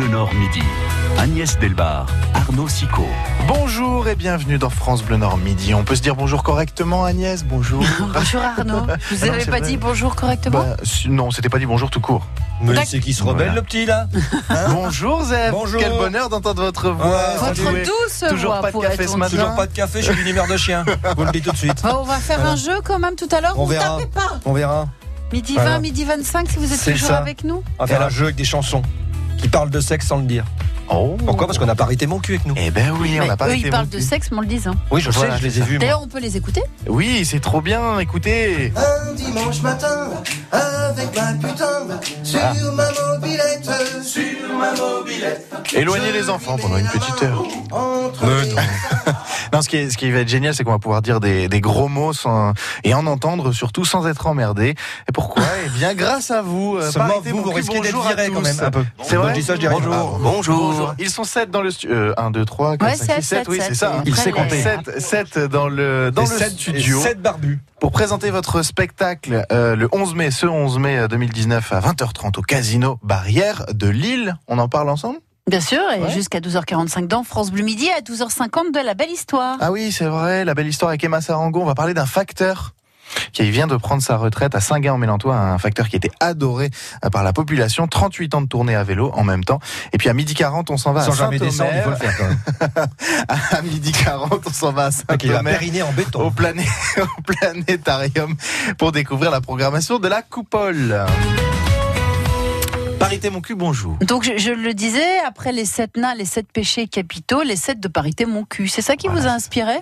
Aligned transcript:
Bleu 0.00 0.08
Nord 0.08 0.32
Midi. 0.32 0.62
Agnès 1.18 1.58
Delbar, 1.58 2.06
Arnaud 2.32 2.68
Sicot. 2.68 3.06
Bonjour 3.46 4.08
et 4.08 4.14
bienvenue 4.14 4.56
dans 4.56 4.70
France 4.70 5.02
Bleu 5.02 5.18
Nord 5.18 5.36
Midi. 5.36 5.74
On 5.74 5.84
peut 5.84 5.94
se 5.94 6.00
dire 6.00 6.16
bonjour 6.16 6.42
correctement, 6.42 7.04
Agnès 7.04 7.44
Bonjour. 7.44 7.84
bonjour 8.14 8.40
Arnaud. 8.40 8.86
Vous 8.86 9.16
Ah 9.20 9.26
non, 9.26 9.32
n'avez 9.32 9.44
pas 9.44 9.58
vrai. 9.58 9.60
dit 9.60 9.76
bonjour 9.76 10.16
correctement 10.16 10.60
Bah, 10.60 10.76
non, 11.06 11.30
c'était 11.30 11.50
pas 11.50 11.58
dit 11.58 11.66
bonjour 11.66 11.90
tout 11.90 12.00
court. 12.00 12.26
Mais 12.62 12.82
c'est 12.86 12.98
qui 12.98 13.12
se 13.12 13.22
rebelle 13.22 13.48
Voilà. 13.48 13.54
le 13.56 13.62
petit 13.62 13.84
là 13.84 14.08
bonjour 14.70 15.22
Zeb. 15.22 15.50
Bonjour. 15.50 15.78
Quel 15.82 15.92
bonheur 15.92 16.30
d'entendre 16.30 16.62
votre 16.62 16.88
voix. 16.92 17.06
Ouais, 17.06 17.36
Votre 17.48 17.62
Salut. 17.62 17.82
douce 17.82 18.24
Toujours 18.30 18.52
voix 18.52 18.62
pas 18.62 18.72
de 18.72 18.78
café 18.78 19.06
ce 19.06 19.16
matin. 19.18 19.36
Toujours 19.36 19.54
pas 19.54 19.66
de 19.66 19.72
café, 19.74 20.00
je 20.00 20.12
suis 20.12 20.26
une 20.30 20.34
mère 20.34 20.48
de 20.48 20.56
chien. 20.56 20.82
Vous 21.18 21.24
le 21.26 21.30
dites 21.30 21.44
tout 21.44 21.52
de 21.52 21.56
suite. 21.58 21.82
Bon, 21.82 21.98
on 22.00 22.04
va 22.04 22.16
faire 22.16 22.38
Voilà. 22.38 22.52
un 22.52 22.56
jeu 22.56 22.80
quand 22.82 22.98
même 22.98 23.16
tout 23.16 23.28
à 23.32 23.42
l'heure. 23.42 23.52
On 23.58 23.64
Vous 23.64 23.70
verra. 23.72 23.98
tapez 23.98 24.06
pas. 24.06 24.40
On 24.46 24.54
verra. 24.54 24.88
Midi 25.30 25.52
Voilà. 25.56 25.72
20, 25.72 25.78
midi 25.80 26.04
25 26.06 26.48
si 26.50 26.56
vous 26.56 26.72
êtes 26.72 26.82
toujours 26.82 27.08
ça. 27.08 27.18
avec 27.18 27.44
nous. 27.44 27.62
On 27.78 27.84
va 27.84 27.86
faire 27.86 28.00
un 28.02 28.08
jeu 28.08 28.24
avec 28.24 28.36
des 28.36 28.44
chansons 28.44 28.80
qui 29.40 29.48
parlent 29.48 29.70
de 29.70 29.80
sexe 29.80 30.06
sans 30.06 30.18
le 30.18 30.24
dire. 30.24 30.44
Oh. 30.92 31.16
Pourquoi? 31.24 31.46
Parce 31.46 31.58
qu'on 31.58 31.68
a 31.68 31.74
pas 31.74 31.84
arrêté 31.84 32.06
mon 32.06 32.18
cul 32.18 32.34
avec 32.34 32.46
nous. 32.46 32.54
Eh 32.56 32.70
ben 32.70 32.92
oui, 33.00 33.18
on 33.22 33.26
n'a 33.26 33.36
pas 33.36 33.46
eux, 33.46 33.50
arrêté 33.50 33.66
ils 33.66 33.70
parlent 33.70 33.88
de 33.88 34.00
sexe, 34.00 34.30
mais 34.32 34.38
on 34.38 34.40
le 34.40 34.46
disant. 34.46 34.72
Oui, 34.90 35.00
je 35.00 35.10
Voilà, 35.10 35.34
sais, 35.34 35.40
je 35.40 35.44
les 35.46 35.58
ai 35.58 35.62
vus. 35.62 35.78
D'ailleurs, 35.78 36.02
on 36.02 36.08
peut 36.08 36.18
les 36.20 36.36
écouter? 36.36 36.62
Oui, 36.88 37.24
c'est 37.24 37.40
trop 37.40 37.60
bien. 37.60 37.98
Écoutez. 38.00 38.72
Un 38.76 39.12
dimanche 39.14 39.62
matin, 39.62 40.08
avec 40.52 41.14
ma 41.16 41.32
putain, 41.48 42.00
sur 42.24 42.40
ma 42.74 42.88
mobilette, 42.90 43.70
sur 44.02 44.22
ma 44.58 44.72
mobilette. 44.72 45.46
Éloignez 45.74 46.12
les 46.12 46.28
enfants 46.28 46.56
pendant 46.60 46.76
une 46.78 46.88
petite 46.88 47.22
heure. 47.22 47.42
Les- 48.22 48.50
non. 48.54 48.62
Non, 49.52 49.62
ce 49.62 49.68
qui, 49.68 49.78
est- 49.78 49.90
ce 49.90 49.96
qui 49.98 50.08
va 50.12 50.20
être 50.20 50.28
génial, 50.28 50.54
c'est 50.54 50.62
qu'on 50.62 50.70
va 50.70 50.78
pouvoir 50.78 51.02
dire 51.02 51.18
des, 51.18 51.48
des 51.48 51.60
gros 51.60 51.88
mots 51.88 52.12
sans, 52.12 52.52
et 52.84 52.94
en 52.94 53.04
entendre 53.08 53.50
surtout 53.50 53.84
sans 53.84 54.06
être 54.06 54.28
emmerdé. 54.28 54.76
Et 55.08 55.12
pourquoi? 55.12 55.42
Eh 55.66 55.68
bien, 55.70 55.92
grâce 55.94 56.30
à 56.30 56.40
vous. 56.40 56.76
euh, 56.76 56.88
Seulement 56.92 57.14
vous, 57.24 57.42
vous 57.42 57.50
risquez 57.50 57.80
d'être 57.80 57.94
bonjour 57.96 58.08
viré 58.08 58.30
quand 58.30 58.42
même 58.42 58.56
un 58.62 58.70
peu. 58.70 58.84
C'est 59.02 59.16
vrai 59.16 59.30
je 59.34 59.40
dis 59.40 59.42
ça, 59.44 59.56
je 59.56 59.60
dis. 59.60 59.66
Bonjour. 59.68 60.74
Ah, 60.78 60.79
Bonjour. 60.80 60.94
Ils 60.98 61.10
sont 61.10 61.24
7 61.24 61.50
dans 61.50 61.62
le 61.62 61.70
studio. 61.70 61.94
Euh, 61.94 62.14
1, 62.16 62.30
2, 62.30 62.44
3, 62.44 62.76
4, 62.76 62.90
Ouais, 62.90 62.96
5, 62.96 63.04
6, 63.04 63.06
sept, 63.06 63.22
7. 63.22 63.38
sept, 63.38 63.48
Oui, 63.48 63.58
c'est 63.66 63.74
ça. 63.74 64.02
Il 64.06 64.16
sait 64.16 64.30
compter. 64.32 64.56
les- 64.56 64.62
7, 64.62 65.00
7 65.00 65.38
dans 65.38 65.68
le, 65.68 66.10
dans 66.10 66.24
Et 66.24 66.28
le 66.30 66.36
sept- 66.38 66.52
studio 66.52 66.98
et 67.00 67.02
sept 67.02 67.20
barbus. 67.22 67.60
pour 67.80 67.92
présenter 67.92 68.30
votre 68.30 68.62
spectacle 68.62 69.44
euh, 69.52 69.76
le 69.76 69.88
11 69.92 70.14
mai, 70.14 70.30
ce 70.30 70.46
11 70.46 70.78
mai 70.78 70.98
euh, 70.98 71.08
2019 71.08 71.72
à 71.72 71.80
20h30 71.80 72.38
au 72.38 72.42
Casino 72.42 72.98
Barrière 73.02 73.66
de 73.72 73.88
Lille. 73.88 74.36
On 74.48 74.58
en 74.58 74.68
parle 74.68 74.88
ensemble? 74.90 75.18
Bien 75.48 75.60
sûr, 75.60 75.80
et 75.96 76.00
Ouais. 76.00 76.10
jusqu'à 76.10 76.38
12h45 76.38 77.08
dans 77.08 77.24
France 77.24 77.50
Bleu 77.50 77.62
Midi, 77.64 77.88
à 77.96 78.00
12h50 78.02 78.72
de 78.72 78.78
la 78.84 78.94
belle 78.94 79.10
histoire. 79.10 79.56
Ah 79.60 79.72
oui, 79.72 79.90
c'est 79.90 80.04
vrai, 80.04 80.44
la 80.44 80.54
belle 80.54 80.68
histoire 80.68 80.90
avec 80.90 81.02
Emma 81.02 81.20
Sarango. 81.20 81.60
On 81.60 81.64
va 81.64 81.74
parler 81.74 81.94
d'un 81.94 82.06
facteur 82.06 82.74
qui 83.32 83.50
vient 83.50 83.66
de 83.66 83.76
prendre 83.76 84.02
sa 84.02 84.16
retraite 84.16 84.54
à 84.54 84.60
Saint-Gain-en-Mélantois, 84.60 85.36
un 85.36 85.58
facteur 85.58 85.88
qui 85.88 85.96
était 85.96 86.10
adoré 86.20 86.70
par 87.12 87.22
la 87.24 87.32
population, 87.32 87.86
38 87.86 88.34
ans 88.34 88.40
de 88.42 88.46
tournée 88.46 88.74
à 88.74 88.82
vélo 88.84 89.10
en 89.14 89.24
même 89.24 89.44
temps. 89.44 89.58
Et 89.92 89.98
puis 89.98 90.08
à 90.08 90.14
midi 90.14 90.34
40, 90.34 90.70
on 90.70 90.76
s'en 90.76 90.92
va 90.92 91.02
Sans 91.02 91.12
à 91.12 91.16
jamais 91.16 91.38
descendre, 91.38 91.70
il 91.74 91.82
faut 91.82 91.90
le 91.90 91.96
Saint-Omer. 91.96 92.12
faire 92.14 92.18
quand 92.68 92.78
même. 92.78 92.86
À 93.52 93.62
midi 93.62 93.92
40, 93.92 94.42
on 94.46 94.52
s'en 94.52 94.72
va 94.72 94.86
à 94.86 94.88
Ok, 95.14 95.24
il 95.24 95.30
a 95.30 95.34
Saint-Omer. 95.34 95.58
périnée 95.58 95.82
en 95.82 95.88
Au, 95.90 95.92
béton. 95.92 96.30
plané- 96.30 96.66
au 97.00 97.22
planétarium 97.22 98.34
pour 98.78 98.92
découvrir 98.92 99.30
la 99.30 99.40
programmation 99.40 99.98
de 99.98 100.08
la 100.08 100.22
coupole. 100.22 101.04
Parité 102.98 103.30
mon 103.30 103.40
cul, 103.40 103.54
bonjour. 103.54 103.96
Donc, 104.02 104.24
je, 104.24 104.36
je 104.36 104.50
le 104.50 104.74
disais, 104.74 105.18
après 105.26 105.52
les 105.52 105.64
sept 105.64 105.96
nains, 105.96 106.14
les 106.14 106.26
sept 106.26 106.46
péchés 106.52 106.86
capitaux, 106.86 107.42
les 107.42 107.56
sept 107.56 107.80
de 107.80 107.88
parité 107.88 108.26
mon 108.26 108.44
cul. 108.44 108.68
C'est 108.68 108.82
ça 108.82 108.94
qui 108.96 109.08
vous 109.08 109.26
a 109.26 109.30
inspiré? 109.30 109.78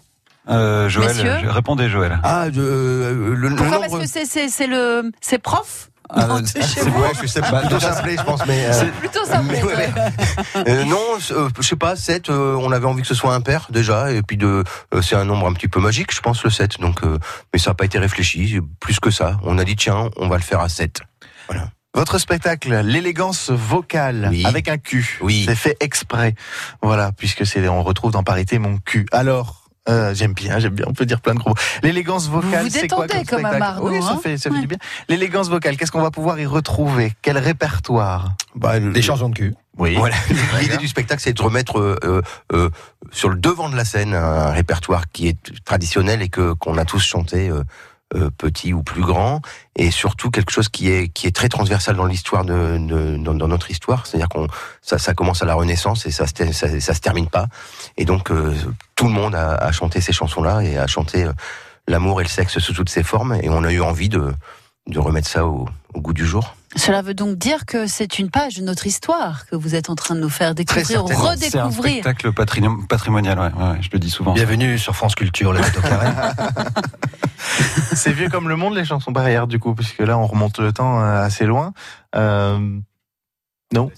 Euh, 0.49 0.89
Joël, 0.89 1.15
je- 1.15 1.47
répondez 1.49 1.89
Joël. 1.89 2.19
Ah, 2.23 2.45
euh, 2.47 3.35
le, 3.37 3.49
le 3.49 3.57
Pourquoi 3.57 3.77
nombre. 3.79 3.89
Parce 3.91 4.03
que 4.03 4.09
c'est- 4.09 4.25
c'est 4.25 4.49
c'est 4.49 4.67
le 4.67 5.11
c'est 5.21 5.39
prof 5.39 5.91
Ah, 6.11 6.27
Non, 6.27 6.37
euh, 6.39 6.43
c'est 6.47 6.63
chez 6.63 6.81
C'est 6.81 6.89
vous. 6.89 7.03
ouais, 7.03 7.11
je 7.21 7.27
sais 7.27 7.43
pas. 7.43 7.61
Plutôt 7.61 7.79
s'appeler, 7.81 8.17
je 8.17 8.23
pense, 8.23 8.47
mais. 8.47 8.65
euh, 8.67 8.85
Plutôt. 8.99 9.19
Mais 9.45 9.63
ouais, 9.63 9.75
ouais. 9.77 9.93
Euh, 10.67 10.85
non, 10.87 10.99
euh, 11.33 11.49
je 11.61 11.63
sais 11.69 11.77
pas, 11.77 11.97
7, 11.97 12.31
on 12.31 12.73
avait 12.73 12.87
envie 12.87 13.03
que 13.03 13.09
ce 13.09 13.15
soit 13.15 13.35
impair 13.35 13.67
déjà, 13.71 14.11
et 14.11 14.23
puis 14.23 14.37
de, 14.39 14.65
euh, 14.95 15.03
c'est 15.03 15.17
un 15.17 15.25
nombre 15.27 15.47
un 15.47 15.53
petit 15.53 15.69
peu 15.69 15.81
magique, 15.81 16.13
je 16.15 16.21
pense, 16.21 16.43
le 16.45 16.51
7, 16.51 16.81
donc, 16.81 17.03
euh, 17.05 17.19
mais 17.53 17.59
ça 17.61 17.71
n'a 17.71 17.75
pas 17.75 17.85
été 17.85 17.99
réfléchi, 17.99 18.59
plus 18.81 18.99
que 19.01 19.11
ça. 19.11 19.39
On 19.45 19.59
a 19.59 19.65
dit, 19.65 19.77
tiens, 19.77 20.09
on 20.17 20.29
va 20.29 20.37
le 20.39 20.43
faire 20.43 20.61
à 20.61 20.69
7. 20.71 21.01
Votre 21.95 22.19
spectacle, 22.19 22.75
l'élégance 22.85 23.51
vocale 23.51 24.29
Oui. 24.31 24.45
avec 24.47 24.69
un 24.69 24.79
cul. 24.79 25.19
Oui. 25.21 25.45
C'est 25.47 25.55
fait 25.57 25.77
exprès. 25.81 26.35
Voilà, 26.83 27.13
puisque 27.13 27.45
c'est 27.47 27.67
on 27.69 27.83
retrouve 27.83 28.13
dans 28.13 28.23
parité 28.23 28.59
mon 28.59 28.79
cul. 28.79 29.07
Alors. 29.13 29.68
Euh, 29.89 30.15
j'aime 30.15 30.33
bien, 30.33 30.59
j'aime 30.59 30.75
bien. 30.75 30.87
On 30.89 30.93
peut 30.93 31.07
dire 31.07 31.21
plein 31.21 31.35
de 31.35 31.39
gros 31.39 31.51
mots. 31.51 31.57
L'élégance 31.83 32.29
vocale, 32.29 32.65
vous 32.65 32.71
c'est 32.71 32.89
quoi 32.89 33.07
détendez 33.07 33.25
comme 33.27 33.41
spectacle 33.41 33.79
Oui, 33.83 34.03
ça 34.03 34.11
hein 34.13 34.21
fait, 34.23 34.37
ça 34.37 34.51
fait 34.51 34.57
Ouais. 34.57 34.61
du 34.63 34.67
bien. 34.67 34.79
L'élégance 35.09 35.49
vocale, 35.49 35.77
qu'est-ce 35.77 35.93
qu'on 35.93 36.03
va 36.03 36.11
pouvoir 36.11 36.39
y 36.41 36.47
retrouver? 36.47 37.13
Quel 37.23 37.39
répertoire? 37.39 38.33
Bah, 38.55 38.79
Des 38.81 39.03
chansons 39.03 39.29
de 39.29 39.35
cul. 39.35 39.55
Oui. 39.79 39.95
Voilà. 39.95 40.17
L'idée 40.61 40.77
du 40.77 40.89
spectacle, 40.89 41.23
c'est 41.23 41.33
de 41.33 41.43
remettre 41.43 41.79
euh, 41.79 42.23
euh, 42.53 42.71
sur 43.13 43.29
le 43.29 43.37
devant 43.37 43.69
de 43.69 43.77
la 43.77 43.85
scène 43.85 44.15
un 44.15 44.51
répertoire 44.51 45.05
qui 45.13 45.29
est 45.29 45.39
traditionnel 45.65 46.21
et 46.23 46.29
que 46.29 46.53
qu'on 46.55 46.77
a 46.79 46.85
tous 46.85 47.01
chanté. 47.01 47.51
Euh, 48.15 48.31
petit 48.37 48.73
ou 48.73 48.83
plus 48.83 49.03
grand, 49.03 49.43
et 49.77 49.91
surtout 49.91 50.31
quelque 50.31 50.51
chose 50.51 50.69
qui 50.69 50.91
est 50.91 51.09
qui 51.09 51.27
est 51.27 51.37
très 51.37 51.49
transversal 51.49 51.97
dans 51.97 52.07
l'histoire 52.07 52.45
de, 52.45 52.79
de- 52.79 53.17
dans, 53.19 53.49
notre 53.49 53.71
histoire, 53.71 54.07
c'est-à-dire 54.07 54.29
qu'on 54.31 54.47
ça, 54.81 54.99
ça 54.99 55.13
commence 55.15 55.43
à 55.43 55.47
la 55.47 55.55
Renaissance 55.55 56.07
et 56.07 56.11
ça 56.11 56.27
se 56.27 56.53
ça, 56.53 56.81
ça 56.81 56.95
se 56.95 57.01
termine 57.01 57.29
pas, 57.29 57.49
et 57.97 58.05
donc 58.07 58.31
euh, 58.31 58.55
tout 58.97 59.05
le 59.05 59.13
monde 59.13 59.35
a, 59.35 59.57
a 59.57 59.73
chanté 59.73 60.01
ces 60.01 60.13
chansons-là 60.13 60.61
et 60.63 60.79
a 60.79 60.87
chanté 60.87 61.25
euh, 61.25 61.33
l'amour 61.87 62.21
et 62.21 62.25
le 62.25 62.31
sexe 62.31 62.59
sous 62.59 62.73
toutes 62.73 62.89
ses 62.91 63.03
formes, 63.03 63.35
et 63.43 63.49
on 63.51 63.63
a 63.63 63.73
eu 63.73 63.81
envie 63.83 64.09
de 64.09 64.33
de 64.89 64.99
remettre 64.99 65.29
ça 65.29 65.47
au, 65.47 65.69
au 65.95 66.01
goût 66.01 66.13
du 66.13 66.27
jour. 66.27 66.55
Cela 66.77 67.01
veut 67.03 67.15
donc 67.15 67.37
dire 67.39 67.65
que 67.67 67.87
c'est 67.87 68.19
une 68.19 68.31
page 68.31 68.57
de 68.57 68.63
notre 68.63 68.87
histoire 68.87 69.47
que 69.47 69.57
vous 69.57 69.75
êtes 69.75 69.89
en 69.91 69.95
train 69.95 70.15
de 70.15 70.21
nous 70.21 70.29
faire 70.29 70.55
découvrir, 70.55 70.87
certainement. 70.87 71.35
C'est 71.39 71.57
un 71.57 71.65
redécouvrir. 71.65 71.93
spectacle 72.03 72.33
patri- 72.33 72.87
patrimonial, 72.89 73.39
ouais, 73.39 73.47
ouais, 73.47 73.79
je 73.81 73.89
le 73.93 73.99
dis 73.99 74.11
souvent. 74.11 74.33
Bienvenue 74.35 74.79
sur 74.79 74.95
France 74.95 75.15
Culture, 75.15 75.53
le 75.53 75.61
au 75.61 75.81
carré. 75.81 76.09
C'est 77.95 78.13
vieux 78.13 78.29
comme 78.29 78.49
le 78.49 78.57
monde, 78.57 78.75
les 78.75 78.85
chansons 78.85 79.13
barrières, 79.13 79.47
du 79.47 79.59
coup, 79.59 79.75
puisque 79.75 80.01
là, 80.01 80.19
on 80.19 80.27
remonte 80.27 80.59
le 80.59 80.73
temps 80.73 81.01
euh, 81.01 81.23
assez 81.23 81.47
loin. 81.47 81.73
Euh, 82.15 82.59
non 83.73 83.91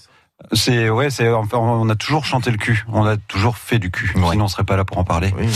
C'est 0.53 0.89
ouais, 0.91 1.11
c'est 1.11 1.29
enfin, 1.29 1.59
on 1.59 1.89
a 1.89 1.97
toujours 1.97 2.25
chanté 2.25 2.51
le 2.51 2.57
cul, 2.57 2.85
on 2.89 3.05
a 3.05 3.17
toujours 3.17 3.57
fait 3.57 3.79
du 3.79 3.91
cul. 3.91 4.13
Ouais. 4.17 4.31
Sinon 4.31 4.45
on 4.45 4.49
serait 4.49 4.65
pas 4.65 4.77
là 4.77 4.85
pour 4.85 4.99
en 4.99 5.05
parler. 5.05 5.35
Oui. 5.37 5.49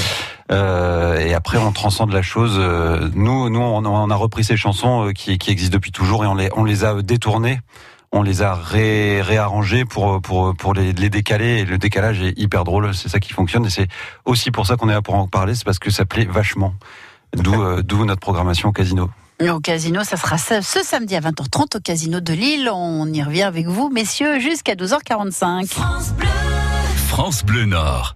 Euh, 0.53 1.19
et 1.19 1.33
après 1.35 1.59
on 1.59 1.73
transcende 1.73 2.13
la 2.13 2.23
chose. 2.23 2.57
euh, 2.59 3.09
Nous, 3.15 3.49
nous 3.49 3.61
on 3.61 3.85
a, 3.85 3.89
on 3.89 4.11
a 4.11 4.15
repris 4.15 4.45
ces 4.45 4.57
chansons 4.57 5.09
euh, 5.09 5.13
qui, 5.13 5.39
qui 5.39 5.51
existent 5.51 5.73
depuis 5.75 5.91
toujours 5.93 6.25
et 6.25 6.27
on 6.27 6.35
les 6.35 6.51
on 6.57 6.65
les 6.65 6.85
a 6.85 7.01
détournées. 7.03 7.61
On 8.17 8.23
les 8.23 8.43
a 8.43 8.55
ré, 8.55 9.23
réarrangées 9.23 9.85
pour 9.85 10.21
pour 10.23 10.55
pour 10.55 10.75
les, 10.75 10.93
les 10.93 11.11
décaler 11.11 11.59
et 11.61 11.65
le 11.65 11.79
décalage 11.79 12.21
est 12.23 12.39
hyper 12.39 12.63
drôle. 12.65 12.95
C'est 12.95 13.09
ça 13.09 13.19
qui 13.21 13.33
fonctionne 13.33 13.67
et 13.67 13.71
c'est 13.71 13.89
aussi 14.25 14.51
pour 14.51 14.67
ça 14.67 14.77
qu'on 14.77 14.89
est 14.89 14.93
là 14.93 15.03
pour 15.03 15.15
en 15.17 15.27
parler. 15.27 15.55
C'est 15.55 15.65
parce 15.65 15.79
que 15.81 15.91
ça 15.91 16.05
plaît 16.05 16.27
vachement. 16.31 16.75
D'où 17.37 17.61
euh, 17.61 17.83
d'où 17.83 18.05
notre 18.05 18.21
programmation 18.21 18.69
au 18.69 18.73
casino. 18.73 19.11
Au 19.43 19.59
casino, 19.59 20.05
ça 20.05 20.17
sera 20.17 20.39
ce, 20.39 20.61
ce 20.61 20.85
samedi 20.85 21.17
à 21.17 21.21
20h30 21.21 21.77
au 21.79 21.81
casino 21.81 22.21
de 22.21 22.33
Lille. 22.33 22.71
On 22.73 23.13
y 23.13 23.21
revient 23.21 23.43
avec 23.43 23.67
vous, 23.67 23.91
messieurs, 23.91 24.39
jusqu'à 24.39 24.75
12h45. 24.77 25.75
France 27.09 27.45
Bleu 27.45 27.65
Nord. 27.65 28.15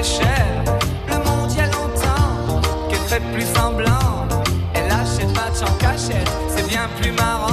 Le 0.00 1.16
monde 1.18 1.52
y 1.54 1.60
a 1.60 1.66
longtemps 1.66 2.62
qu'elle 2.88 2.98
fait 3.00 3.20
plus 3.34 3.44
semblant. 3.54 4.26
Elle 4.72 4.90
achète 4.90 5.28
match 5.34 5.60
en 5.60 5.74
cachette, 5.76 6.26
c'est 6.48 6.66
bien 6.66 6.88
plus 6.98 7.12
marrant. 7.12 7.49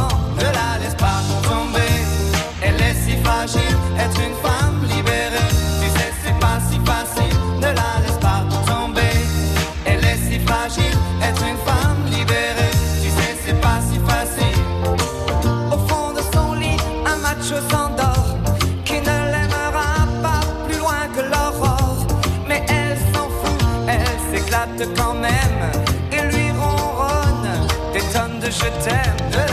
Je 28.59 28.69
t'aime 28.83 29.46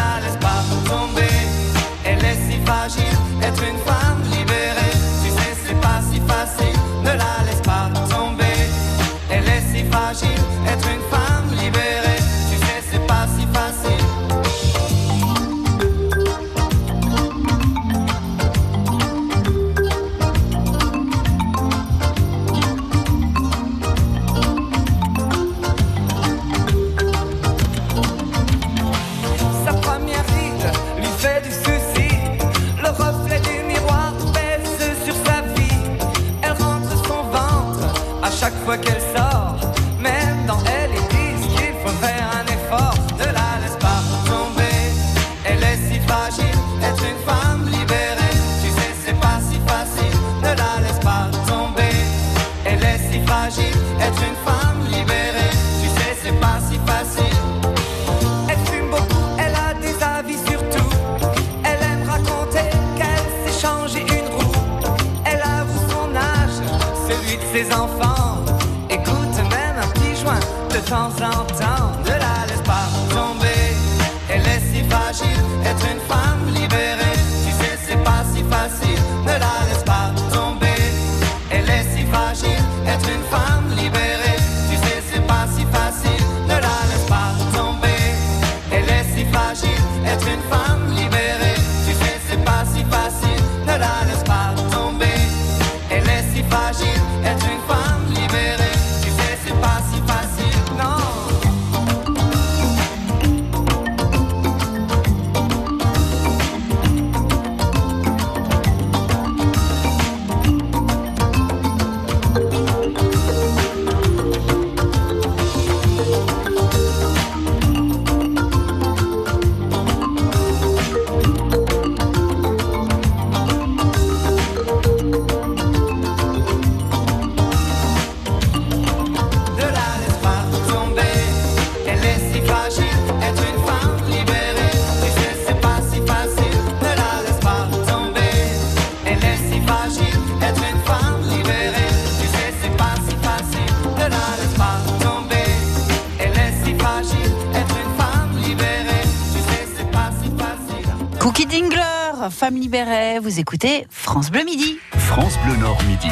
vous 153.34 153.40
écoutez 153.40 153.84
France 153.90 154.30
Bleu 154.30 154.44
Midi. 154.44 154.78
France 154.96 155.36
Bleu 155.44 155.56
Nord 155.56 155.82
Midi. 155.88 156.06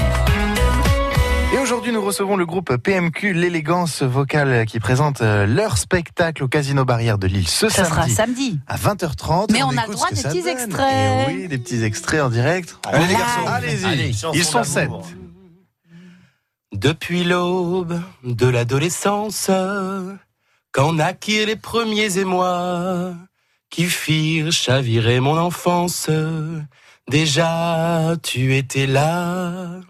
Et 1.55 1.59
aujourd'hui, 1.59 1.93
nous 1.93 2.03
recevons 2.05 2.35
le 2.37 2.45
groupe 2.45 2.77
PMQ, 2.77 3.33
l'élégance 3.33 4.03
vocale, 4.03 4.67
qui 4.67 4.81
présente 4.81 5.21
euh, 5.21 5.47
leur 5.47 5.79
spectacle 5.79 6.43
au 6.43 6.49
Casino 6.49 6.85
Barrière 6.85 7.19
de 7.19 7.29
Lille 7.29 7.47
ce 7.47 7.69
Ça 7.69 7.85
sera 7.85 8.09
samedi. 8.09 8.15
samedi. 8.15 8.61
À 8.67 8.77
20h30. 8.77 9.53
Mais 9.53 9.63
on 9.63 9.69
a 9.77 9.87
le 9.87 9.93
droit 9.93 10.09
des 10.11 10.21
petits 10.21 10.41
donne. 10.43 10.49
extraits. 10.49 11.27
Oui, 11.29 11.47
des 11.47 11.59
petits 11.59 11.85
extraits 11.85 12.23
en 12.23 12.29
direct. 12.29 12.77
Allez, 12.89 13.07
les 13.07 13.15
garçons. 13.15 13.47
Allez-y. 13.47 13.85
Allez, 13.85 14.13
Ils 14.35 14.45
sont 14.45 14.65
sept. 14.65 14.91
Depuis 16.75 17.23
l'aube 17.23 18.01
de 18.25 18.49
l'adolescence, 18.49 19.49
quand 20.73 20.93
naquirent 20.95 21.47
les 21.47 21.57
premiers 21.57 22.19
émois 22.19 23.13
qui 23.71 23.85
firent 23.85 24.51
chavirer 24.51 25.21
mon 25.21 25.39
enfance, 25.39 26.11
déjà 27.13 28.15
tu 28.23 28.57
étais 28.57 28.87
là. 28.87 29.81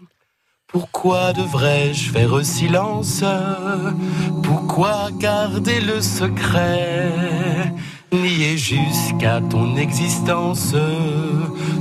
Pourquoi 0.67 1.31
devrais-je 1.31 2.11
faire 2.11 2.45
silence 2.45 3.23
Pourquoi 4.43 5.09
garder 5.17 5.79
le 5.79 6.01
secret? 6.01 7.73
Nier 8.11 8.57
jusqu'à 8.57 9.39
ton 9.39 9.77
existence, 9.77 10.75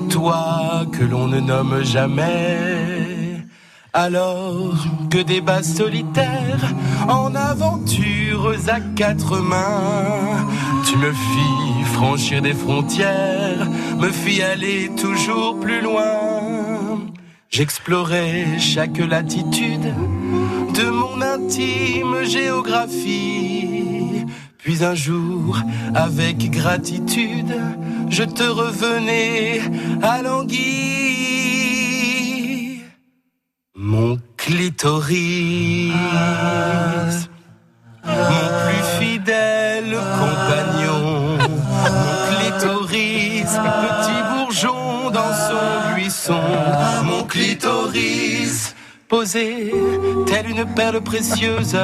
toi 0.08 0.86
que 0.92 1.02
l'on 1.02 1.26
ne 1.26 1.40
nomme 1.40 1.82
jamais. 1.82 3.44
Alors 3.92 4.76
que 5.10 5.18
des 5.18 5.40
bas 5.40 5.64
solitaires 5.64 6.66
en 7.08 7.34
aventures 7.34 8.54
à 8.68 8.80
quatre 8.80 9.38
mains, 9.38 10.46
tu 10.86 10.96
me 10.96 11.12
fis 11.12 11.81
franchir 11.92 12.42
des 12.42 12.54
frontières, 12.54 13.68
me 13.98 14.10
fis 14.10 14.42
aller 14.42 14.90
toujours 15.00 15.60
plus 15.60 15.80
loin. 15.80 17.00
J'explorais 17.48 18.58
chaque 18.58 18.98
latitude 18.98 19.94
de 20.74 20.90
mon 20.90 21.20
intime 21.20 22.24
géographie. 22.24 24.24
Puis 24.58 24.84
un 24.84 24.94
jour, 24.94 25.58
avec 25.94 26.50
gratitude, 26.50 27.54
je 28.08 28.22
te 28.22 28.44
revenais 28.44 29.60
à 30.02 30.22
l'anguille. 30.22 30.62
Mon 33.74 34.18
clitoris, 34.36 35.92
mon 38.04 38.48
plus 38.62 38.84
fidèle 39.00 39.96
compagnon, 40.20 41.21
dans 45.12 45.32
son 45.32 45.94
buisson, 45.94 46.40
mon 47.04 47.24
clitoris. 47.24 48.74
Posé, 49.08 49.70
telle 50.26 50.48
une 50.48 50.64
perle 50.74 51.02
précieuse, 51.02 51.76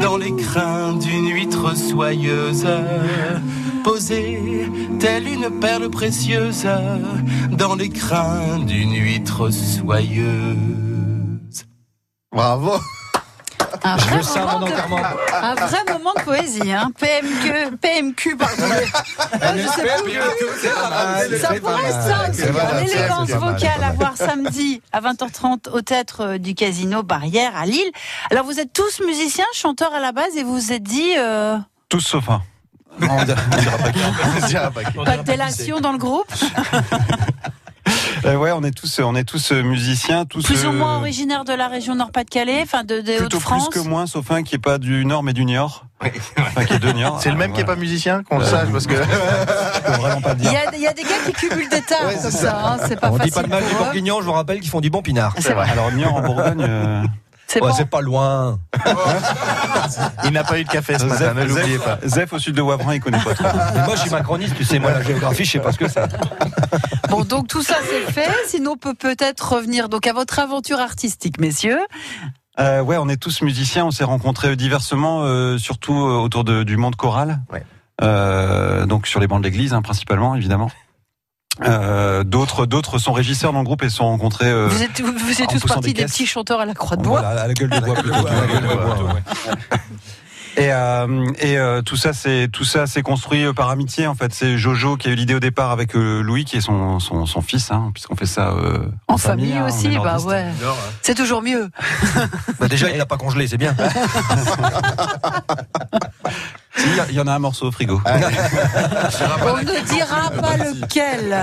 dans 0.00 0.18
les 0.18 0.36
crins 0.36 0.98
d'une 0.98 1.30
huître 1.30 1.74
soyeuse. 1.74 2.66
Posé, 3.82 4.68
telle 4.98 5.26
une 5.26 5.48
perle 5.60 5.88
précieuse, 5.88 6.66
dans 7.50 7.74
les 7.74 7.88
crins 7.88 8.58
d'une 8.66 8.94
huître 8.94 9.50
soyeuse. 9.50 10.56
Bravo. 12.30 12.78
Un 13.82 13.96
vrai, 13.96 14.16
moment 14.40 14.58
de, 14.60 14.64
enterrement. 14.64 14.98
un 15.42 15.54
vrai 15.54 15.78
moment 15.90 16.12
de 16.16 16.22
poésie, 16.22 16.72
hein. 16.72 16.90
PMQ, 16.98 17.76
PMQ, 17.78 18.36
pardon. 18.36 18.62
Ah, 19.40 19.56
je 19.56 19.66
sais 19.66 19.82
plus. 20.02 21.38
Ça 21.38 21.54
pourrait 21.54 21.88
être 21.88 22.80
L'élégance 22.84 23.30
vocale 23.30 23.82
à 23.84 23.92
voir 23.92 24.16
samedi 24.16 24.82
à 24.92 25.00
20h30 25.00 25.70
au 25.72 25.80
théâtre 25.80 26.20
euh, 26.22 26.38
du 26.38 26.54
Casino 26.54 27.02
Barrière 27.02 27.52
à 27.56 27.64
Lille. 27.66 27.90
Alors 28.30 28.44
vous 28.44 28.60
êtes 28.60 28.72
tous 28.72 29.00
musiciens, 29.06 29.46
chanteurs 29.54 29.94
à 29.94 30.00
la 30.00 30.12
base 30.12 30.36
et 30.36 30.42
vous 30.42 30.54
vous 30.54 30.72
êtes 30.72 30.82
dit 30.82 31.14
euh, 31.16 31.56
Tous 31.88 32.00
sauf 32.00 32.28
un. 32.28 32.42
Non, 32.98 33.08
on 33.18 33.24
dira- 33.24 33.40
on 33.52 33.56
dira 33.56 33.78
pas 33.78 33.90
dirais 34.46 34.70
pas 34.74 34.84
qui. 34.84 34.98
pas 34.98 35.16
de 35.16 35.22
délation 35.22 35.80
dans 35.80 35.92
le 35.92 35.98
groupe, 35.98 36.30
Euh, 38.24 38.36
ouais, 38.36 38.52
on 38.52 38.62
est 38.64 38.70
tous, 38.70 39.00
on 39.02 39.14
est 39.14 39.24
tous 39.24 39.52
euh, 39.52 39.62
musiciens, 39.62 40.24
tous. 40.26 40.44
plus 40.44 40.64
ou 40.66 40.68
euh, 40.68 40.72
moins 40.72 40.96
originaires 40.98 41.44
de 41.44 41.52
la 41.52 41.68
région 41.68 41.94
Nord-Pas-de-Calais, 41.94 42.60
enfin 42.62 42.84
de, 42.84 43.00
des 43.00 43.16
Plutôt 43.16 43.36
Hauts-de-France. 43.36 43.68
plus 43.70 43.80
que 43.82 43.88
moins, 43.88 44.06
sauf 44.06 44.30
un 44.30 44.42
qui 44.42 44.56
est 44.56 44.58
pas 44.58 44.78
du 44.78 45.04
Nord 45.06 45.22
mais 45.22 45.32
du 45.32 45.44
Niort. 45.44 45.86
Enfin, 46.38 46.64
qui 46.64 46.74
est 46.74 46.78
de 46.78 46.92
Niort. 46.92 47.20
C'est 47.22 47.30
le 47.30 47.36
même 47.36 47.52
qui 47.52 47.60
est 47.60 47.64
pas 47.64 47.76
musicien, 47.76 48.22
qu'on 48.22 48.38
le 48.38 48.44
sache, 48.44 48.68
parce 48.70 48.86
que. 48.86 48.94
Je 49.02 49.80
peux 49.86 49.92
vraiment 49.92 50.20
pas 50.20 50.34
le 50.34 50.40
Il 50.40 50.44
y, 50.52 50.56
a, 50.56 50.74
il 50.74 50.80
y 50.82 50.86
a 50.86 50.92
des 50.92 51.02
gars 51.02 51.08
qui 51.26 51.32
cumulent 51.32 51.68
des 51.68 51.80
tables 51.82 52.06
Ouais, 52.08 52.16
c'est 52.20 52.30
ça, 52.30 52.60
hein, 52.64 52.76
c'est 52.86 53.00
pas 53.00 53.10
On 53.10 53.16
facile 53.16 53.30
dit 53.32 53.34
pas 53.34 53.42
de 53.42 53.48
mal 53.48 53.64
du 53.64 53.74
bourguignon, 53.74 54.20
je 54.20 54.26
vous 54.26 54.32
rappelle 54.32 54.60
qu'ils 54.60 54.70
font 54.70 54.80
du 54.80 54.90
bon 54.90 55.02
pinard. 55.02 55.34
C'est 55.38 55.52
vrai. 55.54 55.68
Alors 55.70 55.90
Niort 55.92 56.14
en 56.16 56.20
Bourgogne. 56.22 56.62
euh, 56.68 57.02
C'est 57.46 57.60
Ouais, 57.62 57.68
bon. 57.70 57.74
c'est 57.74 57.88
pas 57.90 58.00
loin. 58.00 58.58
Il 60.24 60.30
n'a 60.30 60.44
pas 60.44 60.58
eu 60.60 60.64
de 60.64 60.68
café 60.70 60.98
ce 60.98 61.04
matin, 61.04 61.34
ne 61.34 61.44
l'oubliez 61.44 61.76
Zef, 61.78 61.84
pas. 61.84 61.98
Zef 62.06 62.32
au 62.32 62.38
sud 62.38 62.54
de 62.54 62.62
Wavrin, 62.62 62.94
il 62.94 63.00
connaît 63.00 63.18
pas 63.18 63.34
trop. 63.34 63.44
Mais 63.74 63.84
moi, 63.84 63.94
je 63.96 64.00
suis 64.02 64.10
macroniste, 64.10 64.54
tu 64.56 64.64
sais, 64.64 64.78
moi, 64.78 64.92
la 64.92 65.02
géographie, 65.02 65.44
je 65.44 65.50
sais 65.52 65.58
pas 65.58 65.72
ce 65.72 65.78
que 65.78 65.88
c'est. 65.88 66.00
Bon, 67.10 67.24
donc 67.24 67.48
tout 67.48 67.62
ça 67.62 67.76
c'est 67.88 68.12
fait. 68.12 68.30
Sinon, 68.46 68.72
on 68.72 68.76
peut 68.76 68.94
peut-être 68.94 69.52
revenir 69.54 69.88
donc 69.88 70.06
à 70.06 70.12
votre 70.12 70.38
aventure 70.38 70.78
artistique, 70.80 71.40
messieurs. 71.40 71.80
Euh, 72.58 72.80
ouais, 72.82 72.96
on 72.98 73.08
est 73.08 73.16
tous 73.16 73.42
musiciens. 73.42 73.86
On 73.86 73.90
s'est 73.90 74.04
rencontrés 74.04 74.54
diversement, 74.56 75.22
euh, 75.22 75.58
surtout 75.58 75.94
euh, 75.94 76.18
autour 76.18 76.44
de- 76.44 76.62
du 76.62 76.76
monde 76.76 76.96
choral. 76.96 77.40
Ouais. 77.52 77.62
Euh, 78.02 78.86
donc 78.86 79.06
sur 79.06 79.20
les 79.20 79.26
bancs 79.26 79.40
de 79.40 79.44
l'église, 79.44 79.74
hein, 79.74 79.82
principalement, 79.82 80.34
évidemment. 80.34 80.70
Euh, 81.64 82.22
d'autres, 82.24 82.64
d'autres 82.64 82.98
sont 82.98 83.12
régisseurs 83.12 83.52
dans 83.52 83.58
le 83.58 83.64
groupe 83.66 83.82
et 83.82 83.90
sont 83.90 84.04
rencontrés. 84.04 84.48
euh, 84.48 84.68
vous 84.68 84.82
êtes, 84.82 85.00
vous 85.00 85.42
êtes 85.42 85.48
en 85.48 85.52
tous 85.58 85.66
partis 85.66 85.92
des 85.92 86.04
petits 86.06 86.26
chanteurs 86.26 86.60
à 86.60 86.64
la 86.64 86.74
croix 86.74 86.96
de 86.96 87.02
bois. 87.02 87.20
Voilà, 87.20 87.42
à 87.42 87.48
la 87.48 87.54
gueule 87.54 87.68
de 87.70 87.80
bois 87.84 87.94
Et, 90.56 90.72
euh, 90.72 91.26
et 91.38 91.56
euh, 91.58 91.80
tout 91.80 91.96
ça, 91.96 92.12
c'est 92.12 92.48
tout 92.52 92.64
ça, 92.64 92.86
c'est 92.86 93.02
construit 93.02 93.44
euh, 93.44 93.52
par 93.52 93.70
amitié. 93.70 94.06
En 94.06 94.14
fait, 94.14 94.34
c'est 94.34 94.58
Jojo 94.58 94.96
qui 94.96 95.08
a 95.08 95.12
eu 95.12 95.14
l'idée 95.14 95.34
au 95.34 95.40
départ 95.40 95.70
avec 95.70 95.94
euh, 95.94 96.22
Louis, 96.22 96.44
qui 96.44 96.56
est 96.56 96.60
son 96.60 96.98
son, 96.98 97.24
son 97.24 97.40
fils, 97.40 97.70
hein, 97.70 97.90
puisqu'on 97.94 98.16
fait 98.16 98.26
ça 98.26 98.48
euh, 98.50 98.78
En 99.08 99.16
famille 99.16 99.52
hein, 99.56 99.66
aussi, 99.68 99.96
bah 99.98 100.18
ouais. 100.20 100.46
C'est 101.02 101.14
toujours 101.14 101.42
mieux. 101.42 101.70
Bah, 102.58 102.68
déjà, 102.68 102.90
il 102.90 102.98
l'a 102.98 103.06
pas 103.06 103.16
congelé, 103.16 103.46
c'est 103.48 103.56
bien. 103.56 103.74
Si, 106.76 106.88
y 106.96 107.00
a- 107.00 107.06
il 107.10 107.14
y 107.16 107.20
en 107.20 107.26
a 107.26 107.32
un 107.34 107.38
morceau 107.38 107.66
au 107.66 107.72
frigo. 107.72 108.00
Allez. 108.06 108.24
On 109.42 109.56
ne 109.58 109.84
dira 109.86 110.30
pas 110.30 110.56
lequel. 110.56 111.36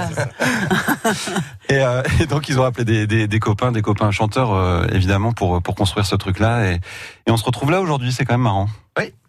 Et, 1.70 1.80
euh, 1.84 2.02
et 2.20 2.26
donc 2.26 2.50
ils 2.50 2.60
ont 2.60 2.64
appelé 2.64 2.86
des, 2.86 3.06
des, 3.08 3.28
des 3.28 3.40
copains, 3.40 3.72
des 3.72 3.82
copains 3.84 4.10
chanteurs 4.10 4.54
euh, 4.54 4.88
évidemment 4.92 5.34
pour 5.34 5.62
pour 5.62 5.76
construire 5.76 6.06
ce 6.08 6.16
truc-là. 6.16 6.72
Et, 6.72 6.80
et 7.28 7.32
on 7.32 7.38
se 7.38 7.44
retrouve 7.44 7.70
là 7.72 7.82
aujourd'hui. 7.82 8.12
C'est 8.14 8.26
quand 8.26 8.34
même 8.34 8.42
marrant. 8.42 8.68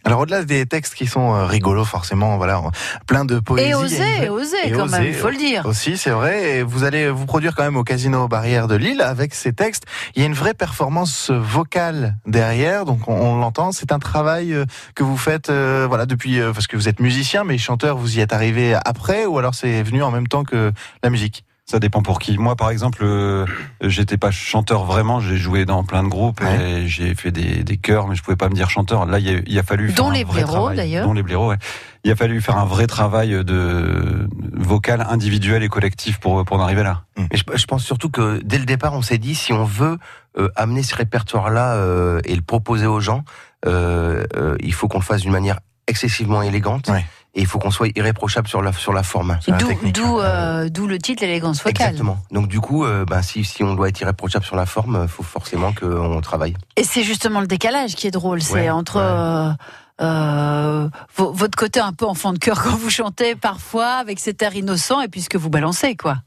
Alors 0.05 0.21
au-delà 0.21 0.43
des 0.45 0.65
textes 0.65 0.95
qui 0.95 1.07
sont 1.07 1.35
euh, 1.35 1.45
rigolos 1.45 1.85
forcément, 1.85 2.39
voilà, 2.39 2.63
plein 3.07 3.27
de 3.27 3.41
poésie. 3.41 3.69
Et 3.69 3.75
oser 3.75 4.57
et 4.65 4.71
quand 4.71 4.85
oser, 4.85 4.99
même, 5.01 5.07
il 5.09 5.13
faut 5.15 5.29
le 5.29 5.37
dire. 5.37 5.67
Aussi, 5.67 5.99
c'est 5.99 6.11
vrai. 6.11 6.57
Et 6.57 6.63
vous 6.63 6.85
allez 6.85 7.11
vous 7.11 7.27
produire 7.27 7.55
quand 7.55 7.65
même 7.65 7.77
au 7.77 7.85
Casino 7.85 8.27
Barrière 8.27 8.69
de 8.69 8.77
Lille 8.77 9.03
avec 9.03 9.35
ces 9.35 9.53
textes. 9.53 9.85
Il 10.15 10.23
y 10.23 10.25
a 10.25 10.27
une 10.27 10.35
vraie 10.35 10.55
performance 10.55 11.31
vocale 11.31 12.17
derrière, 12.27 12.87
donc 12.87 13.07
on, 13.09 13.13
on 13.13 13.39
l'entend. 13.39 13.73
C'est 13.73 13.93
un 13.93 13.99
travail 13.99 14.55
euh, 14.55 14.65
que 14.95 15.03
vous 15.03 15.19
faites, 15.19 15.51
euh, 15.51 15.85
voilà, 15.87 16.07
depuis 16.07 16.41
euh, 16.41 16.53
parce 16.53 16.69
que 16.69 16.77
vous 16.77 16.89
êtes 16.89 17.01
musicien, 17.01 17.45
mais 17.45 17.59
chanteur, 17.59 17.99
vous 17.99 18.17
y 18.17 18.21
êtes 18.21 18.33
arrivé 18.33 18.75
après, 18.87 19.27
ou 19.27 19.39
alors 19.39 19.55
c'est 19.55 19.83
venu 19.83 20.03
en 20.03 20.11
même 20.11 20.29
temps 20.29 20.45
que 20.45 20.73
la 21.03 21.11
musique? 21.11 21.45
Ça 21.71 21.79
dépend 21.81 22.01
pour 22.01 22.19
qui. 22.19 22.39
Moi, 22.39 22.57
par 22.57 22.71
exemple, 22.71 23.01
euh, 23.03 23.45
j'étais 23.83 24.17
pas 24.17 24.31
chanteur 24.31 24.85
vraiment. 24.85 25.21
J'ai 25.21 25.37
joué 25.37 25.67
dans 25.67 25.85
plein 25.85 26.03
de 26.03 26.09
groupes 26.09 26.41
et 26.41 26.87
j'ai 26.89 27.15
fait 27.15 27.31
des, 27.31 27.63
des 27.63 27.77
chœurs, 27.77 28.09
mais 28.09 28.15
je 28.15 28.23
pouvais 28.23 28.39
pas 28.39 28.49
me 28.49 28.55
dire 28.55 28.71
chanteur. 28.71 29.05
Là, 29.05 29.19
il 29.19 29.29
a, 29.37 29.41
il 29.47 29.59
a 29.59 29.63
fallu 29.63 29.89
faire 29.89 29.97
Dont 29.97 30.09
un 30.09 30.15
les 30.15 30.25
vrai 30.25 30.33
blaireaux, 30.45 30.53
travail. 30.55 30.77
d'ailleurs. 30.79 31.07
Dont 31.07 31.13
les 31.13 31.23
blaireaux, 31.23 31.51
ouais. 31.51 31.59
Il 32.05 32.11
a 32.11 32.17
fallu 32.17 32.41
faire 32.41 32.57
un 32.57 32.65
vrai 32.65 32.87
travail 32.87 33.45
de 33.45 34.27
vocal 34.55 35.07
individuel 35.11 35.63
et 35.63 35.69
collectif 35.69 36.19
pour 36.21 36.43
pour 36.47 36.57
en 36.57 36.61
arriver 36.63 36.83
là. 36.83 37.03
Mais 37.19 37.27
je, 37.37 37.43
je 37.55 37.67
pense 37.67 37.85
surtout 37.85 38.09
que 38.09 38.41
dès 38.43 38.59
le 38.59 38.65
départ, 38.65 38.95
on 38.95 39.03
s'est 39.03 39.19
dit 39.19 39.35
si 39.35 39.53
on 39.53 39.65
veut 39.65 39.99
euh, 40.39 40.49
amener 40.57 40.83
ce 40.83 40.95
répertoire-là 40.95 41.75
euh, 41.75 42.21
et 42.25 42.35
le 42.35 42.41
proposer 42.43 42.87
aux 42.87 43.01
gens, 43.01 43.25
euh, 43.67 44.25
euh, 44.37 44.57
il 44.61 44.73
faut 44.73 44.89
qu'on 44.89 45.01
le 45.01 45.05
fasse 45.05 45.21
d'une 45.21 45.33
manière 45.33 45.61
excessivement 45.87 46.41
élégante 46.41 46.89
Ouais. 46.89 47.05
Et 47.35 47.41
il 47.41 47.47
faut 47.47 47.59
qu'on 47.59 47.71
soit 47.71 47.89
irréprochable 47.97 48.49
sur 48.49 48.63
la 48.63 48.73
sur 48.73 48.93
la 48.93 49.03
forme. 49.03 49.39
D'où 49.47 49.91
d'où, 49.93 50.21
euh, 50.21 50.69
d'où 50.69 50.87
le 50.87 50.99
titre 50.99 51.23
l'élégance 51.23 51.59
vocale. 51.63 51.89
Exactement. 51.89 52.19
Donc 52.33 52.49
du 52.49 52.61
coup, 52.61 52.85
euh, 52.85 53.05
ben, 53.05 53.23
si, 53.23 53.45
si 53.45 53.63
on 53.63 53.75
doit 53.75 53.89
être 53.89 54.01
irréprochable 54.01 54.45
sur 54.45 54.57
la 54.57 54.67
forme, 54.67 55.01
il 55.03 55.09
faut 55.09 55.23
forcément 55.23 55.73
qu'on 55.73 56.21
travaille. 56.21 56.55
Et 56.77 56.85
c'est 56.85 57.03
justement 57.03 57.41
le 57.41 57.47
décalage 57.47 57.95
qui 57.95 58.07
est 58.07 58.11
drôle, 58.11 58.41
c'est 58.43 58.55
Ouais, 58.55 58.71
entre 58.71 58.97
ouais. 58.97 59.03
euh, 59.05 59.53
euh, 60.01 60.89
votre 61.17 61.57
côté 61.59 61.81
un 61.81 61.93
peu 61.93 62.07
enfant 62.07 62.33
de 62.33 62.39
cœur 62.39 62.63
quand 62.63 62.77
vous 62.77 62.91
chantez 62.91 63.35
parfois 63.35 63.95
avec 63.95 64.21
cet 64.21 64.41
air 64.43 64.55
innocent 64.55 65.01
et 65.01 65.09
puis 65.09 65.21
ce 65.23 65.29
que 65.29 65.39
vous 65.39 65.51
balancez 65.51 65.97
quoi. 65.97 66.19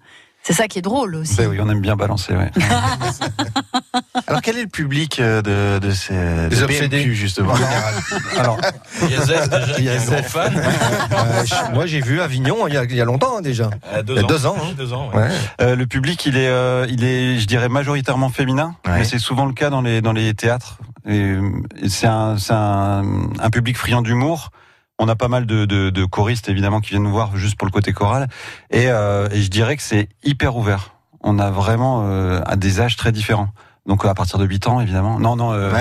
C'est 0.44 0.54
ça 0.54 0.68
qui 0.68 0.80
est 0.80 0.82
drôle 0.82 1.16
aussi. 1.16 1.36
Ben 1.38 1.48
oui, 1.48 1.58
on 1.62 1.70
aime 1.70 1.82
bien 1.82 1.96
balancer. 1.96 2.34
Ouais. 2.34 2.50
Alors 4.28 4.42
quel 4.42 4.58
est 4.58 4.64
le 4.64 4.68
public 4.70 5.20
euh, 5.20 5.42
de, 5.42 5.80
de 5.80 5.92
ces 5.92 6.14
de. 6.14 6.66
PMQ, 6.66 7.14
justement 7.14 7.54
Alors, 8.38 8.58
déjà, 9.02 9.46
il 9.78 9.84
y 9.84 9.90
a 9.90 9.94
un 9.94 9.98
grand 9.98 10.12
Yazef. 10.16 10.28
fan. 10.28 10.54
euh, 10.58 11.46
je- 11.46 11.74
moi, 11.74 11.86
j'ai 11.86 12.02
vu 12.02 12.22
Avignon 12.22 12.68
il 12.68 12.74
y 12.74 12.78
a, 12.78 12.84
il 12.86 12.96
y 12.96 13.02
a 13.02 13.06
longtemps 13.06 13.38
hein, 13.38 13.42
déjà. 13.42 13.70
Euh, 13.94 14.02
deux 14.04 14.14
Il 14.16 14.18
y 14.18 14.20
a 14.22 14.24
ans. 14.24 14.28
deux 14.28 14.46
ans, 14.46 14.56
hein. 14.60 14.74
Deux 14.78 14.94
ans, 14.94 15.10
ouais. 15.14 15.24
Ouais. 15.24 15.30
Euh, 15.62 15.76
le 15.76 15.86
public, 15.86 16.26
il 16.26 16.38
est, 16.38 16.48
euh, 16.48 16.86
il 16.90 17.04
est, 17.04 17.38
je 17.40 17.46
dirais 17.46 17.70
majoritairement 17.70 18.30
féminin, 18.30 18.76
Ouais. 18.88 19.00
mais 19.00 19.04
c'est 19.04 19.20
souvent 19.20 19.46
le 19.46 19.54
cas 19.54 19.70
dans 19.70 19.82
les 19.82 20.02
dans 20.02 20.14
les 20.14 20.34
théâtres. 20.34 20.78
Et, 21.08 21.36
et 21.82 21.90
c'est 21.90 22.08
un, 22.08 22.38
c'est 22.38 22.54
un, 22.54 23.04
un 23.40 23.50
public 23.50 23.78
friand 23.78 24.02
d'humour. 24.02 24.52
On 25.04 25.08
a 25.10 25.16
pas 25.16 25.28
mal 25.28 25.48
de, 25.48 25.66
de, 25.66 25.90
de 25.90 26.06
choristes 26.06 26.48
évidemment 26.48 26.80
qui 26.80 26.92
viennent 26.92 27.02
nous 27.04 27.12
voir 27.12 27.36
juste 27.36 27.56
pour 27.58 27.66
le 27.66 27.72
côté 27.72 27.92
choral. 27.92 28.28
Et, 28.70 28.86
euh, 28.88 29.28
et 29.32 29.42
je 29.42 29.50
dirais 29.50 29.76
que 29.76 29.82
c'est 29.82 30.08
hyper 30.24 30.56
ouvert. 30.56 30.94
On 31.22 31.40
a 31.40 31.50
vraiment 31.50 32.04
euh, 32.06 32.40
à 32.46 32.56
des 32.56 32.80
âges 32.82 32.98
très 32.98 33.12
différents. 33.12 33.50
Donc 33.88 34.06
à 34.06 34.14
partir 34.14 34.38
de 34.38 34.46
8 34.46 34.68
ans 34.68 34.80
évidemment. 34.80 35.20
Non 35.20 35.36
non. 35.36 35.54
euh, 35.54 35.74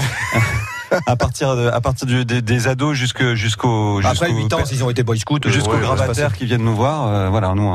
à 1.07 1.17
partir 1.17 1.55
de, 1.55 1.69
à 1.69 1.81
partir 1.83 2.07
du- 2.07 2.25
des, 2.25 2.41
des 2.41 2.67
ados 2.67 2.97
jusque 2.97 3.35
jusqu'au 3.35 3.99
Après 3.99 4.29
jusqu'au 4.29 4.43
8 4.43 4.53
ans, 4.55 4.65
s'ils 4.65 4.83
ont 4.85 4.91
été 4.91 5.03
boy 5.03 5.19
scouts, 5.19 5.37
euh, 5.45 5.51
jusqu'aux 5.51 5.75
ouais, 5.75 5.81
gravataires 5.81 6.33
qui 6.35 6.47
viennent 6.47 6.65
nous 6.65 6.75
voir. 6.75 7.07
euh, 7.09 7.29
voilà, 7.29 7.53
nous 7.55 7.71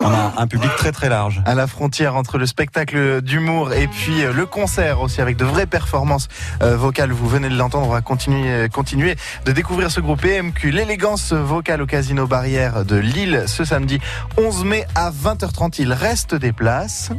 on 0.00 0.08
a 0.10 0.34
un 0.38 0.46
public 0.46 0.70
très 0.76 0.92
très 0.92 1.08
large. 1.08 1.42
à 1.44 1.54
la 1.54 1.66
frontière 1.66 2.16
entre 2.16 2.38
le 2.38 2.46
spectacle 2.46 3.20
d'humour 3.20 3.72
et 3.72 3.86
puis 3.86 4.22
euh, 4.22 4.32
le 4.32 4.46
concert 4.46 5.00
aussi 5.00 5.20
avec 5.20 5.36
de 5.36 5.44
vraies 5.44 5.66
performances 5.66 6.28
euh, 6.62 6.76
vocales. 6.76 7.12
Vous 7.12 7.28
venez 7.28 7.48
de 7.48 7.56
l'entendre, 7.56 7.86
on 7.86 7.90
va 7.90 8.00
continuer, 8.00 8.50
euh, 8.50 8.68
continuer 8.68 9.16
de 9.44 9.52
découvrir 9.52 9.90
ce 9.90 10.00
groupe 10.00 10.22
PMQ, 10.22 10.70
l'élégance 10.70 11.32
vocale 11.32 11.82
au 11.82 11.86
Casino 11.86 12.26
Barrière 12.26 12.84
de 12.84 12.96
Lille 12.96 13.44
ce 13.46 13.64
samedi 13.64 14.00
11 14.38 14.64
mai 14.64 14.86
à 14.94 15.10
20h30. 15.10 15.76
Il 15.78 15.92
reste 15.92 16.34
des 16.34 16.52
places. 16.52 17.10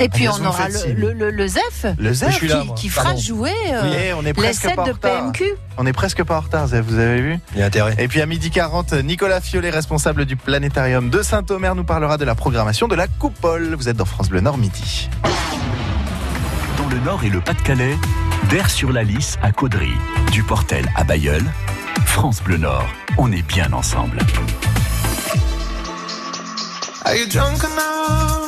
Et 0.00 0.08
puis 0.08 0.28
on 0.28 0.44
aura 0.44 0.68
le, 0.68 0.92
le, 0.94 1.12
le- 1.12 1.30
le 1.30 1.46
ZEF 1.48 1.86
Le 1.98 2.08
Je 2.10 2.12
Zef, 2.14 2.34
suis 2.34 2.48
là, 2.48 2.62
qui, 2.76 2.88
fera 2.88 3.06
Pardon. 3.06 3.20
jouer 3.20 3.52
euh, 3.72 3.82
Oui, 3.82 4.12
on 4.16 4.20
est 4.22 4.26
les 4.26 4.32
presque 4.32 4.62
sets 4.62 4.74
pas 4.74 4.82
en 4.82 4.86
de 4.86 4.92
retard. 4.92 5.32
PMQ. 5.32 5.44
On 5.76 5.86
est 5.86 5.92
presque 5.92 6.22
pas 6.22 6.36
en 6.36 6.40
retard, 6.40 6.66
Zef, 6.68 6.84
vous 6.86 6.98
avez 6.98 7.20
vu 7.20 7.38
Il 7.54 7.58
y 7.60 7.62
a 7.62 7.66
intérêt. 7.66 7.94
Et 7.98 8.06
puis 8.08 8.20
à 8.20 8.26
midi 8.26 8.50
40, 8.50 8.92
Nicolas 9.04 9.40
Fiolet, 9.40 9.70
responsable 9.70 10.24
du 10.24 10.36
planétarium 10.36 11.10
de 11.10 11.22
Saint-Omer, 11.22 11.74
nous 11.74 11.84
parlera 11.84 12.16
de 12.16 12.24
la 12.24 12.34
programmation 12.36 12.86
de 12.88 12.94
la 12.94 13.06
Coupole. 13.08 13.74
Vous 13.74 13.88
êtes 13.88 13.96
dans 13.96 14.04
France 14.04 14.28
Bleu 14.28 14.40
Nord 14.40 14.58
midi. 14.58 15.08
Dans 16.78 16.88
le 16.88 16.98
Nord 17.00 17.24
et 17.24 17.30
le 17.30 17.40
Pas-de-Calais, 17.40 17.96
d'Air 18.50 18.70
sur 18.70 18.92
la 18.92 19.02
Lys 19.02 19.36
à 19.42 19.50
Caudry, 19.52 19.92
du 20.30 20.42
Portel 20.44 20.86
à 20.94 21.02
Bayeul, 21.04 21.42
France 22.06 22.40
Bleu 22.42 22.56
Nord, 22.56 22.86
on 23.18 23.32
est 23.32 23.42
bien 23.42 23.72
ensemble. 23.72 24.18
Are 27.04 27.14
you 27.16 27.26
drunk 27.26 27.64
enough 27.64 28.47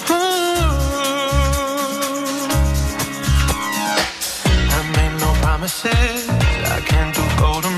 Promises. 5.61 6.27
I 6.27 6.81
can't 6.81 7.13
do 7.13 7.21
golden 7.37 7.70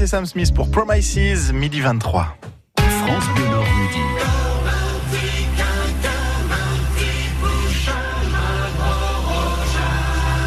Et 0.00 0.06
Sam 0.06 0.26
Smith 0.26 0.54
pour 0.54 0.70
Promises, 0.70 1.52
midi 1.52 1.80
23. 1.80 2.36
France 2.78 3.24
Bleu 3.34 3.48
Nord 3.48 3.64
midi. 3.64 3.98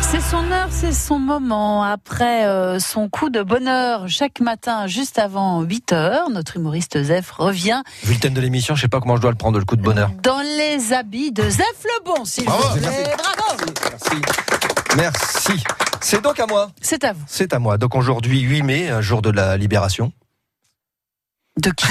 C'est 0.10 0.21
son 0.21 0.52
heure, 0.52 0.67
c'est 0.69 0.93
son 0.93 1.19
moment. 1.19 1.84
Après 1.84 2.45
euh, 2.45 2.80
son 2.80 3.10
coup 3.10 3.30
de 3.30 3.41
bonheur, 3.43 4.08
chaque 4.08 4.39
matin, 4.39 4.88
juste 4.88 5.19
avant 5.19 5.62
8 5.63 5.91
heures, 5.91 6.30
notre 6.30 6.56
humoriste 6.56 7.04
Zef 7.04 7.32
revient 7.32 7.82
Vu 8.04 8.13
le 8.13 8.19
thème 8.19 8.34
de 8.34 8.41
l'émission, 8.41 8.76
je 8.76 8.82
sais 8.82 8.88
pas 8.88 9.02
comment 9.02 9.17
je 9.17 9.21
dois 9.21 9.32
le 9.32 9.38
prendre, 9.38 9.60
le 9.60 9.65
coup 9.65 9.76
de 9.76 9.82
bonheur. 9.82 10.12
dans 10.23 10.39
les 10.39 10.93
habits 10.93 11.34
de 11.34 11.43
Zef 11.43 11.84
le 11.84 12.06
Bon, 12.06 12.23
s'il 12.23 12.45
vous 12.45 12.78
plaît. 12.80 13.15
Bravo 13.17 13.65
Merci. 13.89 14.21
Merci. 14.95 15.63
C'est 16.02 16.22
donc 16.22 16.40
à 16.40 16.48
moi. 16.48 16.72
C'est 16.82 17.04
à 17.04 17.14
vous. 17.14 17.24
C'est 17.28 17.54
à 17.54 17.60
moi. 17.60 17.78
Donc 17.78 17.96
aujourd'hui, 17.96 18.42
8 18.42 18.64
mai, 18.64 18.90
un 18.90 19.02
jour 19.02 19.22
de 19.22 19.30
la 19.30 19.58
libération. 19.58 20.12
De 21.62 21.70
qui? 21.70 21.88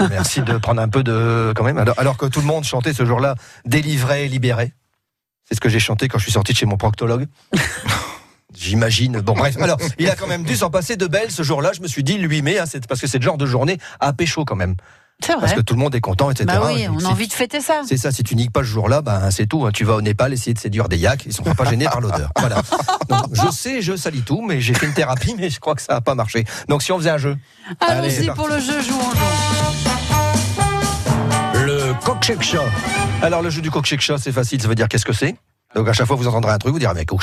Merci 0.10 0.40
de 0.42 0.56
prendre 0.56 0.80
un 0.80 0.88
peu 0.88 1.02
de. 1.02 1.52
quand 1.54 1.64
même. 1.64 1.78
Alors, 1.78 1.98
alors 1.98 2.16
que 2.16 2.26
tout 2.26 2.40
le 2.40 2.46
monde 2.46 2.64
chantait 2.64 2.92
ce 2.92 3.04
jour-là, 3.04 3.34
délivré 3.64 4.28
libéré. 4.28 4.72
C'est 5.48 5.54
ce 5.54 5.60
que 5.60 5.68
j'ai 5.68 5.80
chanté 5.80 6.08
quand 6.08 6.18
je 6.18 6.24
suis 6.24 6.32
sorti 6.32 6.52
de 6.52 6.58
chez 6.58 6.66
mon 6.66 6.76
proctologue. 6.76 7.26
J'imagine. 8.54 9.20
Bon, 9.20 9.34
bref. 9.34 9.56
Alors, 9.60 9.78
il 9.98 10.08
a 10.08 10.14
quand 10.14 10.28
même 10.28 10.44
dû 10.44 10.56
s'en 10.56 10.70
passer 10.70 10.96
de 10.96 11.06
belles 11.06 11.30
ce 11.30 11.42
jour-là. 11.42 11.72
Je 11.74 11.82
me 11.82 11.88
suis 11.88 12.04
dit, 12.04 12.18
le 12.18 12.28
8 12.28 12.42
mai, 12.42 12.58
hein, 12.58 12.66
c'est 12.66 12.86
parce 12.86 13.00
que 13.00 13.06
c'est 13.06 13.18
le 13.18 13.24
genre 13.24 13.36
de 13.36 13.46
journée 13.46 13.78
à 14.00 14.12
pécho 14.12 14.44
quand 14.44 14.56
même. 14.56 14.76
C'est 15.24 15.34
Parce 15.40 15.54
que 15.54 15.60
tout 15.60 15.74
le 15.74 15.80
monde 15.80 15.94
est 15.94 16.00
content, 16.00 16.30
etc. 16.30 16.44
Bah 16.46 16.60
oui, 16.66 16.86
on 16.90 17.02
a 17.04 17.08
envie 17.08 17.28
de 17.28 17.32
fêter 17.32 17.60
ça. 17.60 17.80
C'est 17.86 17.96
ça, 17.96 18.10
si 18.12 18.22
tu 18.24 18.34
niques 18.36 18.52
pas 18.52 18.60
ce 18.60 18.66
jour-là, 18.66 19.00
ben 19.00 19.30
c'est 19.30 19.46
tout. 19.46 19.64
hein. 19.64 19.70
Tu 19.72 19.84
vas 19.84 19.94
au 19.94 20.02
Népal 20.02 20.32
essayer 20.32 20.52
de 20.52 20.58
séduire 20.58 20.88
des 20.88 20.98
yaks, 20.98 21.24
ils 21.26 21.32
sont 21.32 21.42
pas 21.44 21.64
gênés 21.64 21.86
par 21.86 22.00
l'odeur. 22.00 22.30
Voilà. 22.38 22.60
Donc, 23.08 23.26
je 23.32 23.50
sais, 23.50 23.80
je 23.80 23.96
salis 23.96 24.20
tout, 24.22 24.42
mais 24.42 24.60
j'ai 24.60 24.74
fait 24.74 24.86
une 24.86 24.92
thérapie, 24.92 25.34
mais 25.38 25.48
je 25.48 25.60
crois 25.60 25.74
que 25.74 25.82
ça 25.82 25.96
a 25.96 26.00
pas 26.00 26.14
marché. 26.14 26.44
Donc 26.68 26.82
si 26.82 26.92
on 26.92 26.98
faisait 26.98 27.10
un 27.10 27.18
jeu, 27.18 27.36
Allez, 27.80 27.98
Allons-y 28.00 28.10
c'est 28.26 28.34
pour 28.34 28.48
le 28.48 28.58
jeu, 28.58 28.80
jouons, 28.82 29.00
jouons. 29.00 29.14
le 31.64 31.94
coq 32.04 32.32
Alors 33.22 33.40
le 33.42 33.50
jeu 33.50 33.62
du 33.62 33.70
coq 33.70 33.86
c'est 33.86 34.32
facile, 34.32 34.60
ça 34.60 34.68
veut 34.68 34.74
dire 34.74 34.88
qu'est-ce 34.88 35.06
que 35.06 35.12
c'est? 35.12 35.36
Donc 35.74 35.88
à 35.88 35.92
chaque 35.92 36.06
fois 36.06 36.16
vous 36.16 36.28
entendrez 36.28 36.52
un 36.52 36.58
truc, 36.58 36.72
vous 36.72 36.78
direz 36.78 36.94
mais 36.94 37.04
coq 37.06 37.22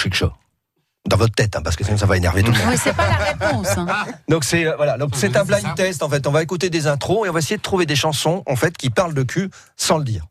dans 1.07 1.17
votre 1.17 1.33
tête, 1.33 1.55
hein, 1.55 1.61
parce 1.63 1.75
que 1.75 1.83
sinon 1.83 1.97
ça 1.97 2.05
va 2.05 2.17
énerver 2.17 2.43
tout 2.43 2.51
le 2.51 2.57
monde. 2.57 2.67
Oui, 2.69 2.77
c'est 2.81 2.93
pas 2.95 3.07
la 3.09 3.15
réponse. 3.17 3.67
hein. 3.77 3.87
Donc 4.29 4.43
c'est 4.43 4.65
euh, 4.67 4.75
voilà, 4.75 4.97
donc 4.97 5.11
c'est 5.15 5.35
un 5.35 5.43
blind 5.43 5.75
test 5.75 6.03
en 6.03 6.09
fait. 6.09 6.25
On 6.27 6.31
va 6.31 6.43
écouter 6.43 6.69
des 6.69 6.87
intros 6.87 7.25
et 7.25 7.29
on 7.29 7.33
va 7.33 7.39
essayer 7.39 7.57
de 7.57 7.61
trouver 7.61 7.85
des 7.85 7.95
chansons 7.95 8.43
en 8.45 8.55
fait 8.55 8.77
qui 8.77 8.89
parlent 8.89 9.13
de 9.13 9.23
cul 9.23 9.49
sans 9.75 9.97
le 9.97 10.03
dire. 10.03 10.25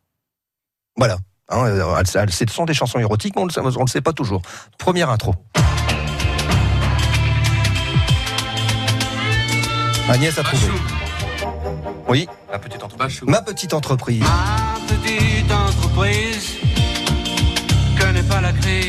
Voilà. 0.97 1.19
Hein, 1.49 1.65
euh, 1.67 2.03
ce 2.05 2.47
sont 2.47 2.65
des 2.65 2.75
chansons 2.75 3.01
érotiques, 3.01 3.35
mais 3.35 3.43
on 3.43 3.47
ne 3.47 3.81
le 3.81 3.87
sait 3.89 4.01
pas 4.01 4.13
toujours. 4.13 4.43
Première 4.79 5.11
intro. 5.11 5.35
Agnès 10.09 10.37
a 10.39 10.43
trouvé. 10.43 10.63
Oui. 12.09 12.29
La 12.51 12.59
petite 12.59 12.83
entreprise. 12.83 13.23
Ma 13.23 13.43
petite 13.43 13.75
entreprise. 13.75 14.21
Ma 14.21 14.79
petite 14.89 15.53
entreprise 15.53 16.57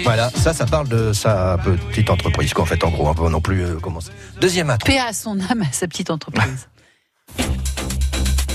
Voilà, 0.04 0.30
ça, 0.36 0.54
ça 0.54 0.66
parle 0.66 0.88
de 0.88 1.14
sa 1.14 1.58
petite 1.90 2.10
entreprise, 2.10 2.54
quoi, 2.54 2.64
en 2.64 2.68
fait, 2.68 2.84
en 2.84 2.90
gros, 2.90 3.10
un 3.10 3.14
peu 3.14 3.30
non 3.30 3.42
plus 3.42 3.64
euh, 3.64 3.76
commencer. 3.80 4.12
Deuxième 4.40 4.70
intro. 4.70 4.88
Paix 4.88 5.00
à 5.00 5.14
son 5.14 5.40
âme, 5.40 5.62
à 5.62 5.72
sa 5.74 5.88
petite 5.88 6.10
entreprise. 6.10 6.68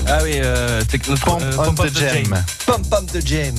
Ah 0.09 0.19
oui, 0.23 0.35
euh, 0.35 0.81
c'est 0.89 1.05
notre 1.09 1.25
Pump 1.25 1.41
euh, 1.41 1.51
on 1.59 1.73
Pump 1.73 1.81
the 1.89 1.93
the 1.93 1.97
Jam. 1.99 2.09
Jam. 2.23 2.43
Pump 2.65 2.89
Pump 2.89 3.11
de 3.11 3.19
Jam. 3.19 3.53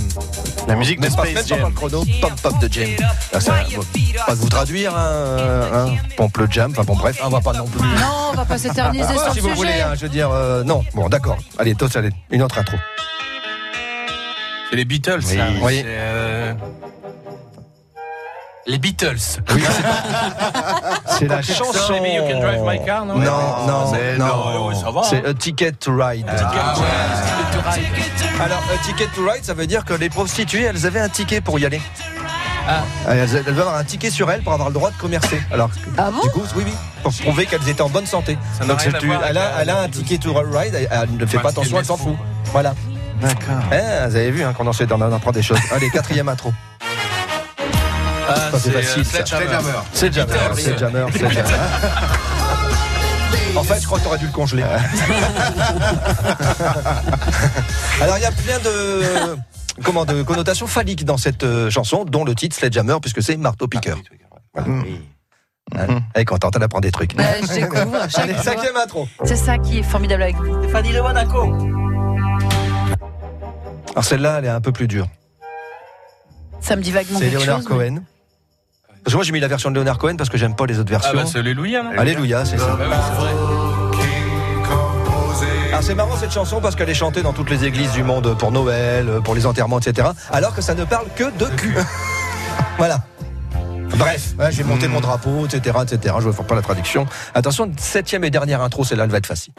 La 0.66 0.76
musique 0.76 0.98
de 0.98 1.04
Même 1.06 1.14
pas, 1.14 1.26
Space 1.26 1.34
même 1.34 1.44
pas 1.44 1.48
par 1.50 1.58
Jam. 1.58 1.68
le 1.68 1.74
chrono, 1.74 2.04
Pump 2.22 2.40
Pump 2.40 2.58
de 2.62 2.72
Jam. 2.72 2.88
Ah, 3.34 3.40
ça, 3.40 3.52
bon, 3.76 3.82
pas 4.26 4.34
de 4.34 4.40
vous 4.40 4.48
traduire, 4.48 4.96
hein, 4.96 5.60
hein, 5.74 5.86
pompe 6.16 6.38
le 6.38 6.46
jam, 6.50 6.70
enfin 6.70 6.84
bon, 6.84 6.96
bref, 6.96 7.20
on 7.22 7.28
va 7.28 7.42
pas 7.42 7.52
non 7.52 7.66
plus. 7.66 7.82
Non, 7.82 8.30
on 8.32 8.34
va 8.34 8.46
pas 8.46 8.56
s'éterniser 8.56 9.04
Ah, 9.10 9.12
sur 9.24 9.32
si 9.32 9.36
le 9.36 9.42
vous 9.42 9.48
sujet. 9.50 9.56
voulez, 9.56 9.80
hein, 9.82 9.92
je 9.94 10.00
veux 10.00 10.08
dire, 10.08 10.30
euh, 10.32 10.64
non, 10.64 10.82
bon, 10.94 11.10
d'accord. 11.10 11.36
Allez, 11.58 11.74
tous, 11.74 11.94
allez, 11.96 12.08
une 12.30 12.40
autre 12.42 12.56
intro. 12.56 12.78
C'est 14.70 14.76
les 14.76 14.86
Beatles, 14.86 15.20
Oui. 15.26 15.36
ça. 15.36 15.46
Oui. 15.60 15.74
C'est, 15.80 15.84
euh, 15.86 16.54
Les 18.68 18.76
Beatles. 18.78 19.40
Oui, 19.54 19.62
c'est 21.06 21.26
la 21.26 21.40
chanson. 21.40 21.94
Maybe 22.02 22.14
you 22.16 22.22
can 22.30 22.38
drive 22.40 22.60
my 22.66 22.78
car, 22.84 23.06
non? 23.06 23.14
Non, 23.16 23.66
non, 23.66 23.92
mais 23.92 24.18
non. 24.18 24.26
non, 24.26 24.74
ça 24.78 24.90
va, 24.90 25.02
C'est 25.04 25.26
hein. 25.26 25.30
A 25.30 25.34
Ticket 25.34 25.72
to 25.72 25.92
Ride. 25.96 26.26
Ah, 26.28 26.52
Alors, 28.44 28.62
a 28.72 28.86
ticket 28.86 29.08
to 29.14 29.22
ride, 29.22 29.42
ça 29.44 29.54
veut 29.54 29.66
dire 29.66 29.84
que 29.86 29.94
les 29.94 30.10
prostituées, 30.10 30.64
elles 30.64 30.86
avaient 30.86 31.00
un 31.00 31.08
ticket 31.08 31.40
pour 31.40 31.58
y 31.58 31.64
aller. 31.66 31.80
Ah. 32.68 32.82
Elles, 33.08 33.20
elles 33.36 33.44
devaient 33.44 33.62
avoir 33.62 33.76
un 33.76 33.84
ticket 33.84 34.10
sur 34.10 34.30
elles 34.30 34.42
pour 34.42 34.52
avoir 34.52 34.68
le 34.68 34.74
droit 34.74 34.90
de 34.90 34.96
commercer. 34.96 35.42
Alors, 35.50 35.70
Ah 35.96 36.10
bon 36.10 36.20
du 36.22 36.28
coup, 36.30 36.42
oui, 36.54 36.62
oui, 36.66 36.72
pour 37.02 37.12
prouver 37.14 37.46
qu'elles 37.46 37.66
étaient 37.68 37.80
en 37.82 37.88
bonne 37.88 38.06
santé. 38.06 38.36
Ça 38.58 38.66
Donc, 38.66 38.78
tu- 38.80 38.88
elle, 38.88 38.96
avec 38.96 39.36
a, 39.38 39.60
elle 39.62 39.70
a 39.70 39.80
un 39.80 39.88
ticket 39.88 40.18
to 40.18 40.34
ride, 40.34 40.74
elle, 40.74 40.88
elle 40.90 41.16
ne 41.16 41.24
fait 41.26 41.38
pas 41.38 41.48
attention, 41.48 41.78
elle 41.78 41.86
s'en 41.86 41.96
fout. 41.96 42.16
Voilà. 42.52 42.74
D'accord. 43.22 43.56
Hein, 43.72 44.06
vous 44.08 44.16
avez 44.16 44.30
vu 44.30 44.44
hein, 44.44 44.52
qu'on 44.52 44.66
en 44.66 44.72
sait, 44.72 44.86
on 44.92 45.00
en 45.00 45.12
apprend 45.12 45.32
des 45.32 45.42
choses. 45.42 45.58
Allez, 45.72 45.90
quatrième 45.90 46.28
intro. 46.28 46.52
Ah, 48.28 48.50
c'est 48.58 48.70
facile, 48.70 49.00
euh. 49.00 49.04
C'est 49.04 49.26
Jammer, 49.26 49.46
c'est 49.92 50.12
Jammer, 50.78 51.06
c'est 51.12 51.30
Jammer. 51.30 51.42
En 53.56 53.62
fait, 53.64 53.80
je 53.80 53.86
crois 53.86 53.98
que 53.98 54.04
t'aurais 54.04 54.18
dû 54.18 54.26
le 54.26 54.32
congeler. 54.32 54.62
Alors, 58.00 58.18
il 58.18 58.22
y 58.22 58.26
a 58.26 58.30
plein 58.32 58.58
de, 58.60 59.36
comment, 59.82 60.04
de 60.04 60.22
connotations 60.22 60.66
phalliques 60.66 61.04
dans 61.04 61.16
cette 61.16 61.42
euh, 61.42 61.70
chanson, 61.70 62.04
dont 62.04 62.24
le 62.24 62.34
titre 62.34 62.54
Sledgehammer, 62.56 62.96
puisque 63.00 63.22
c'est 63.22 63.36
marteau-piqueur. 63.36 63.98
Voilà. 64.54 64.68
Hein, 65.76 66.00
Elle 66.14 66.22
est 66.22 66.24
contente, 66.24 66.54
elle 66.56 66.62
apprend 66.62 66.80
des 66.80 66.90
trucs. 66.92 67.14
Bah, 67.16 67.24
je 67.42 67.46
découvre 67.54 67.96
Allez, 68.14 68.34
cinquième 68.34 68.76
intro. 68.76 69.06
C'est 69.24 69.36
ça 69.36 69.58
qui 69.58 69.78
est 69.80 69.82
formidable 69.82 70.22
avec 70.22 70.36
vous. 70.36 70.68
Fanny 70.70 70.92
de 70.92 71.00
Monaco. 71.00 71.42
Alors, 73.92 74.04
celle-là, 74.04 74.36
elle 74.38 74.44
est 74.46 74.48
un 74.50 74.60
peu 74.60 74.72
plus 74.72 74.88
dure. 74.88 75.06
Ça 76.60 76.76
me 76.76 76.82
dit 76.82 76.90
vaguement 76.90 77.18
C'est 77.18 77.30
Leonard 77.30 77.58
chose. 77.62 77.68
mais- 77.70 77.76
Cohen. 77.76 78.02
Parce 79.04 79.12
que 79.12 79.16
moi, 79.16 79.24
j'ai 79.24 79.32
mis 79.32 79.40
la 79.40 79.48
version 79.48 79.70
de 79.70 79.76
Leonard 79.76 79.98
Cohen 79.98 80.16
parce 80.16 80.28
que 80.30 80.36
j'aime 80.38 80.54
pas 80.54 80.66
les 80.66 80.78
autres 80.78 80.90
Ah 80.94 80.98
versions. 80.98 81.18
bah 81.18 81.24
c'est 81.30 81.38
Alléluia, 81.38 81.82
non 81.82 81.90
Alléluia, 81.98 82.44
c'est 82.44 82.58
ça. 82.58 82.66
Ah 82.70 82.76
oui, 82.78 82.86
c'est 82.90 83.20
vrai. 83.20 83.30
Alors 85.68 85.82
c'est 85.82 85.94
marrant 85.94 86.16
cette 86.16 86.32
chanson 86.32 86.60
parce 86.60 86.74
qu'elle 86.76 86.88
est 86.88 86.94
chantée 86.94 87.22
dans 87.22 87.32
toutes 87.32 87.50
les 87.50 87.64
églises 87.64 87.92
du 87.92 88.02
monde 88.02 88.36
pour 88.38 88.50
Noël, 88.52 89.20
pour 89.22 89.34
les 89.34 89.46
enterrements, 89.46 89.78
etc. 89.78 90.08
Alors 90.30 90.54
que 90.54 90.62
ça 90.62 90.74
ne 90.74 90.84
parle 90.84 91.06
que 91.14 91.24
de 91.24 91.44
cul. 91.56 91.74
voilà. 92.78 93.00
Bref, 93.96 94.34
j'ai 94.50 94.64
monté 94.64 94.88
mon 94.88 95.00
drapeau, 95.00 95.46
etc., 95.46 95.78
etc. 95.82 96.14
Je 96.20 96.26
ne 96.26 96.32
vais 96.32 96.42
pas 96.44 96.54
la 96.54 96.62
traduction. 96.62 97.06
Attention, 97.34 97.70
septième 97.78 98.24
et 98.24 98.30
dernière 98.30 98.62
intro, 98.62 98.84
celle-là, 98.84 99.04
elle 99.04 99.10
va 99.10 99.18
être 99.18 99.26
facile. 99.26 99.52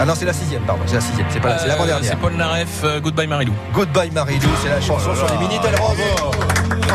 Ah 0.00 0.04
non, 0.04 0.14
c'est 0.16 0.24
la 0.26 0.32
sixième, 0.32 0.62
pardon, 0.62 0.82
c'est 0.86 0.94
la 0.94 1.00
sixième, 1.00 1.26
c'est 1.30 1.40
pas 1.40 1.48
la- 1.50 1.58
c'est 1.58 1.64
Euh, 1.64 1.68
l'avant-dernière. 1.68 2.08
C'est 2.10 2.16
Paul 2.18 2.34
Naref, 2.34 2.68
euh, 2.84 3.00
Goodbye 3.00 3.26
Marilou. 3.26 3.52
Goodbye 3.72 4.10
Marilou, 4.12 4.48
c'est 4.62 4.68
la 4.68 4.80
chanson 4.80 5.14
sur 5.14 5.26
les 5.28 5.38
Minitel 5.38 5.74
Rose. 5.80 5.96
Oh 6.20 6.30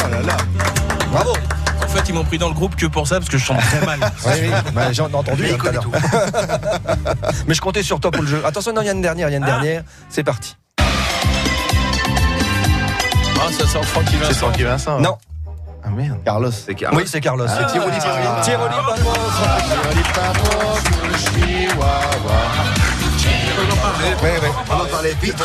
là 0.10 0.22
là. 0.22 0.38
Bravo. 1.12 1.34
En 1.84 1.88
fait, 1.88 2.08
ils 2.10 2.16
m'ont 2.16 2.24
pris 2.24 2.38
dans 2.38 2.48
le 2.48 2.54
groupe 2.56 2.76
que 2.76 2.86
pour 2.88 3.06
ça 3.08 3.18
parce 3.20 3.30
que 3.30 3.38
je 3.38 3.44
chante 3.46 3.60
très 3.60 3.86
mal. 3.86 4.00
Oui, 4.26 4.32
oui, 4.44 4.50
bah, 4.74 4.92
j'en 4.94 5.10
ai 5.10 5.16
entendu 5.16 5.48
tout 5.58 5.68
à 5.68 5.72
l'heure. 5.72 5.84
Mais 7.48 7.54
je 7.54 7.62
comptais 7.62 7.84
sur 7.84 8.00
toi 8.00 8.10
pour 8.10 8.22
le 8.24 8.28
jeu. 8.30 8.42
Attention, 8.46 8.72
non, 8.74 8.82
il 8.82 8.86
y 8.86 8.90
a 8.90 8.94
une 8.94 9.02
dernière, 9.02 9.28
il 9.30 9.34
y 9.34 9.36
a 9.36 9.38
une 9.38 9.44
Ah. 9.44 9.48
dernière. 9.48 9.84
C'est 10.10 10.24
parti. 10.24 10.56
Ah, 10.80 10.84
ça 13.52 13.68
sort 13.68 13.84
Francky 13.86 14.14
C'est 14.14 14.18
Vincent. 14.28 14.34
Francky 14.40 14.64
Vincent. 14.64 15.00
Non. 15.02 15.18
Ah 15.86 15.90
merde. 15.90 16.18
Carlos. 16.24 16.50
Oui, 16.94 17.04
c'est 17.06 17.20
Carlos. 17.20 17.46
c'est 17.48 17.66
Thierry 17.68 17.92
Ah. 17.92 18.42
Thierry 18.42 18.64
Ouais, 24.22 24.40
ouais. 24.40 24.52
On 24.72 24.78
va 24.78 24.86
parler 24.86 25.14
vite, 25.22 25.36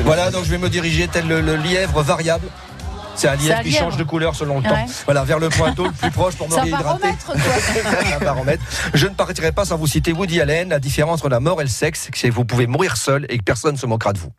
Voilà, 0.00 0.30
donc 0.30 0.44
je 0.44 0.50
vais 0.50 0.58
me 0.58 0.68
diriger 0.68 1.08
tel 1.08 1.26
le, 1.26 1.40
le 1.40 1.56
lièvre 1.56 2.02
variable. 2.02 2.46
C'est 3.14 3.28
un 3.28 3.36
lièvre 3.36 3.60
qui 3.62 3.68
lièvre. 3.70 3.84
change 3.84 3.96
de 3.98 4.04
couleur 4.04 4.34
selon 4.34 4.58
le 4.58 4.62
temps. 4.64 4.70
Ouais. 4.74 4.86
Voilà, 5.04 5.22
vers 5.24 5.38
le 5.38 5.48
point 5.50 5.72
d'eau 5.72 5.84
le 5.84 5.92
plus 5.92 6.10
proche 6.10 6.34
pour 6.36 6.48
me 6.48 6.54
réhydrater. 6.54 6.84
baromètre, 6.84 7.26
quoi. 7.26 7.34
un 8.20 8.24
baromètre. 8.24 8.62
Je 8.94 9.06
ne 9.06 9.14
partirai 9.14 9.52
pas 9.52 9.64
sans 9.66 9.76
vous 9.76 9.86
citer 9.86 10.12
Woody 10.12 10.40
Allen. 10.40 10.70
La 10.70 10.78
différence 10.78 11.20
entre 11.20 11.28
la 11.28 11.40
mort 11.40 11.60
et 11.60 11.64
le 11.64 11.70
sexe, 11.70 12.08
c'est 12.14 12.28
que 12.30 12.34
vous 12.34 12.44
pouvez 12.46 12.66
mourir 12.66 12.96
seul 12.96 13.26
et 13.28 13.36
que 13.38 13.42
personne 13.44 13.74
ne 13.74 13.78
se 13.78 13.86
moquera 13.86 14.12
de 14.14 14.18
vous. 14.18 14.30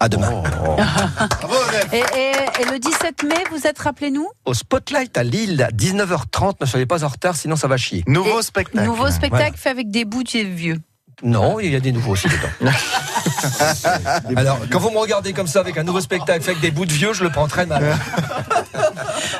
À 0.00 0.08
demain. 0.08 0.42
Et, 1.92 1.98
et- 1.98 2.62
et 2.62 2.64
le 2.70 2.78
17 2.78 3.22
mai, 3.22 3.34
vous 3.50 3.66
êtes, 3.66 3.78
rappelez-nous? 3.78 4.26
Au 4.44 4.54
Spotlight 4.54 5.16
à 5.16 5.22
Lille, 5.22 5.62
à 5.62 5.68
19h30. 5.70 6.54
Ne 6.60 6.66
soyez 6.66 6.86
pas 6.86 7.04
en 7.04 7.08
retard, 7.08 7.36
sinon 7.36 7.54
ça 7.56 7.68
va 7.68 7.76
chier. 7.76 8.02
Nouveau 8.06 8.40
Et- 8.40 8.42
spectacle. 8.42 8.84
Nouveau 8.84 9.10
spectacle 9.10 9.56
fait 9.56 9.68
avec 9.70 9.90
des 9.90 10.04
bouts 10.04 10.22
de 10.22 10.38
vieux. 10.40 10.78
Non, 11.22 11.60
il 11.60 11.72
y 11.72 11.76
a 11.76 11.80
des 11.80 11.92
nouveaux 11.92 12.12
aussi 12.12 12.28
dedans. 12.28 12.72
Alors, 14.36 14.58
quand 14.70 14.78
vous 14.78 14.90
me 14.90 14.98
regardez 14.98 15.32
comme 15.32 15.46
ça 15.46 15.60
avec 15.60 15.78
un 15.78 15.82
nouveau 15.82 16.00
spectacle 16.00 16.42
fait 16.42 16.50
avec 16.52 16.62
des 16.62 16.70
bouts 16.70 16.86
de 16.86 16.92
vieux, 16.92 17.12
je 17.12 17.24
le 17.24 17.30
prends 17.30 17.48
très 17.48 17.66
mal. 17.66 17.82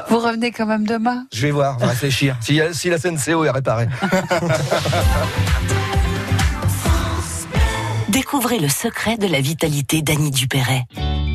Vous 0.08 0.18
revenez 0.18 0.52
quand 0.52 0.66
même 0.66 0.86
demain? 0.86 1.26
Je 1.32 1.42
vais 1.42 1.50
voir, 1.50 1.78
réfléchir. 1.78 2.36
Si, 2.40 2.60
si 2.72 2.88
la 2.88 2.98
CNCO 2.98 3.44
est 3.44 3.50
réparée. 3.50 3.88
Découvrez 8.08 8.58
le 8.58 8.68
secret 8.68 9.16
de 9.16 9.26
la 9.26 9.40
vitalité 9.40 10.02
d'Annie 10.02 10.30
Dupéret. 10.30 10.86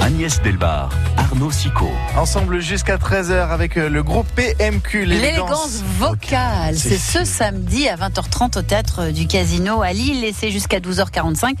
Agnès 0.00 0.42
Delbar, 0.42 0.90
Arnaud 1.16 1.50
Sicot. 1.50 1.90
Ensemble 2.16 2.60
jusqu'à 2.60 2.96
13h 2.96 3.48
avec 3.48 3.76
euh, 3.76 3.88
le 3.88 4.02
groupe 4.02 4.26
PMQ, 4.34 5.04
L'élégance 5.04 5.82
vocale, 5.98 6.76
c'est 6.76 6.98
ce 6.98 7.24
samedi 7.24 7.88
à 7.88 7.96
20h30 7.96 8.58
au 8.58 8.62
théâtre 8.62 9.10
du 9.10 9.26
Casino 9.26 9.82
à 9.82 9.92
Lille 9.92 10.24
et 10.24 10.32
c'est 10.32 10.50
jusqu'à 10.50 10.80
12h45 10.80 11.54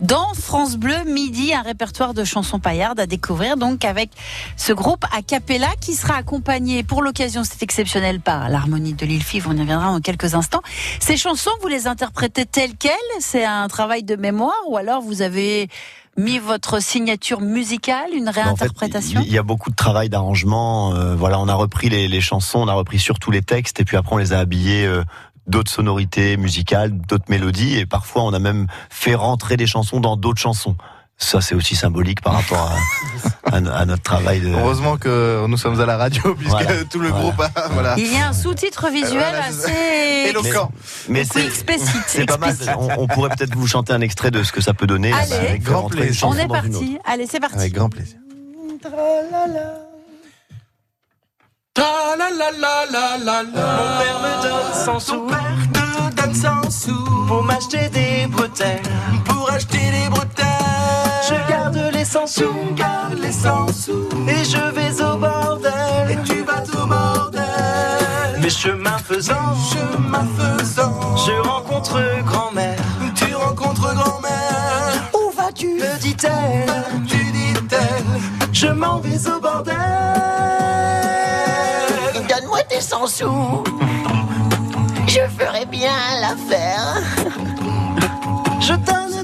dans 0.00 0.32
France 0.34 0.76
Bleu 0.76 1.04
midi 1.06 1.52
un 1.52 1.62
répertoire 1.62 2.14
de 2.14 2.24
chansons 2.24 2.58
paillardes 2.58 3.00
à 3.00 3.06
découvrir 3.06 3.56
donc 3.56 3.84
avec 3.84 4.10
ce 4.56 4.72
groupe 4.72 5.04
a 5.16 5.22
cappella 5.22 5.68
qui 5.80 5.94
sera 5.94 6.16
accompagné 6.16 6.82
pour 6.82 7.02
l'occasion 7.02 7.42
c'est 7.44 7.62
exceptionnel 7.62 8.20
par 8.20 8.48
l'harmonie 8.48 8.94
de 8.94 9.04
Lille 9.06 9.24
Five, 9.24 9.46
on 9.48 9.56
y 9.56 9.60
reviendra 9.60 9.90
en 9.90 10.00
quelques 10.00 10.34
instants. 10.34 10.62
Ces 11.00 11.16
chansons 11.16 11.50
vous 11.62 11.68
les 11.68 11.86
interprétez 11.86 12.46
telles 12.46 12.76
quelles? 12.76 12.92
C'est 13.20 13.44
un 13.44 13.68
travail 13.68 14.02
de 14.02 14.16
mémoire 14.16 14.54
ou 14.68 14.76
alors 14.76 15.02
vous 15.02 15.22
avez 15.22 15.68
mis 16.16 16.38
votre 16.38 16.82
signature 16.82 17.40
musicale, 17.40 18.10
une 18.14 18.28
En 18.28 18.32
fait, 18.32 18.42
réinterprétation 18.42 19.22
il 19.24 19.32
y 19.32 19.38
a 19.38 19.42
beaucoup 19.42 19.70
de 19.70 19.76
travail 19.76 20.08
d'arrangement. 20.08 20.94
euh, 20.94 21.14
voilà, 21.14 21.38
on 21.40 21.48
a 21.48 21.54
repris 21.54 21.88
les, 21.88 22.08
les 22.08 22.20
chansons, 22.20 22.60
on 22.60 22.68
a 22.68 22.74
repris 22.74 22.98
surtout 22.98 23.30
les 23.30 23.42
textes, 23.42 23.80
et 23.80 23.84
puis 23.84 23.96
après 23.96 24.14
on 24.14 24.18
les 24.18 24.32
a 24.32 24.38
habillés 24.38 24.84
euh, 24.86 25.02
d'autres 25.46 25.70
sonorités 25.70 26.36
musicales, 26.36 26.92
d'autres 26.92 27.24
mélodies, 27.28 27.78
et 27.78 27.86
parfois 27.86 28.22
on 28.24 28.32
a 28.32 28.38
même 28.38 28.66
fait 28.90 29.14
rentrer 29.14 29.56
des 29.56 29.66
chansons 29.66 30.00
dans 30.00 30.16
d'autres 30.16 30.40
chansons. 30.40 30.76
Ça, 31.22 31.40
c'est 31.42 31.54
aussi 31.54 31.76
symbolique 31.76 32.22
par 32.22 32.32
rapport 32.32 32.72
à, 33.52 33.54
à- 33.56 33.78
à 33.80 33.84
notre 33.84 34.02
travail. 34.02 34.40
De... 34.40 34.48
Heureusement 34.48 34.96
que 34.96 35.44
nous 35.46 35.56
sommes 35.58 35.78
à 35.78 35.84
la 35.86 35.98
radio 35.98 36.34
puisque 36.34 36.50
Voilà. 36.50 36.84
tout 36.90 36.98
le 36.98 37.10
groupe 37.10 37.38
a, 37.40 37.68
voilà. 37.72 37.94
Il 37.98 38.10
y 38.12 38.16
a 38.16 38.28
un 38.28 38.32
sous-titre 38.32 38.88
visuel 38.90 39.34
assez 39.46 40.28
éloquent. 40.30 40.72
Mais 41.10 41.20
Oui, 41.20 41.28
c'est 41.30 41.44
explicite, 41.44 42.04
c'est 42.06 42.24
pas 42.26 42.38
mal. 42.38 42.56
On, 42.78 43.02
on 43.02 43.06
pourrait 43.06 43.28
peut-être 43.36 43.54
vous 43.54 43.66
chanter 43.66 43.92
un 43.92 44.00
extrait 44.00 44.30
de 44.30 44.42
ce 44.42 44.50
que 44.50 44.62
ça 44.62 44.72
peut 44.72 44.86
donner. 44.86 45.12
Allez. 45.12 45.32
Avec 45.34 45.62
grand 45.62 45.88
plaisir. 45.90 46.26
On 46.26 46.34
est 46.34 46.48
parti. 46.48 46.98
Allez, 47.04 47.26
c'est 47.30 47.38
parti. 47.40 47.56
Avec 47.58 47.74
grand 47.74 47.90
plaisir. 47.90 48.16
Tra 51.74 52.16
la 52.18 52.30
la 52.30 52.50
la 52.50 52.86
la 52.90 53.18
la 53.18 53.42
la. 53.42 53.42
Mon 53.42 53.52
père 53.52 54.20
me 54.22 54.42
donne 54.42 54.84
100 54.84 55.00
sous. 55.00 55.26
te 55.72 56.22
donne 56.22 56.34
100 56.34 56.70
sous. 56.70 57.26
Pour 57.28 57.42
m'acheter 57.44 57.88
des 57.90 58.26
bretelles. 58.26 58.80
Garde 62.10 62.24
les 62.24 62.26
100 62.26 62.26
sous. 62.26 62.74
Garde 62.74 63.18
les 63.18 63.32
100 63.32 63.72
sous. 63.72 64.08
Et 64.28 64.44
je 64.44 64.70
vais 64.72 65.02
au 65.02 65.16
bordel. 65.16 66.10
Et 66.10 66.16
tu 66.24 66.42
vas 66.42 66.62
au 66.82 66.86
bordel. 66.86 67.44
Mais 68.40 68.50
chemin 68.50 68.98
faisant. 68.98 69.54
Chemin 69.70 70.26
faisant. 70.36 71.16
Je 71.16 71.48
rencontre 71.48 72.00
grand-mère. 72.24 72.78
Tu 73.14 73.34
rencontres 73.34 73.94
grand-mère. 73.94 75.10
Où 75.14 75.30
vas-tu? 75.36 75.74
Me 75.74 75.98
dit-elle? 76.00 76.66
Tu 77.06 77.16
dit-elle. 77.16 78.20
Je 78.52 78.66
m'en 78.66 78.98
vais 78.98 79.28
au 79.28 79.40
bordel. 79.40 79.76
Donne-moi 82.28 82.62
tes 82.68 82.80
100 82.80 83.06
sous. 83.06 83.64
Je 85.06 85.20
ferai 85.38 85.64
bien 85.66 85.92
l'affaire. 86.20 87.02
Je 88.60 88.74
donne, 88.74 89.19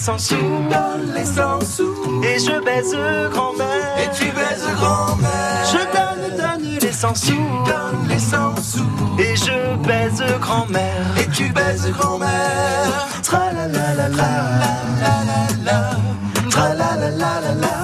les 0.00 0.06
100 0.06 0.18
sous, 0.18 0.36
donne 0.36 1.12
les 1.14 1.24
100 1.26 1.60
sous, 1.60 2.22
et 2.24 2.38
je 2.38 2.64
baise 2.64 2.96
grand-mère, 3.32 3.98
et 3.98 4.08
tu 4.16 4.24
baises 4.32 4.66
grand-mère. 4.76 5.28
Je 5.70 5.78
donne, 5.94 6.36
donne 6.38 6.78
les 6.80 6.90
100 6.92 7.14
sous, 7.14 7.32
donne 7.66 8.08
les 8.08 8.18
100 8.18 8.62
sous, 8.62 8.80
et 9.18 9.36
je 9.36 9.76
baise 9.86 10.24
grand-mère, 10.40 11.04
et 11.18 11.26
tu 11.28 11.52
baises 11.52 11.90
grand-mère. 11.90 13.08
Tra 13.22 13.52
la 13.52 13.68
la 13.68 13.94
la 13.94 14.08
la 14.08 14.32
la 15.00 15.16
la 15.28 15.70
la, 15.70 15.90
tra 16.48 16.68
la 16.70 16.96
la 16.96 17.10
la 17.10 17.40
la 17.42 17.54
la. 17.60 17.79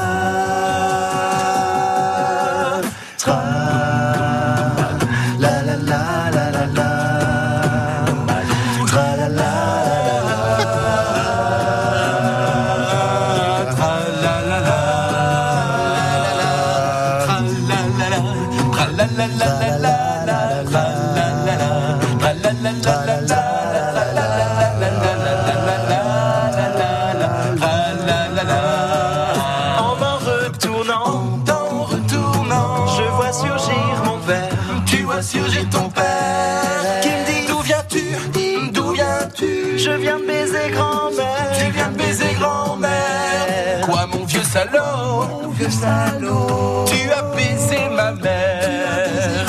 Salaud. 45.70 46.84
Tu 46.86 47.10
as 47.10 47.22
baisé 47.36 47.88
ma 47.94 48.12
mère. 48.12 49.46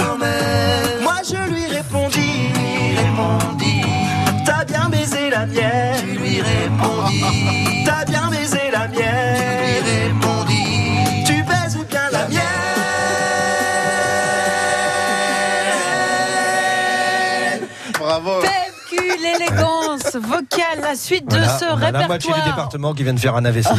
Moi, 1.01 1.15
je 1.23 1.51
lui 1.51 1.65
répondis, 1.67 2.51
répondis. 2.97 3.81
T'as 4.45 4.63
bien 4.65 4.89
baisé 4.89 5.29
la 5.29 5.45
mienne. 5.45 5.95
Tu 6.01 6.05
lui 6.17 6.41
répondis. 6.41 7.83
T'as 7.85 8.05
bien 8.05 8.27
baisé 8.29 8.59
la 8.71 8.87
mienne. 8.87 9.37
Tu 9.67 9.83
lui 9.83 9.91
répondis. 10.07 11.23
Tu 11.25 11.43
baises 11.43 11.77
bien 11.89 12.09
la 12.11 12.27
mienne. 12.27 12.41
Bravo. 17.99 18.41
PMQ, 18.41 19.17
l'élégance 19.21 20.15
vocale, 20.15 20.81
la 20.81 20.95
suite 20.95 21.25
de 21.29 21.37
Voilà, 21.37 21.57
ce 21.59 21.65
on 21.65 21.81
a 21.81 21.91
la 21.91 22.07
moitié 22.07 22.29
du 22.29 22.33
répertoire. 22.35 22.45
département 22.45 22.93
qui 22.93 23.03
vient 23.03 23.13
de 23.13 23.19
faire 23.19 23.35
un 23.35 23.45
AVC. 23.45 23.67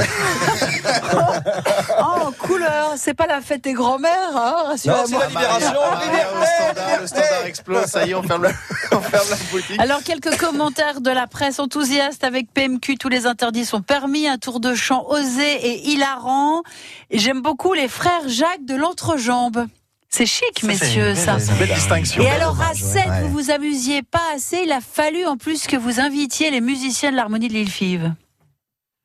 C'est 2.97 3.15
pas 3.15 3.27
la 3.27 3.41
fête 3.41 3.63
des 3.65 3.73
grands-mères, 3.73 4.13
hein, 4.35 4.55
Non, 4.63 4.67
rassurez-moi. 4.69 5.05
c'est 5.07 5.19
la 5.19 5.27
libération. 5.29 5.79
Ah, 5.83 6.01
standard, 6.47 7.01
le 7.01 7.07
standard 7.07 7.47
explose, 7.47 7.85
ça 7.87 8.07
y 8.07 8.11
est, 8.11 8.15
on 8.15 8.23
ferme 8.23 8.43
la, 8.45 8.51
on 8.93 9.01
ferme 9.01 9.27
la 9.31 9.37
boutique. 9.51 9.79
Alors, 9.81 10.03
quelques 10.03 10.37
commentaires 10.39 11.01
de 11.01 11.11
la 11.11 11.27
presse 11.27 11.59
enthousiaste 11.59 12.25
avec 12.25 12.53
PMQ. 12.53 12.97
Tous 12.97 13.09
les 13.09 13.27
interdits 13.27 13.65
sont 13.65 13.83
permis. 13.83 14.27
Un 14.29 14.39
tour 14.39 14.61
de 14.61 14.75
chant 14.75 15.05
osé 15.09 15.67
et 15.67 15.89
hilarant. 15.89 16.63
J'aime 17.11 17.41
beaucoup 17.43 17.73
les 17.73 17.89
frères 17.89 18.27
Jacques 18.29 18.65
de 18.65 18.75
l'entrejambe. 18.75 19.67
C'est 20.11 20.25
chic, 20.27 20.63
messieurs, 20.63 21.15
ça. 21.15 21.39
C'est 21.39 21.53
une 21.53 21.59
belle 21.59 21.75
distinction. 21.75 22.23
Et 22.23 22.31
alors, 22.31 22.57
à 22.63 22.73
7, 22.75 23.07
Ouais. 23.07 23.21
vous 23.25 23.29
vous 23.29 23.51
amusiez 23.51 24.03
pas 24.03 24.23
assez. 24.35 24.63
Il 24.65 24.73
a 24.73 24.81
fallu 24.81 25.27
en 25.27 25.37
plus 25.37 25.67
que 25.67 25.77
vous 25.77 26.01
invitiez 26.01 26.51
les 26.51 26.63
musiciens 26.63 27.11
de 27.11 27.17
l'harmonie 27.17 27.49
de 27.49 27.53
l'île 27.53 27.71
Five. 27.71 28.13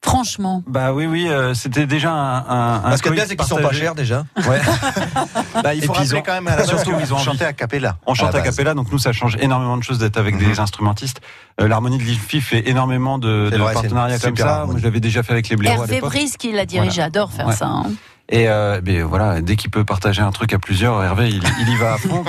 Franchement. 0.04 0.64
Bah 0.68 0.94
oui, 0.94 1.06
oui, 1.06 1.28
euh, 1.30 1.54
c'était 1.54 1.86
déjà 1.88 2.12
un. 2.12 2.38
un, 2.38 2.76
un 2.76 2.80
Parce 2.82 3.02
que 3.02 3.10
bien, 3.10 3.24
c'est 3.26 3.36
qu'ils 3.36 3.48
sont 3.48 3.56
pas 3.62 3.72
chers 3.72 3.96
déjà. 3.96 4.26
Ouais. 4.48 4.62
Bah, 5.64 5.74
il 5.74 5.84
faut 5.84 5.94
rappeler 5.94 6.16
ont- 6.20 6.22
quand 6.24 6.34
même 6.34 6.48
à 6.48 6.58
la 6.58 6.66
surtout, 6.66 6.92
ils 7.00 7.14
ont 7.14 7.18
chantez 7.18 7.46
à 7.46 7.54
cappella. 7.54 7.98
On 8.06 8.14
chante 8.14 8.30
à 8.36 8.40
base. 8.40 8.44
cappella, 8.44 8.74
donc 8.74 8.92
nous 8.92 8.98
ça 8.98 9.14
change 9.14 9.38
énormément 9.40 9.78
de 9.78 9.84
choses 9.84 9.98
d'être 10.00 10.18
avec 10.18 10.38
des 10.38 10.60
instrumentistes. 10.60 11.22
Euh, 11.62 11.68
L'harmonie 11.68 11.98
de 12.00 12.04
l'île 12.04 12.20
fait 12.20 12.68
énormément 12.70 13.18
de, 13.18 13.50
de 13.50 13.58
vrai, 13.58 13.74
partenariats 13.74 14.20
comme 14.20 14.36
ça. 14.36 14.64
Moi, 14.66 14.76
je 14.78 14.84
l'avais 14.84 15.00
déjà 15.00 15.24
fait 15.24 15.32
avec 15.32 15.48
les 15.50 15.56
à 15.68 15.74
Hervé. 15.74 16.02
Brice 16.02 16.36
qui 16.38 16.52
l'a 16.52 16.66
dirigé, 16.66 16.90
Voilà. 16.96 17.06
adore 17.06 17.32
faire 17.32 17.48
Ouais. 17.48 17.56
ça. 17.56 17.68
hein. 17.68 17.86
Et 18.30 18.48
euh, 18.48 18.80
ben 18.82 19.04
voilà, 19.04 19.42
dès 19.42 19.58
qu'il 19.58 19.70
peut 19.70 19.84
partager 19.84 20.22
un 20.22 20.32
truc 20.32 20.54
à 20.54 20.58
plusieurs, 20.60 21.04
Hervé, 21.04 21.28
il, 21.30 21.44
il 21.60 21.70
y 21.70 21.76
va 21.76 21.94
à 21.94 21.98
fond. 21.98 22.24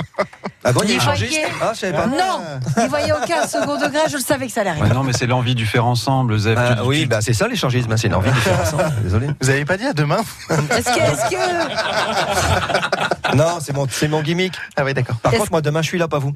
Ah 0.63 0.73
bon, 0.73 0.81
il 0.83 0.89
y 0.89 0.91
a 0.91 0.95
Il 0.95 0.99
un 0.99 1.01
échangiste 1.01 1.39
voyait- 1.59 1.93
Ah, 1.95 2.01
pas. 2.01 2.07
Non, 2.07 2.41
il 2.83 2.89
voyait 2.89 3.11
aucun 3.13 3.47
second 3.47 3.75
degré, 3.79 3.99
je 4.09 4.17
le 4.17 4.21
savais 4.21 4.47
que 4.47 4.51
ça 4.51 4.61
allait 4.61 4.71
arriver. 4.71 4.89
non, 4.89 5.03
mais 5.03 5.13
c'est 5.13 5.25
l'envie 5.25 5.55
du 5.55 5.65
faire 5.65 5.85
ensemble, 5.85 6.37
Zef. 6.37 6.57
Ah, 6.59 6.73
Tu- 6.75 6.81
tu- 6.81 6.87
oui, 6.87 7.05
bah 7.05 7.21
c'est 7.21 7.33
ça 7.33 7.47
l'échangisme, 7.47 7.95
c'est 7.97 8.07
une 8.07 8.15
envie 8.15 8.29
de 8.29 8.35
faire 8.35 8.59
ensemble. 8.59 8.83
Désolé. 9.03 9.27
Vous 9.39 9.49
avez 9.49 9.63
pas 9.63 9.77
dit 9.77 9.85
à 9.85 9.93
demain 9.93 10.19
Est-ce 10.49 11.29
que, 11.29 11.35
Non, 13.35 13.59
c'est 13.61 13.73
mon, 13.73 13.87
c'est 13.89 14.07
mon 14.09 14.21
gimmick. 14.21 14.53
Ah 14.75 14.83
oui, 14.83 14.93
d'accord. 14.93 15.15
Par 15.17 15.31
contre, 15.31 15.51
moi 15.51 15.61
demain, 15.61 15.81
je 15.81 15.87
suis 15.87 15.97
là, 15.97 16.07
pas 16.09 16.19
vous. 16.19 16.33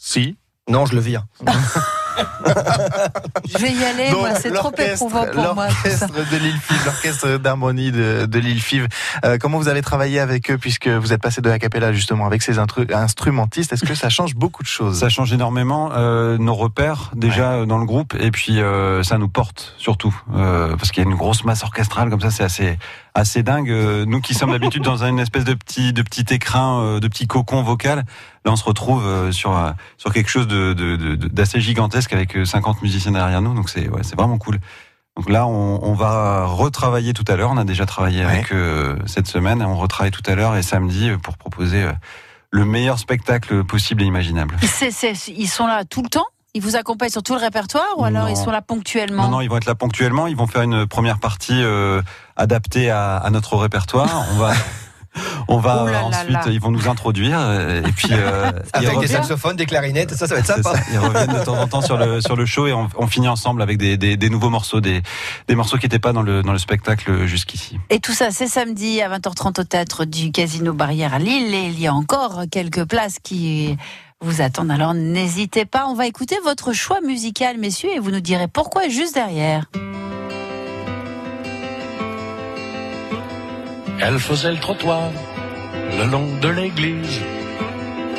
Si. 0.00 0.36
Non, 0.68 0.86
je 0.86 0.94
le 0.94 1.00
vire. 1.00 1.24
Je 3.46 3.58
vais 3.58 3.72
y 3.72 3.84
aller, 3.84 4.10
Donc, 4.10 4.20
moi, 4.20 4.34
c'est 4.34 4.52
trop 4.52 4.72
éprouvant 4.76 5.26
pour 5.26 5.54
moi. 5.54 5.66
L'orchestre 5.66 6.08
de 6.12 6.36
l'île 6.36 6.58
Five, 6.60 6.84
l'orchestre 6.84 7.38
d'harmonie 7.38 7.92
de, 7.92 8.26
de 8.26 8.38
l'île 8.38 8.60
Five. 8.60 8.88
Euh, 9.24 9.38
comment 9.40 9.58
vous 9.58 9.68
allez 9.68 9.82
travailler 9.82 10.20
avec 10.20 10.50
eux 10.50 10.58
puisque 10.58 10.88
vous 10.88 11.12
êtes 11.12 11.22
passé 11.22 11.40
de 11.40 11.48
la 11.48 11.58
capella 11.58 11.92
justement 11.92 12.26
avec 12.26 12.42
ces 12.42 12.58
instrumentistes? 12.58 13.72
Est-ce 13.72 13.84
que 13.84 13.94
ça 13.94 14.08
change 14.08 14.34
beaucoup 14.34 14.62
de 14.62 14.68
choses? 14.68 14.98
Ça 14.98 15.08
change 15.08 15.32
énormément 15.32 15.90
euh, 15.92 16.38
nos 16.38 16.54
repères 16.54 17.10
déjà 17.14 17.64
dans 17.66 17.78
le 17.78 17.86
groupe 17.86 18.14
et 18.18 18.30
puis 18.30 18.60
euh, 18.60 19.02
ça 19.02 19.18
nous 19.18 19.28
porte 19.28 19.74
surtout 19.78 20.14
euh, 20.34 20.76
parce 20.76 20.90
qu'il 20.90 21.02
y 21.02 21.06
a 21.06 21.10
une 21.10 21.16
grosse 21.16 21.44
masse 21.44 21.62
orchestrale 21.62 22.10
comme 22.10 22.20
ça 22.20 22.30
c'est 22.30 22.44
assez 22.44 22.78
assez 23.16 23.42
dingue. 23.42 23.70
Euh, 23.70 24.04
nous 24.06 24.20
qui 24.20 24.34
sommes 24.34 24.52
d'habitude 24.52 24.82
dans 24.82 25.04
une 25.04 25.18
espèce 25.18 25.44
de 25.44 25.54
petit 25.54 25.92
de 25.92 26.02
petit 26.02 26.24
écrin 26.34 26.80
euh, 26.80 27.00
de 27.00 27.08
petit 27.08 27.26
cocon 27.26 27.62
vocal, 27.62 28.04
là 28.44 28.52
on 28.52 28.56
se 28.56 28.64
retrouve 28.64 29.06
euh, 29.06 29.32
sur 29.32 29.58
sur 29.96 30.12
quelque 30.12 30.28
chose 30.30 30.46
de 30.46 30.72
de- 30.72 30.96
de- 30.96 31.14
de- 31.16 31.28
d'assez 31.28 31.60
gigantesque 31.60 32.12
avec 32.12 32.36
euh, 32.36 32.44
50 32.44 32.82
musiciens 32.82 33.12
derrière 33.12 33.40
nous 33.42 33.54
donc 33.54 33.70
c'est 33.70 33.88
ouais, 33.88 34.02
c'est 34.02 34.16
vraiment 34.16 34.38
cool. 34.38 34.58
Donc 35.16 35.30
là, 35.30 35.46
on, 35.46 35.80
on 35.82 35.94
va 35.94 36.44
retravailler 36.44 37.14
tout 37.14 37.24
à 37.28 37.36
l'heure. 37.36 37.50
On 37.50 37.56
a 37.56 37.64
déjà 37.64 37.86
travaillé 37.86 38.22
avec 38.22 38.52
eux 38.52 38.98
cette 39.06 39.26
semaine. 39.26 39.62
On 39.62 39.76
retravaille 39.76 40.10
tout 40.10 40.20
à 40.30 40.34
l'heure 40.34 40.54
et 40.56 40.62
samedi 40.62 41.10
pour 41.22 41.38
proposer 41.38 41.84
euh, 41.84 41.92
le 42.50 42.66
meilleur 42.66 42.98
spectacle 42.98 43.64
possible 43.64 44.02
et 44.02 44.04
imaginable. 44.04 44.56
C'est- 44.62 44.90
c'est- 44.90 45.14
ils 45.28 45.48
sont 45.48 45.66
là 45.66 45.86
tout 45.86 46.02
le 46.02 46.10
temps? 46.10 46.26
Ils 46.52 46.60
vous 46.60 46.76
accompagnent 46.76 47.08
sur 47.10 47.22
tout 47.22 47.32
le 47.32 47.40
répertoire 47.40 47.86
ou 47.96 48.04
alors 48.04 48.24
Non. 48.24 48.28
ils 48.30 48.36
sont 48.36 48.50
là 48.50 48.60
ponctuellement? 48.60 49.22
Non, 49.24 49.28
non, 49.30 49.40
ils 49.40 49.48
vont 49.48 49.56
être 49.56 49.64
là 49.64 49.74
ponctuellement. 49.74 50.26
Ils 50.26 50.36
vont 50.36 50.46
faire 50.46 50.60
une 50.62 50.86
première 50.86 51.18
partie 51.18 51.62
euh, 51.62 52.02
adaptée 52.36 52.90
à, 52.90 53.16
à 53.16 53.30
notre 53.30 53.56
répertoire. 53.56 54.26
On 54.32 54.36
va, 54.36 54.52
on 55.48 55.58
va 55.58 55.84
Oh 55.84 55.88
là 55.88 56.04
ensuite, 56.04 56.30
là. 56.30 56.42
ils 56.50 56.60
vont 56.60 56.70
nous 56.70 56.88
introduire 56.88 57.38
et 57.50 57.92
puis 57.92 58.08
euh, 58.12 58.52
Avec 58.72 58.98
des 59.00 59.06
saxophones, 59.06 59.56
des 59.56 59.64
clarinettes, 59.66 60.14
ça, 60.14 60.26
ça 60.26 60.34
va 60.34 60.40
être 60.40 60.46
sympa. 60.46 60.74
ça. 60.74 60.80
Ils 60.92 60.98
reviennent 60.98 61.32
de 61.38 61.44
temps 61.44 61.58
en 61.58 61.66
temps 61.66 61.80
sur 61.80 61.96
le 61.96 62.20
sur 62.26 62.36
le 62.36 62.44
show 62.46 62.66
et 62.66 62.72
on, 62.72 62.88
on 62.96 63.06
finit 63.06 63.28
ensemble 63.28 63.62
avec 63.62 63.78
des, 63.78 63.96
des, 63.96 64.16
des 64.16 64.30
nouveaux 64.30 64.50
morceaux, 64.50 64.80
des, 64.80 65.02
des 65.48 65.54
morceaux 65.54 65.78
qui 65.78 65.86
n'étaient 65.86 65.98
pas 65.98 66.12
dans 66.12 66.22
le 66.22 66.42
dans 66.42 66.52
le 66.52 66.58
spectacle 66.58 67.24
jusqu'ici. 67.26 67.78
Et 67.90 68.00
tout 68.00 68.12
ça, 68.12 68.30
c'est 68.30 68.48
samedi 68.48 69.00
à 69.00 69.08
20h30 69.08 69.60
au 69.60 69.64
théâtre 69.64 70.04
du 70.04 70.32
Casino 70.32 70.72
Barrière 70.74 71.14
à 71.14 71.18
Lille. 71.18 71.54
Et 71.54 71.66
il 71.68 71.80
y 71.80 71.86
a 71.86 71.94
encore 71.94 72.42
quelques 72.50 72.84
places 72.84 73.16
qui 73.22 73.76
vous 74.20 74.42
attendent. 74.42 74.70
Alors 74.70 74.92
n'hésitez 74.94 75.64
pas. 75.64 75.86
On 75.88 75.94
va 75.94 76.06
écouter 76.06 76.36
votre 76.44 76.72
choix 76.72 77.00
musical, 77.00 77.56
messieurs, 77.58 77.90
et 77.94 77.98
vous 77.98 78.10
nous 78.10 78.20
direz 78.20 78.48
pourquoi 78.48 78.88
juste 78.88 79.14
derrière. 79.14 79.64
Elle 84.00 84.18
faisait 84.18 84.52
le 84.52 84.58
trottoir 84.58 85.10
le 85.98 86.04
long 86.10 86.28
de 86.40 86.48
l'église. 86.48 87.20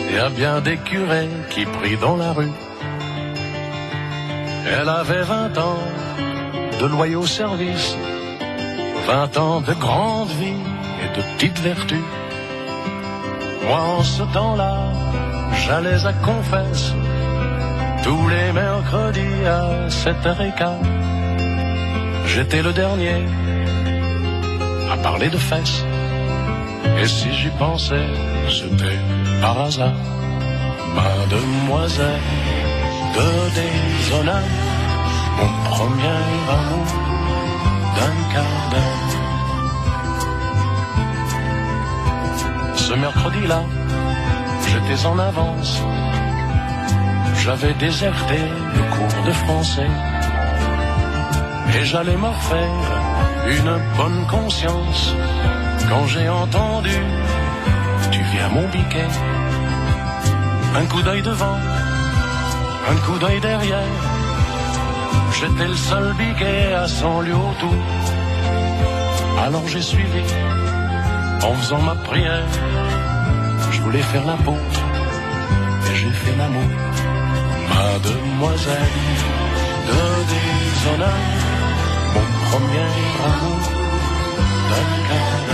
Il 0.09 0.15
y 0.15 0.19
a 0.19 0.29
bien 0.29 0.61
des 0.61 0.77
curés 0.77 1.29
qui 1.49 1.65
prient 1.65 1.97
dans 1.97 2.17
la 2.17 2.31
rue. 2.33 2.51
Elle 4.65 4.89
avait 4.89 5.21
20 5.21 5.57
ans 5.57 5.83
de 6.79 6.85
loyaux 6.85 7.25
services, 7.25 7.95
20 9.05 9.37
ans 9.37 9.61
de 9.61 9.73
grande 9.73 10.29
vie 10.29 10.63
et 11.03 11.17
de 11.17 11.21
petites 11.33 11.59
vertus. 11.59 12.07
Moi, 13.65 13.79
en 13.79 14.03
ce 14.03 14.23
temps-là, 14.23 14.77
j'allais 15.53 16.05
à 16.05 16.13
confesse 16.13 16.93
tous 18.03 18.27
les 18.29 18.51
mercredis 18.51 19.45
à 19.45 19.87
7h15. 19.89 21.07
J'étais 22.25 22.61
le 22.61 22.73
dernier 22.73 23.23
parler 25.03 25.29
de 25.29 25.37
fesses. 25.37 25.85
Et 26.99 27.07
si 27.07 27.31
j'y 27.33 27.49
pensais, 27.59 28.07
c'était 28.49 28.99
par 29.41 29.59
hasard. 29.61 29.93
Mademoiselle 30.95 32.21
de 33.15 33.29
déshonneur, 33.57 34.47
mon 35.37 35.51
premier 35.69 36.19
amour 36.57 36.87
d'un 37.95 38.15
quart 38.33 38.65
d'heure. 38.71 39.07
Ce 42.75 42.93
mercredi-là, 42.93 43.61
j'étais 44.69 45.05
en 45.05 45.19
avance. 45.19 45.81
J'avais 47.43 47.73
déserté 47.73 48.39
le 48.75 48.83
cours 48.93 49.23
de 49.25 49.31
français. 49.31 49.91
Et 51.75 51.85
j'allais 51.85 52.17
me 52.17 52.31
faire 52.49 53.06
une 53.49 53.79
bonne 53.97 54.25
conscience 54.27 55.13
quand 55.89 56.05
j'ai 56.07 56.27
entendu 56.27 56.97
Tu 58.11 58.19
viens 58.31 58.49
mon 58.49 58.67
biquet. 58.67 59.07
Un 60.75 60.85
coup 60.85 61.01
d'œil 61.01 61.21
devant, 61.21 61.57
un 62.91 62.95
coup 63.05 63.17
d'œil 63.19 63.39
derrière. 63.39 63.93
J'étais 65.39 65.67
le 65.67 65.75
seul 65.75 66.13
biquet 66.13 66.73
à 66.73 66.87
100 66.87 67.21
lieues 67.21 67.35
autour. 67.35 67.81
Alors 69.45 69.67
j'ai 69.67 69.81
suivi 69.81 70.23
en 71.43 71.53
faisant 71.53 71.81
ma 71.81 71.95
prière. 71.95 72.49
Je 73.71 73.81
voulais 73.81 74.01
faire 74.01 74.25
la 74.25 74.37
peau 74.45 74.57
et 75.89 75.95
j'ai 75.95 76.09
fait 76.09 76.35
l'amour. 76.37 76.71
Mademoiselle 77.69 78.97
de 79.87 80.03
déshonneur, 80.31 81.23
premier 82.49 82.87
amour 83.27 83.61
d'un 84.69 84.87
quart 85.07 85.47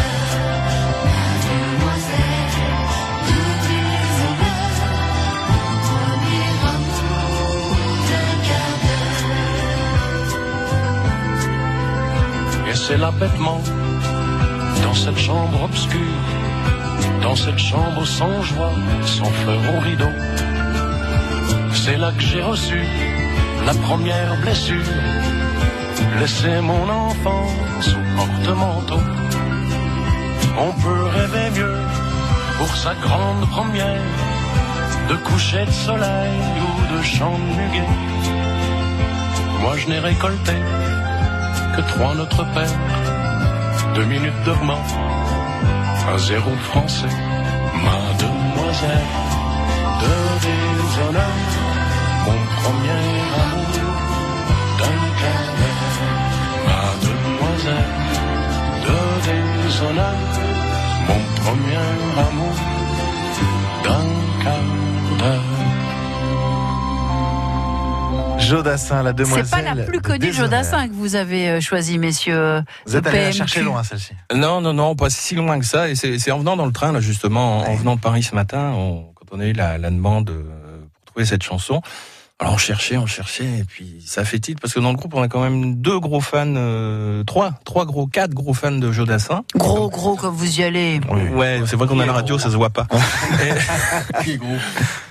Et 12.69 12.75
c'est 12.75 12.97
là 12.97 13.11
bêtement, 13.11 13.61
dans 14.83 14.93
cette 14.93 15.17
chambre 15.17 15.63
obscure, 15.63 15.99
dans 17.21 17.35
cette 17.35 17.59
chambre 17.59 18.05
sans 18.05 18.41
joie, 18.41 18.73
sans 19.05 19.31
fleurs 19.41 19.75
au 19.75 19.79
rideau, 19.79 20.13
c'est 21.73 21.97
là 21.97 22.11
que 22.17 22.23
j'ai 22.23 22.41
reçu 22.41 22.81
la 23.65 23.73
première 23.73 24.35
blessure. 24.41 25.22
Laisser 26.19 26.61
mon 26.61 26.89
enfance 26.89 27.87
au 27.87 28.17
porte-manteau. 28.17 29.01
On 30.57 30.71
peut 30.81 31.03
rêver 31.17 31.49
mieux 31.59 31.77
pour 32.57 32.75
sa 32.75 32.93
grande 32.95 33.49
première 33.49 34.01
de 35.09 35.15
coucher 35.15 35.65
de 35.65 35.71
soleil 35.71 36.39
ou 36.65 36.95
de 36.95 37.01
chant 37.01 37.37
de 37.37 37.47
muguet. 37.57 37.93
Moi 39.61 39.77
je 39.77 39.87
n'ai 39.89 39.99
récolté 39.99 40.53
que 41.75 41.81
trois 41.81 42.13
Notre 42.15 42.43
Père, 42.53 42.79
deux 43.95 44.05
minutes 44.05 44.43
de 44.45 44.53
un 46.11 46.17
zéro 46.17 46.51
de 46.51 46.65
français. 46.71 47.15
Mademoiselle 47.85 49.09
de 50.01 50.15
déshonneur, 50.43 51.35
mon 52.25 52.39
premier 52.61 53.03
amour 53.41 53.71
d'un 54.79 54.97
quart 55.19 55.72
de 57.63 57.69
mon 61.07 61.21
premier 61.41 61.77
amour 62.17 62.55
d'un 63.83 64.05
quart 64.43 65.17
d'heure. 65.19 65.43
Jodassin, 68.39 69.03
la 69.03 69.13
demoiselle. 69.13 69.45
C'est 69.45 69.51
pas 69.55 69.61
la 69.61 69.83
plus 69.83 70.01
connue. 70.01 70.33
Jodassin 70.33 70.87
que 70.89 70.93
vous 70.93 71.15
avez 71.15 71.49
euh, 71.49 71.61
choisi, 71.61 71.97
messieurs. 71.97 72.61
Vous 72.85 72.95
êtes 72.97 73.03
de 73.05 73.09
allé 73.09 73.19
la 73.25 73.31
chercher 73.31 73.61
loin, 73.61 73.83
celle-ci. 73.83 74.11
Non, 74.35 74.59
non, 74.59 74.73
non, 74.73 74.95
pas 74.95 75.09
si 75.09 75.35
loin 75.35 75.57
que 75.59 75.65
ça. 75.65 75.87
Et 75.89 75.95
c'est 75.95 76.31
en 76.31 76.39
venant 76.39 76.57
dans 76.57 76.65
le 76.65 76.73
train, 76.73 76.91
là, 76.91 76.99
justement, 76.99 77.59
en, 77.59 77.67
en 77.71 77.75
venant 77.75 77.95
de 77.95 78.01
Paris 78.01 78.23
ce 78.23 78.35
matin, 78.35 78.73
on- 78.75 79.05
quand 79.15 79.37
on 79.37 79.39
a 79.39 79.45
eu 79.45 79.53
la, 79.53 79.77
la 79.77 79.89
demande 79.89 80.29
euh, 80.29 80.43
pour 81.05 81.13
trouver 81.13 81.25
cette 81.25 81.43
chanson. 81.43 81.81
Alors 82.39 82.55
on 82.55 82.57
cherchait, 82.57 82.97
on 82.97 83.05
cherchait, 83.05 83.45
et 83.59 83.63
puis 83.63 84.03
ça 84.05 84.25
fait 84.25 84.39
titre, 84.39 84.59
parce 84.59 84.73
que 84.73 84.79
dans 84.79 84.89
le 84.89 84.97
groupe, 84.97 85.13
on 85.13 85.21
a 85.21 85.27
quand 85.27 85.41
même 85.41 85.75
deux 85.75 85.99
gros 85.99 86.19
fans, 86.19 86.45
euh, 86.57 87.23
trois, 87.23 87.53
trois 87.63 87.85
gros, 87.85 88.07
quatre 88.07 88.33
gros 88.33 88.53
fans 88.55 88.71
de 88.71 88.91
Jodassin. 88.91 89.43
Gros, 89.55 89.87
gros, 89.89 90.15
comme 90.15 90.33
vous 90.33 90.59
y 90.59 90.63
allez. 90.63 90.99
Ouais, 91.33 91.61
c'est 91.67 91.75
vrai 91.75 91.87
qu'on 91.87 91.99
a 91.99 92.05
la 92.07 92.11
radio, 92.11 92.39
ça 92.39 92.49
se 92.49 92.55
voit 92.57 92.71
pas. 92.71 92.87
et 94.25 94.33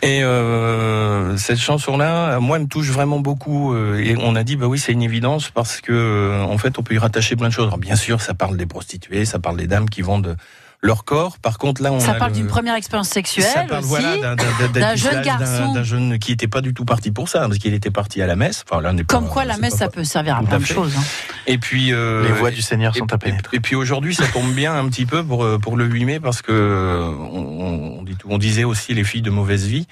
et, 0.02 0.22
euh, 0.24 1.36
cette 1.36 1.58
chanson-là, 1.58 2.40
moi, 2.40 2.56
elle 2.56 2.64
me 2.64 2.68
touche 2.68 2.88
vraiment 2.90 3.20
beaucoup. 3.20 3.72
euh, 3.72 3.98
Et 4.02 4.16
on 4.20 4.34
a 4.34 4.42
dit, 4.42 4.56
bah 4.56 4.66
oui, 4.66 4.78
c'est 4.80 4.92
une 4.92 5.02
évidence 5.02 5.48
parce 5.50 5.80
que, 5.80 5.92
euh, 5.92 6.42
en 6.42 6.58
fait, 6.58 6.78
on 6.78 6.82
peut 6.82 6.94
y 6.94 6.98
rattacher 6.98 7.36
plein 7.36 7.48
de 7.48 7.52
choses. 7.52 7.66
Alors, 7.68 7.78
bien 7.78 7.96
sûr, 7.96 8.20
ça 8.20 8.34
parle 8.34 8.56
des 8.56 8.66
prostituées, 8.66 9.24
ça 9.24 9.38
parle 9.38 9.56
des 9.56 9.68
dames 9.68 9.88
qui 9.88 10.02
vendent 10.02 10.36
leur 10.82 11.04
corps. 11.04 11.38
Par 11.38 11.58
contre, 11.58 11.80
là, 11.80 11.92
on 11.92 12.00
Ça 12.00 12.10
a 12.10 12.14
parle 12.14 12.32
le- 12.32 12.38
d'une 12.38 12.46
première 12.48 12.74
expérience 12.74 13.08
sexuelle 13.08 13.44
ça 13.54 13.62
parle, 13.62 13.80
aussi, 13.80 13.88
voilà, 13.88 14.16
d'un- 14.16 14.34
d'un- 14.36 14.44
d'un- 14.72 14.80
d'un 14.80 14.96
jeune 14.96 15.22
garçon. 15.22 15.72
d'un 15.72 15.82
jeune 15.84 16.18
qui 16.18 16.32
n'était 16.32 16.48
pas 16.48 16.60
du 16.60 16.74
tout 16.74 16.84
parti 16.84 17.12
pour 17.12 17.28
ça, 17.28 17.40
parce 17.46 17.58
qu'il 17.58 17.72
était 17.72 17.90
parti 17.92 18.20
à 18.20 18.26
la 18.26 18.34
messe. 18.36 18.64
Enfin, 18.68 18.82
là, 18.82 18.90
on 18.92 18.96
pas- 18.96 19.04
Comme 19.04 19.28
quoi, 19.28 19.44
la 19.44 19.56
messe, 19.58 19.72
pas- 19.74 19.78
ça 19.78 19.88
peut 19.88 20.02
servir 20.04 20.36
à 20.36 20.42
plein 20.42 20.58
de 20.58 20.64
choses. 20.64 20.92
hein. 20.96 21.02
Et 21.46 21.58
puis 21.58 21.92
euh, 21.92 22.24
Les 22.24 22.32
voix 22.32 22.50
du 22.50 22.62
Seigneur 22.62 22.96
sont 22.96 23.12
à 23.12 23.18
pénétrer. 23.18 23.54
Et, 23.54 23.58
et 23.58 23.60
puis 23.60 23.76
aujourd'hui, 23.76 24.14
ça 24.14 24.26
tombe 24.26 24.52
bien 24.52 24.74
un 24.76 24.88
petit 24.88 25.06
peu 25.06 25.22
pour 25.22 25.44
euh, 25.44 25.58
pour 25.58 25.76
le 25.76 25.84
8 25.86 26.04
mai 26.04 26.20
parce 26.20 26.42
que 26.42 26.50
euh, 26.52 27.06
on, 27.32 27.98
on, 27.98 28.02
dit 28.02 28.16
tout- 28.16 28.28
on 28.30 28.38
disait 28.38 28.64
aussi 28.64 28.92
les 28.94 29.04
filles 29.04 29.22
de 29.22 29.30
mauvaise 29.30 29.66
vie. 29.66 29.86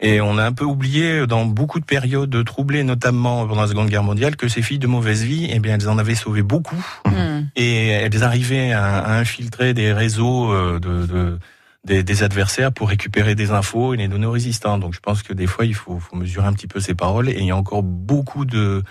Et 0.00 0.20
on 0.20 0.38
a 0.38 0.44
un 0.44 0.52
peu 0.52 0.64
oublié 0.64 1.26
dans 1.26 1.44
beaucoup 1.44 1.80
de 1.80 1.84
périodes 1.84 2.44
troublées, 2.44 2.84
notamment 2.84 3.46
pendant 3.46 3.62
la 3.62 3.68
Seconde 3.68 3.88
Guerre 3.88 4.04
mondiale, 4.04 4.36
que 4.36 4.46
ces 4.46 4.62
filles 4.62 4.78
de 4.78 4.86
mauvaise 4.86 5.24
vie, 5.24 5.48
eh 5.50 5.58
bien, 5.58 5.74
elles 5.74 5.88
en 5.88 5.98
avaient 5.98 6.14
sauvé 6.14 6.42
beaucoup. 6.42 6.82
Hmm. 7.04 7.46
Et 7.56 7.88
elles 7.88 8.22
arrivaient 8.22 8.72
à, 8.72 8.98
à 8.98 9.18
infiltrer 9.18 9.74
des 9.74 9.92
réseaux 9.92 10.52
euh, 10.52 10.78
de, 10.78 11.06
de- 11.06 11.38
des, 11.84 12.02
des 12.02 12.22
adversaires 12.22 12.72
pour 12.72 12.88
récupérer 12.90 13.34
des 13.34 13.50
infos 13.50 13.94
et 13.94 13.96
les 13.96 14.08
donner 14.08 14.26
aux 14.26 14.32
résistants. 14.32 14.78
Donc 14.78 14.94
je 14.94 15.00
pense 15.00 15.22
que 15.22 15.32
des 15.32 15.46
fois, 15.46 15.64
il 15.64 15.74
faut, 15.74 15.98
faut 15.98 16.16
mesurer 16.16 16.46
un 16.46 16.52
petit 16.52 16.66
peu 16.66 16.80
ses 16.80 16.94
paroles. 16.94 17.28
Et 17.28 17.38
il 17.38 17.46
y 17.46 17.50
a 17.50 17.56
encore 17.56 17.82
beaucoup 17.82 18.44
de, 18.44 18.82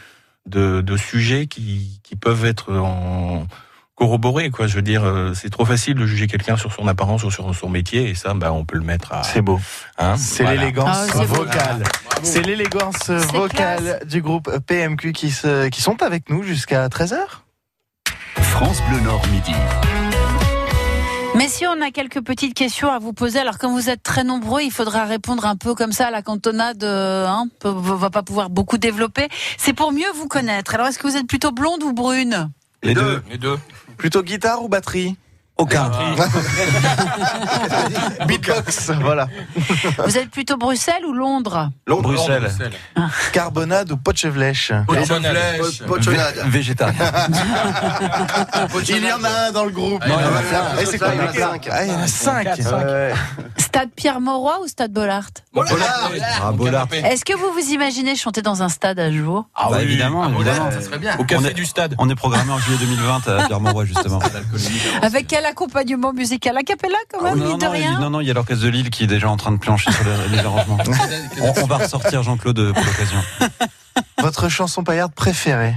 de, 0.46 0.82
de 0.82 0.98
sujets 0.98 1.48
qui, 1.48 2.00
qui 2.04 2.15
peuvent 2.15 2.43
être 2.46 2.74
en 2.74 3.46
corroborés. 3.98 4.50
Quoi. 4.52 4.68
Je 4.68 4.76
veux 4.76 4.82
dire, 4.82 5.04
euh, 5.04 5.34
c'est 5.34 5.50
trop 5.50 5.66
facile 5.66 5.96
de 5.96 6.06
juger 6.06 6.28
quelqu'un 6.28 6.56
sur 6.56 6.72
son 6.72 6.88
apparence 6.88 7.24
ou 7.24 7.32
sur 7.32 7.54
son 7.54 7.68
métier. 7.70 8.10
Et 8.10 8.16
ça, 8.16 8.34
bah, 8.34 8.54
on 8.54 8.64
peut 8.64 8.78
le 8.78 8.84
mettre 8.86 9.12
à... 9.12 9.24
C'est 9.24 9.42
beau. 9.42 9.60
Hein, 9.98 10.16
C'est 10.18 10.44
voilà. 10.44 10.62
l'élégance 10.62 11.10
Ah, 11.14 11.24
vocale. 11.26 11.84
C'est 12.24 12.44
l'élégance 12.44 13.10
vocale 13.10 14.00
du 14.08 14.22
groupe 14.22 14.50
PMQ 14.66 15.12
qui, 15.12 15.32
se, 15.32 15.68
qui 15.68 15.82
sont 15.82 16.02
avec 16.02 16.30
nous 16.30 16.44
jusqu'à 16.44 16.88
13h. 16.88 17.18
France 18.40 18.82
Bleu 18.90 19.00
Nord 19.02 19.26
midi. 19.28 19.52
Mais 21.36 21.48
si 21.48 21.68
on 21.68 21.80
a 21.82 21.92
quelques 21.92 22.22
petites 22.22 22.56
questions 22.56 22.92
à 22.92 22.98
vous 22.98 23.14
poser, 23.14 23.40
alors 23.40 23.60
comme 23.60 23.72
vous 23.74 23.90
êtes 23.92 24.02
très 24.02 24.24
nombreux, 24.24 24.62
il 24.62 24.72
faudra 24.72 25.06
répondre 25.06 25.46
un 25.46 25.56
peu 25.56 25.76
comme 25.76 25.92
ça 25.92 26.08
à 26.08 26.12
la 26.12 26.24
cantonade, 26.24 26.84
euh, 26.84 27.28
hein, 27.28 27.46
on 27.64 27.72
va 27.74 28.10
pas 28.10 28.24
pouvoir 28.24 28.50
beaucoup 28.50 28.80
développer. 28.80 29.28
C'est 29.58 29.74
pour 29.74 29.92
mieux 29.92 30.10
vous 30.16 30.28
connaître. 30.28 30.74
Alors 30.74 30.88
est-ce 30.88 30.98
que 30.98 31.06
vous 31.08 31.16
êtes 31.16 31.28
plutôt 31.28 31.52
blonde 31.52 31.84
ou 31.84 31.94
brune? 31.94 32.50
Les 32.82 32.96
deux. 32.96 33.22
Les 33.30 33.38
deux. 33.38 33.60
Plutôt 33.98 34.22
guitare 34.22 34.62
ou 34.62 34.70
batterie? 34.70 35.18
Aucun. 35.58 35.89
Beatbox, 38.28 38.91
voilà. 39.02 39.28
Vous 40.06 40.17
êtes 40.17 40.30
plutôt 40.30 40.58
Bruxelles 40.58 41.06
ou 41.06 41.13
Londres 41.13 41.70
Bruxelles. 41.88 42.52
Carbonade 43.34 43.91
ou 43.91 43.98
pochevlèche 43.98 44.72
Vé- 44.88 46.50
Végétarien. 46.50 46.93
Il 48.89 49.04
y 49.06 49.12
en 49.12 49.24
a 49.24 49.30
un 49.48 49.52
dans 49.52 49.65
le 49.65 49.72
groupe. 49.72 50.02
il 50.06 50.12
y 50.12 50.15
en 50.15 50.17
a 50.17 50.22
Ah, 50.54 50.76
c'est 50.86 50.98
quoi 51.00 51.10
Il 51.13 51.20
y 51.20 51.22
en 51.22 51.28
a 51.28 51.34
cinq. 51.34 51.70
Ah, 51.72 51.86
il 51.86 51.91
y 51.91 51.96
en 51.96 52.00
a 52.00 52.08
cinq. 52.08 52.43
Quatre, 52.43 53.15
Stade 53.58 53.89
Pierre-Mauroy 53.96 54.60
ou 54.63 54.67
Stade 54.67 54.91
Bollard 54.91 55.30
Ah, 55.56 56.52
Bollard. 56.52 56.88
Est-ce 56.91 57.26
que 57.26 57.34
vous 57.34 57.52
vous 57.54 57.72
imaginez 57.74 58.15
chanter 58.15 58.41
dans 58.41 58.62
un 58.63 58.70
stade 58.70 59.00
un 59.00 59.12
jour 59.12 59.46
Ah 59.56 59.67
bah, 59.72 59.82
évidemment, 59.82 60.28
évidemment. 60.30 60.70
Au 61.20 61.24
café 61.24 61.43
On 61.43 61.48
est- 61.50 61.54
du 61.54 61.65
stade. 61.65 61.96
On 61.98 62.10
est 62.10 62.15
programmé 62.15 62.52
en 62.52 62.60
juillet 62.60 62.78
2020 62.80 63.28
à 63.28 63.48
Pierre-Mauroy, 63.48 63.86
justement. 63.86 64.20
Avec 65.02 65.28
quel 65.28 65.46
accompagnement 65.48 66.14
musical 66.14 66.56
A 66.58 66.64
cappella 66.64 66.98
quand 67.12 67.22
même, 67.24 67.34
Ah 67.42 67.46
non, 67.46 67.58
de 67.58 67.66
non, 67.66 67.72
rien 67.72 68.00
non, 68.00 68.10
non, 68.10 68.22
il 68.22 68.28
y 68.28 68.32
a 68.32 68.34
l'orchestre 68.34 68.64
de 68.64 68.70
Lille 68.70 68.90
qui 68.90 69.04
est 69.04 69.08
déjà 69.08 69.30
en 69.30 69.38
train 69.38 69.52
de 69.52 69.58
plancher 69.58 69.92
sur 69.92 70.04
les, 70.04 70.38
les 70.38 70.40
arrangements. 70.46 70.78
on, 71.42 71.54
on 71.64 71.66
va 71.66 71.78
ressortir 71.78 72.24
Jean-Claude 72.24 72.74
pour 72.74 72.84
l'occasion. 72.86 73.20
Votre 74.22 74.50
chanson 74.50 74.84
paillarde 74.84 75.14
préférée 75.14 75.76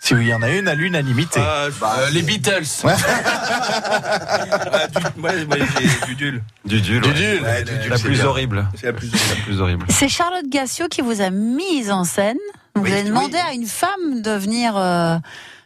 Si 0.00 0.14
oui, 0.14 0.26
il 0.26 0.28
y 0.28 0.34
en 0.34 0.42
a 0.42 0.50
une 0.50 0.68
à 0.68 0.74
l'unanimité. 0.74 1.40
Euh, 1.40 1.70
euh, 1.82 2.10
les 2.10 2.22
Beatles. 2.22 2.64
Du, 5.14 5.22
ouais, 5.22 5.44
ouais, 5.44 5.58
j'ai 5.80 6.06
du 6.06 6.14
dul. 6.14 6.42
Dudul. 6.64 7.02
ouais. 7.04 7.12
Dudul. 7.12 7.42
Ouais, 7.42 7.62
Dudul, 7.64 7.90
La 7.90 7.98
plus 7.98 8.22
horrible. 8.24 8.68
C'est 8.78 8.86
la 8.86 8.92
plus 8.92 9.10
La 9.10 9.42
plus 9.44 9.60
horrible. 9.60 9.86
C'est 9.88 10.08
Charlotte 10.08 10.48
Gassio 10.48 10.88
qui 10.88 11.00
vous 11.00 11.20
a 11.20 11.30
mise 11.30 11.90
en 11.90 12.04
scène. 12.04 12.36
Vous 12.74 12.82
Oui, 12.82 12.92
avez 12.92 13.04
demandé 13.04 13.34
oui. 13.36 13.50
à 13.50 13.52
une 13.54 13.66
femme 13.66 14.20
de 14.22 14.30
venir 14.32 14.76
euh, 14.76 15.16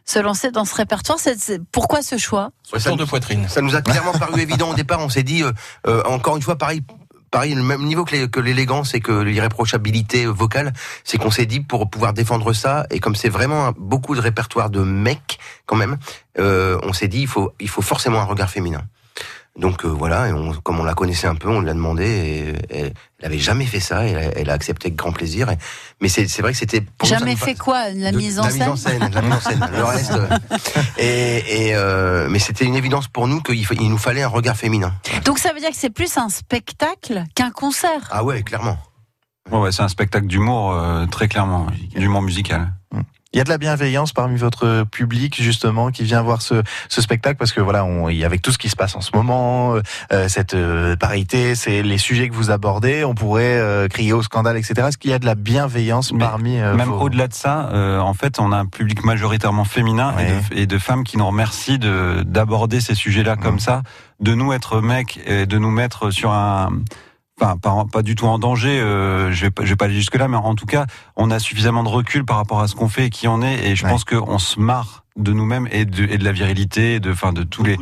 se 0.09 0.19
lancer 0.19 0.51
dans 0.51 0.65
ce 0.65 0.75
répertoire. 0.75 1.19
C'est- 1.19 1.39
c'est- 1.39 1.61
pourquoi 1.71 2.01
ce 2.03 2.17
choix? 2.17 2.51
Tour 2.71 2.81
nous- 2.93 2.97
de 2.97 3.05
poitrine. 3.05 3.47
Ça 3.49 3.61
nous 3.61 3.75
a 3.77 3.83
clairement 3.83 4.13
paru 4.13 4.41
évident 4.41 4.71
au 4.71 4.75
départ. 4.75 5.01
On 5.01 5.09
s'est 5.11 5.23
dit, 5.23 5.43
euh, 5.43 5.53
euh, 5.87 6.03
encore 6.05 6.37
une 6.37 6.43
fois, 6.43 6.57
pareil. 6.57 6.83
Pareil, 7.31 7.55
le 7.55 7.63
même 7.63 7.85
niveau 7.85 8.07
que 8.07 8.41
l'élégance 8.41 8.95
et 8.95 9.01
que 9.01 9.13
l'irréprochabilité 9.13 10.25
vocale, 10.25 10.73
c'est 11.05 11.19
qu'on 11.19 11.31
s'est 11.31 11.45
dit 11.45 11.61
pour 11.61 11.91
pouvoir 11.91 12.15
défendre 12.15 12.55
ça, 12.55 12.87
et 12.91 13.01
comme 13.01 13.15
c'est 13.15 13.29
vraiment 13.29 13.73
beaucoup 13.77 14.15
de 14.15 14.21
répertoire 14.23 14.71
de 14.71 14.81
mecs 14.83 15.39
quand 15.67 15.77
même, 15.77 15.99
euh, 16.39 16.79
on 16.85 16.95
s'est 16.95 17.07
dit 17.09 17.21
il 17.21 17.27
faut 17.27 17.53
il 17.61 17.69
faut 17.69 17.83
forcément 17.83 18.19
un 18.21 18.25
regard 18.25 18.49
féminin. 18.49 18.81
Donc 19.59 19.85
euh, 19.85 19.89
voilà, 19.89 20.29
et 20.29 20.33
on- 20.33 20.53
comme 20.53 20.79
on 20.79 20.85
la 20.85 20.95
connaissait 20.95 21.27
un 21.27 21.35
peu, 21.35 21.49
on 21.49 21.61
l'a 21.61 21.75
demandé 21.75 22.55
et, 22.71 22.79
et 22.81 22.93
elle 23.19 23.27
avait 23.27 23.39
jamais 23.41 23.67
fait 23.67 23.81
ça, 23.81 24.07
et 24.07 24.11
elle, 24.13 24.17
a- 24.19 24.39
elle 24.39 24.51
a 24.51 24.53
accepté 24.53 24.87
avec 24.87 24.97
grand 24.97 25.11
plaisir. 25.11 25.51
et- 25.51 25.59
mais 26.01 26.09
c'est 26.09 26.27
vrai 26.41 26.53
que 26.53 26.59
c'était 26.59 26.81
pour 26.81 27.09
nous, 27.09 27.15
ça 27.15 27.19
Jamais 27.19 27.35
fait 27.35 27.55
pa- 27.55 27.65
quoi 27.65 27.89
La 27.91 28.13
de- 28.13 28.17
mise 28.17 28.39
en 28.39 28.45
la 28.45 28.51
scène 28.51 28.59
mise 28.61 28.69
en 28.69 28.77
scène, 28.77 29.11
la 29.13 29.21
mise 29.23 29.33
en 29.35 29.41
scène, 29.41 29.69
le 29.77 29.85
reste. 29.85 30.13
euh, 30.13 30.29
et, 30.99 31.67
et, 31.69 31.75
euh, 31.75 32.29
mais 32.31 32.39
c'était 32.39 32.65
une 32.65 32.77
évidence 32.77 33.09
pour 33.09 33.27
nous 33.27 33.41
qu'il 33.43 33.57
il 33.81 33.91
nous 33.91 33.99
fallait 33.99 34.23
un 34.23 34.29
regard 34.29 34.57
féminin. 34.57 34.95
Donc 35.25 35.39
ça 35.41 35.53
veut 35.53 35.59
dire 35.61 35.71
que 35.71 35.77
c'est 35.77 35.91
plus 35.91 36.17
un 36.19 36.29
spectacle 36.29 37.25
qu'un 37.35 37.51
concert. 37.51 38.09
Ah 38.13 38.23
ouais, 38.25 38.43
clairement. 38.43 38.79
Ouais, 39.51 39.59
ouais, 39.59 39.73
c'est 39.73 39.83
un 39.83 39.89
spectacle 39.89 40.27
d'humour, 40.27 40.73
euh, 40.75 41.07
très 41.07 41.27
clairement. 41.27 41.67
D'humour 41.97 42.23
musical. 42.23 42.73
Il 43.35 43.37
y 43.37 43.41
a 43.43 43.45
de 43.45 43.51
la 43.51 43.59
bienveillance 43.59 44.15
parmi 44.15 44.39
votre 44.39 44.85
public 44.91 45.37
justement 45.43 45.91
qui 45.91 46.03
vient 46.03 46.23
voir 46.23 46.41
ce, 46.41 46.63
ce 46.89 47.03
spectacle 47.03 47.37
parce 47.37 47.53
que 47.53 47.61
voilà, 47.61 47.85
on, 47.85 48.07
avec 48.07 48.41
tout 48.41 48.53
ce 48.53 48.57
qui 48.57 48.71
se 48.71 48.77
passe 48.77 48.97
en 48.97 49.03
ce 49.03 49.11
moment, 49.15 49.75
euh, 49.75 49.83
euh, 50.13 50.29
cette 50.29 50.55
euh, 50.55 50.97
parité, 50.97 51.55
c'est 51.55 51.83
les 51.83 51.99
sujets 51.99 52.31
que 52.31 52.35
vous 52.35 52.51
abordez, 52.51 53.05
on 53.05 53.15
pourrait 53.15 53.59
euh, 53.59 53.87
crier 53.87 54.15
au 54.15 54.23
scandale, 54.23 54.57
etc. 54.57 54.87
Est-ce 54.89 54.97
qu'il 54.97 55.11
y 55.11 55.15
a 55.15 55.19
de 55.19 55.27
la 55.27 55.35
bienveillance 55.35 56.11
Mais 56.13 56.21
parmi 56.21 56.59
euh, 56.59 56.75
Même 56.75 56.89
vos- 56.89 57.01
au-delà 57.01 57.29
de 57.29 57.35
ça, 57.35 57.69
euh, 57.75 57.99
en 58.01 58.15
fait, 58.15 58.41
on 58.41 58.51
a 58.51 58.57
un 58.57 58.67
public 58.67 59.05
majoritairement 59.05 59.65
féminin 59.67 60.15
et, 60.19 60.55
de, 60.55 60.61
et 60.63 60.67
de 60.67 60.79
femmes 60.79 61.05
qui 61.05 61.19
nous 61.19 61.27
remercient 61.27 61.79
de 61.79 62.23
d'aborder 62.25 62.81
ces 62.81 62.95
sujets-là 62.95 63.37
comme 63.37 63.55
Mhm. 63.57 63.61
ça, 63.61 63.83
de 64.21 64.33
nous 64.33 64.55
être 64.55 64.81
mecs 64.81 65.21
et 65.27 65.45
de 65.45 65.59
nous 65.59 65.71
mettre 65.71 66.11
sur 66.11 66.33
un 66.33 66.71
Enfin, 67.41 67.57
pas, 67.57 67.85
pas 67.93 68.03
du 68.03 68.17
tout 68.17 68.27
en 68.27 68.37
danger. 68.41 68.81
euh, 68.81 69.31
je 69.31 69.43
vais 69.43 69.51
pas, 69.53 69.63
je 69.65 69.69
vais 69.69 69.77
pas 69.77 69.85
aller 69.85 69.95
jusque 69.95 70.17
là, 70.17 70.27
mais 70.27 70.37
en 70.37 70.57
tout 70.57 70.67
cas, 70.67 70.87
on 71.19 71.31
a 71.31 71.39
suffisamment 71.39 71.83
de 71.83 71.89
recul 71.91 72.25
par 72.25 72.37
rapport 72.37 72.61
à 72.61 72.69
ce 72.69 72.75
qu'on 72.75 72.89
fait 72.89 73.07
et 73.07 73.11
qui 73.11 73.29
on 73.29 73.43
est, 73.43 73.69
et 73.69 73.77
je 73.77 73.85
Ouais. 73.85 73.91
pense 73.91 74.05
qu'on 74.05 74.39
se 74.39 74.59
marre 74.59 75.05
de 75.17 75.33
nous-mêmes 75.33 75.69
et 75.73 75.85
de, 75.85 76.05
et 76.05 76.17
de 76.17 76.23
la 76.25 76.31
virilité, 76.33 77.01
de, 77.01 77.11
enfin, 77.13 77.33
de 77.33 77.43
tous 77.43 77.65
les. 77.65 77.77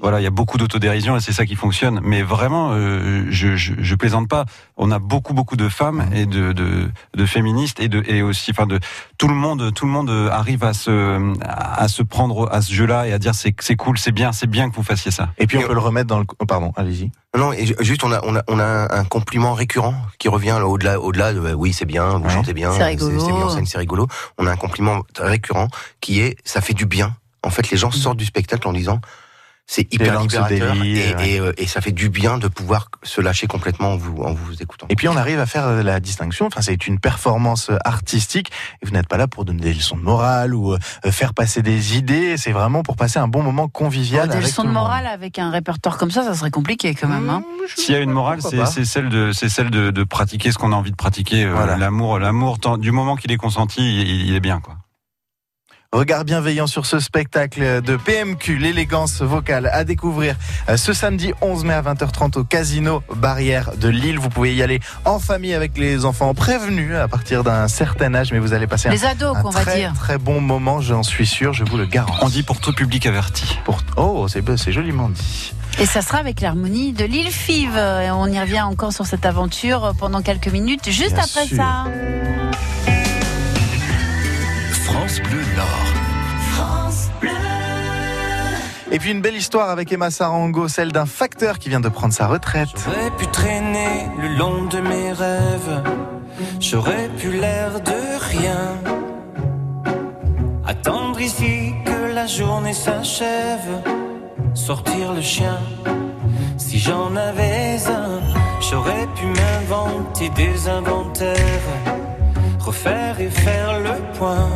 Voilà, 0.00 0.20
il 0.20 0.22
y 0.22 0.26
a 0.28 0.30
beaucoup 0.30 0.58
d'autodérision 0.58 1.16
et 1.16 1.20
c'est 1.20 1.32
ça 1.32 1.44
qui 1.44 1.56
fonctionne. 1.56 2.00
Mais 2.04 2.22
vraiment, 2.22 2.70
euh, 2.72 3.26
je, 3.30 3.56
je, 3.56 3.74
je 3.78 3.94
plaisante 3.96 4.28
pas. 4.28 4.44
On 4.76 4.90
a 4.92 4.98
beaucoup, 5.00 5.34
beaucoup 5.34 5.56
de 5.56 5.68
femmes 5.68 6.08
et 6.14 6.24
de, 6.24 6.52
de, 6.52 6.88
de 7.14 7.26
féministes 7.26 7.80
et 7.80 7.88
de 7.88 8.02
et 8.06 8.22
aussi, 8.22 8.52
enfin, 8.52 8.66
de 8.66 8.78
tout 9.18 9.26
le 9.28 9.34
monde, 9.34 9.74
tout 9.74 9.84
le 9.86 9.90
monde 9.92 10.08
arrive 10.30 10.62
à 10.64 10.72
se 10.72 11.34
à 11.44 11.88
se 11.88 12.02
prendre 12.04 12.48
à 12.52 12.62
ce 12.62 12.72
jeu-là 12.72 13.06
et 13.08 13.12
à 13.12 13.18
dire 13.18 13.34
c'est 13.34 13.54
c'est 13.60 13.76
cool, 13.76 13.98
c'est 13.98 14.12
bien, 14.12 14.30
c'est 14.32 14.46
bien 14.46 14.70
que 14.70 14.76
vous 14.76 14.84
fassiez 14.84 15.10
ça. 15.10 15.30
Et 15.36 15.46
puis 15.48 15.58
on 15.58 15.62
peut 15.66 15.74
le 15.74 15.80
remettre 15.80 16.06
dans 16.06 16.20
le. 16.20 16.26
oh, 16.38 16.46
pardon, 16.46 16.72
allez-y. 16.76 17.10
Non, 17.36 17.52
et 17.52 17.66
juste 17.80 18.04
on 18.04 18.12
a 18.12 18.20
on 18.24 18.36
a 18.36 18.42
on 18.48 18.58
a 18.60 18.96
un, 18.98 19.04
compliment 19.04 19.52
récurrent 19.52 19.94
qui 20.18 20.28
revient 20.28 20.56
là, 20.60 20.66
au-delà 20.66 20.98
au-delà 21.00 21.34
de 21.34 21.40
euh, 21.40 21.52
oui 21.54 21.72
c'est 21.74 21.84
bien, 21.84 22.18
vous 22.18 22.24
Ouais. 22.24 22.30
chantez 22.32 22.54
bien, 22.54 22.70
C'est 22.78 22.84
rigolo. 22.84 23.66
c'est 23.66 23.78
rigolo. 23.78 24.06
On 24.38 24.46
a 24.46 24.50
un 24.52 24.56
compliment 24.56 25.02
récurrent 25.18 25.68
qui 26.00 26.20
est 26.20 26.36
ça 26.44 26.60
fait 26.60 26.74
du 26.74 26.86
bien. 26.86 27.16
En 27.42 27.50
fait, 27.50 27.70
les 27.70 27.76
gens 27.76 27.90
sortent 27.90 28.16
du 28.18 28.24
spectacle 28.24 28.66
en 28.66 28.72
disant 28.72 29.00
c'est 29.70 29.92
hyper 29.92 30.18
libérateur 30.22 30.74
et, 30.76 31.14
ouais. 31.14 31.34
et, 31.34 31.40
euh, 31.40 31.52
et 31.58 31.66
ça 31.66 31.82
fait 31.82 31.92
du 31.92 32.08
bien 32.08 32.38
de 32.38 32.48
pouvoir 32.48 32.88
se 33.02 33.20
lâcher 33.20 33.46
complètement 33.46 33.92
en 33.92 33.96
vous 33.98 34.22
en 34.22 34.32
vous 34.32 34.62
écoutant. 34.62 34.86
Et 34.88 34.96
puis 34.96 35.08
on 35.08 35.16
arrive 35.16 35.38
à 35.38 35.44
faire 35.44 35.66
euh, 35.66 35.82
la 35.82 36.00
distinction. 36.00 36.46
Enfin, 36.46 36.62
c'est 36.62 36.86
une 36.86 36.98
performance 36.98 37.68
euh, 37.68 37.76
artistique. 37.84 38.50
Et 38.80 38.86
vous 38.86 38.92
n'êtes 38.92 39.06
pas 39.08 39.18
là 39.18 39.28
pour 39.28 39.44
donner 39.44 39.60
des 39.60 39.74
leçons 39.74 39.98
de 39.98 40.02
morale 40.02 40.54
ou 40.54 40.74
faire 41.10 41.34
passer 41.34 41.60
des 41.60 41.98
idées. 41.98 42.38
C'est 42.38 42.52
vraiment 42.52 42.82
pour 42.82 42.96
passer 42.96 43.18
un 43.18 43.28
bon 43.28 43.42
moment 43.42 43.68
convivial. 43.68 44.28
Des 44.28 44.36
avec 44.36 44.46
leçons 44.46 44.62
tout 44.62 44.68
de 44.68 44.72
morale 44.72 45.06
avec 45.06 45.38
un 45.38 45.50
répertoire 45.50 45.98
comme 45.98 46.10
ça, 46.10 46.22
ça 46.22 46.32
serait 46.32 46.50
compliqué 46.50 46.94
quand 46.94 47.08
même. 47.08 47.28
Hein. 47.28 47.42
S'il 47.76 47.94
y 47.94 47.98
a 47.98 48.00
une 48.00 48.10
morale, 48.10 48.40
c'est 48.40 48.86
celle 48.86 49.10
de 49.10 49.32
c'est 49.32 49.50
celle 49.50 49.68
de, 49.70 49.90
de 49.90 50.04
pratiquer 50.04 50.50
ce 50.50 50.56
qu'on 50.56 50.72
a 50.72 50.76
envie 50.76 50.92
de 50.92 50.96
pratiquer. 50.96 51.46
Voilà. 51.46 51.76
L'amour, 51.76 52.18
l'amour, 52.18 52.56
du 52.78 52.90
moment 52.90 53.16
qu'il 53.16 53.30
est 53.32 53.36
consenti, 53.36 53.82
il, 53.82 54.28
il 54.28 54.34
est 54.34 54.40
bien 54.40 54.60
quoi. 54.60 54.76
Regard 55.94 56.26
bienveillant 56.26 56.66
sur 56.66 56.84
ce 56.84 57.00
spectacle 57.00 57.80
de 57.80 57.96
PMQ, 57.96 58.58
l'élégance 58.58 59.22
vocale 59.22 59.70
à 59.72 59.84
découvrir 59.84 60.36
euh, 60.68 60.76
ce 60.76 60.92
samedi 60.92 61.32
11 61.40 61.64
mai 61.64 61.72
à 61.72 61.80
20h30 61.80 62.36
au 62.38 62.44
Casino 62.44 63.02
Barrière 63.16 63.74
de 63.74 63.88
Lille. 63.88 64.18
Vous 64.18 64.28
pouvez 64.28 64.54
y 64.54 64.62
aller 64.62 64.80
en 65.06 65.18
famille 65.18 65.54
avec 65.54 65.78
les 65.78 66.04
enfants 66.04 66.34
prévenus 66.34 66.94
à 66.94 67.08
partir 67.08 67.42
d'un 67.42 67.68
certain 67.68 68.14
âge, 68.14 68.32
mais 68.32 68.38
vous 68.38 68.52
allez 68.52 68.66
passer 68.66 68.90
Les 68.90 69.06
un, 69.06 69.12
ados, 69.12 69.34
un 69.34 69.40
qu'on 69.40 69.48
va 69.48 69.62
très 69.62 69.78
dire. 69.78 69.94
très 69.94 70.18
bon 70.18 70.42
moment, 70.42 70.82
j'en 70.82 71.02
suis 71.02 71.26
sûr, 71.26 71.54
je 71.54 71.64
vous 71.64 71.78
le 71.78 71.86
garantis. 71.86 72.18
On 72.20 72.28
dit 72.28 72.42
pour 72.42 72.60
tout 72.60 72.74
public 72.74 73.06
averti. 73.06 73.58
Pour... 73.64 73.78
Oh, 73.96 74.26
c'est 74.28 74.44
c'est 74.58 74.72
joliment 74.72 75.08
dit. 75.08 75.54
Et 75.80 75.86
ça 75.86 76.02
sera 76.02 76.18
avec 76.18 76.42
l'harmonie 76.42 76.92
de 76.92 77.06
l'île 77.06 77.30
Five. 77.30 77.76
Et 77.78 78.10
on 78.10 78.26
y 78.26 78.38
revient 78.38 78.60
encore 78.60 78.92
sur 78.92 79.06
cette 79.06 79.24
aventure 79.24 79.94
pendant 79.98 80.20
quelques 80.20 80.48
minutes, 80.48 80.90
juste 80.90 81.14
Bien 81.14 81.24
après 81.24 81.46
sûr. 81.46 81.56
ça. 81.56 81.84
France 84.88 85.20
Bleu 85.20 85.40
Nord. 85.56 85.86
Et 88.90 88.98
puis 88.98 89.10
une 89.10 89.20
belle 89.20 89.36
histoire 89.36 89.68
avec 89.68 89.92
Emma 89.92 90.10
Sarango, 90.10 90.66
celle 90.66 90.92
d'un 90.92 91.04
facteur 91.04 91.58
qui 91.58 91.68
vient 91.68 91.80
de 91.80 91.90
prendre 91.90 92.14
sa 92.14 92.26
retraite. 92.26 92.70
J'aurais 92.84 93.10
pu 93.18 93.26
traîner 93.26 94.08
le 94.18 94.28
long 94.36 94.64
de 94.64 94.80
mes 94.80 95.12
rêves. 95.12 95.82
J'aurais 96.58 97.08
pu 97.18 97.32
l'air 97.32 97.80
de 97.82 98.18
rien. 98.18 98.78
Attendre 100.66 101.20
ici 101.20 101.74
que 101.84 102.14
la 102.14 102.26
journée 102.26 102.72
s'achève. 102.72 103.82
Sortir 104.54 105.12
le 105.12 105.20
chien. 105.20 105.58
Si 106.56 106.78
j'en 106.78 107.14
avais 107.14 107.76
un, 107.88 108.20
J'aurais 108.60 109.06
pu 109.14 109.26
m'inventer 109.26 110.28
des 110.30 110.68
inventaires, 110.68 111.62
refaire 112.68 113.18
et 113.18 113.30
faire 113.30 113.72
le 113.88 113.96
point. 114.18 114.50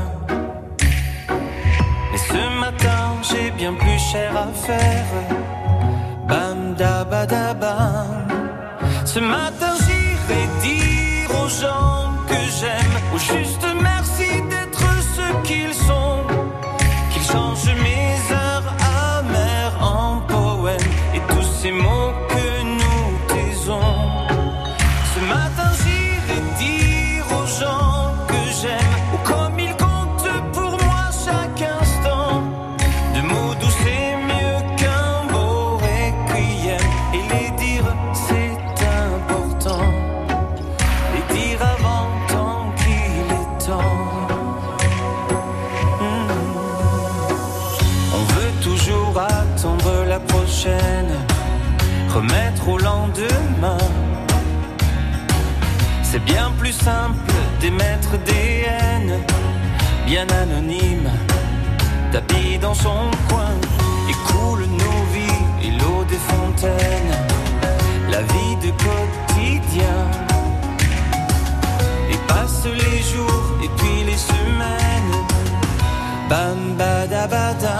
Mais 2.10 2.22
ce 2.32 2.42
matin, 2.64 3.02
j'ai 3.28 3.50
bien 3.60 3.72
plus 3.82 4.00
cher 4.12 4.30
à 4.46 4.48
faire. 4.66 5.10
Bam 6.28 6.58
da 6.80 6.96
ba 7.10 7.22
da 7.34 7.48
bam. 7.62 8.28
Ce 9.12 9.20
matin, 9.36 9.72
j'irai 9.84 10.42
dire 10.66 11.30
aux 11.40 11.50
gens 11.62 11.91
simple 57.62 57.70
d'émettre 57.70 58.18
des 58.24 58.64
haines, 58.66 59.20
bien 60.06 60.26
anonymes, 60.42 61.10
tapis 62.12 62.58
dans 62.60 62.74
son 62.74 63.10
coin, 63.28 63.54
et 64.08 64.32
coule 64.32 64.66
nos 64.66 65.02
vies 65.12 65.66
et 65.66 65.70
l'eau 65.70 66.04
des 66.04 66.16
fontaines, 66.16 67.16
la 68.10 68.22
vie 68.22 68.56
de 68.62 68.70
quotidien. 68.70 69.98
Et 72.10 72.18
passent 72.28 72.66
les 72.66 73.02
jours 73.02 73.44
et 73.62 73.68
puis 73.76 74.04
les 74.04 74.18
semaines, 74.18 75.16
bam 76.28 76.76
badabada. 76.76 77.78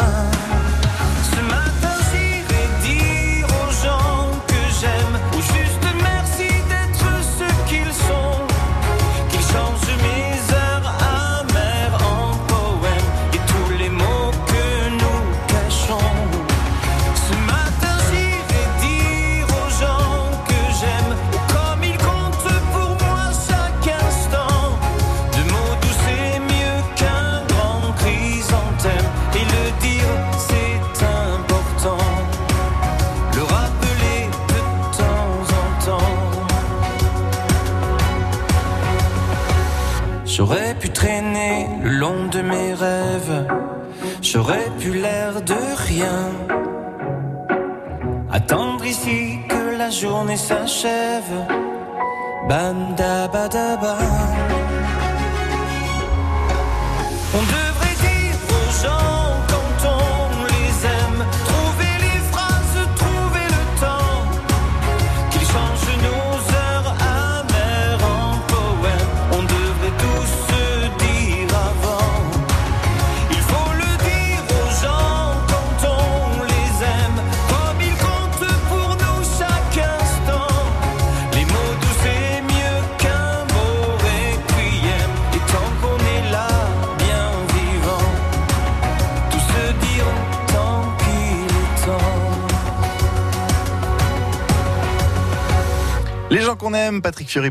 S'achève. 50.47 51.39
Bam 52.49 52.79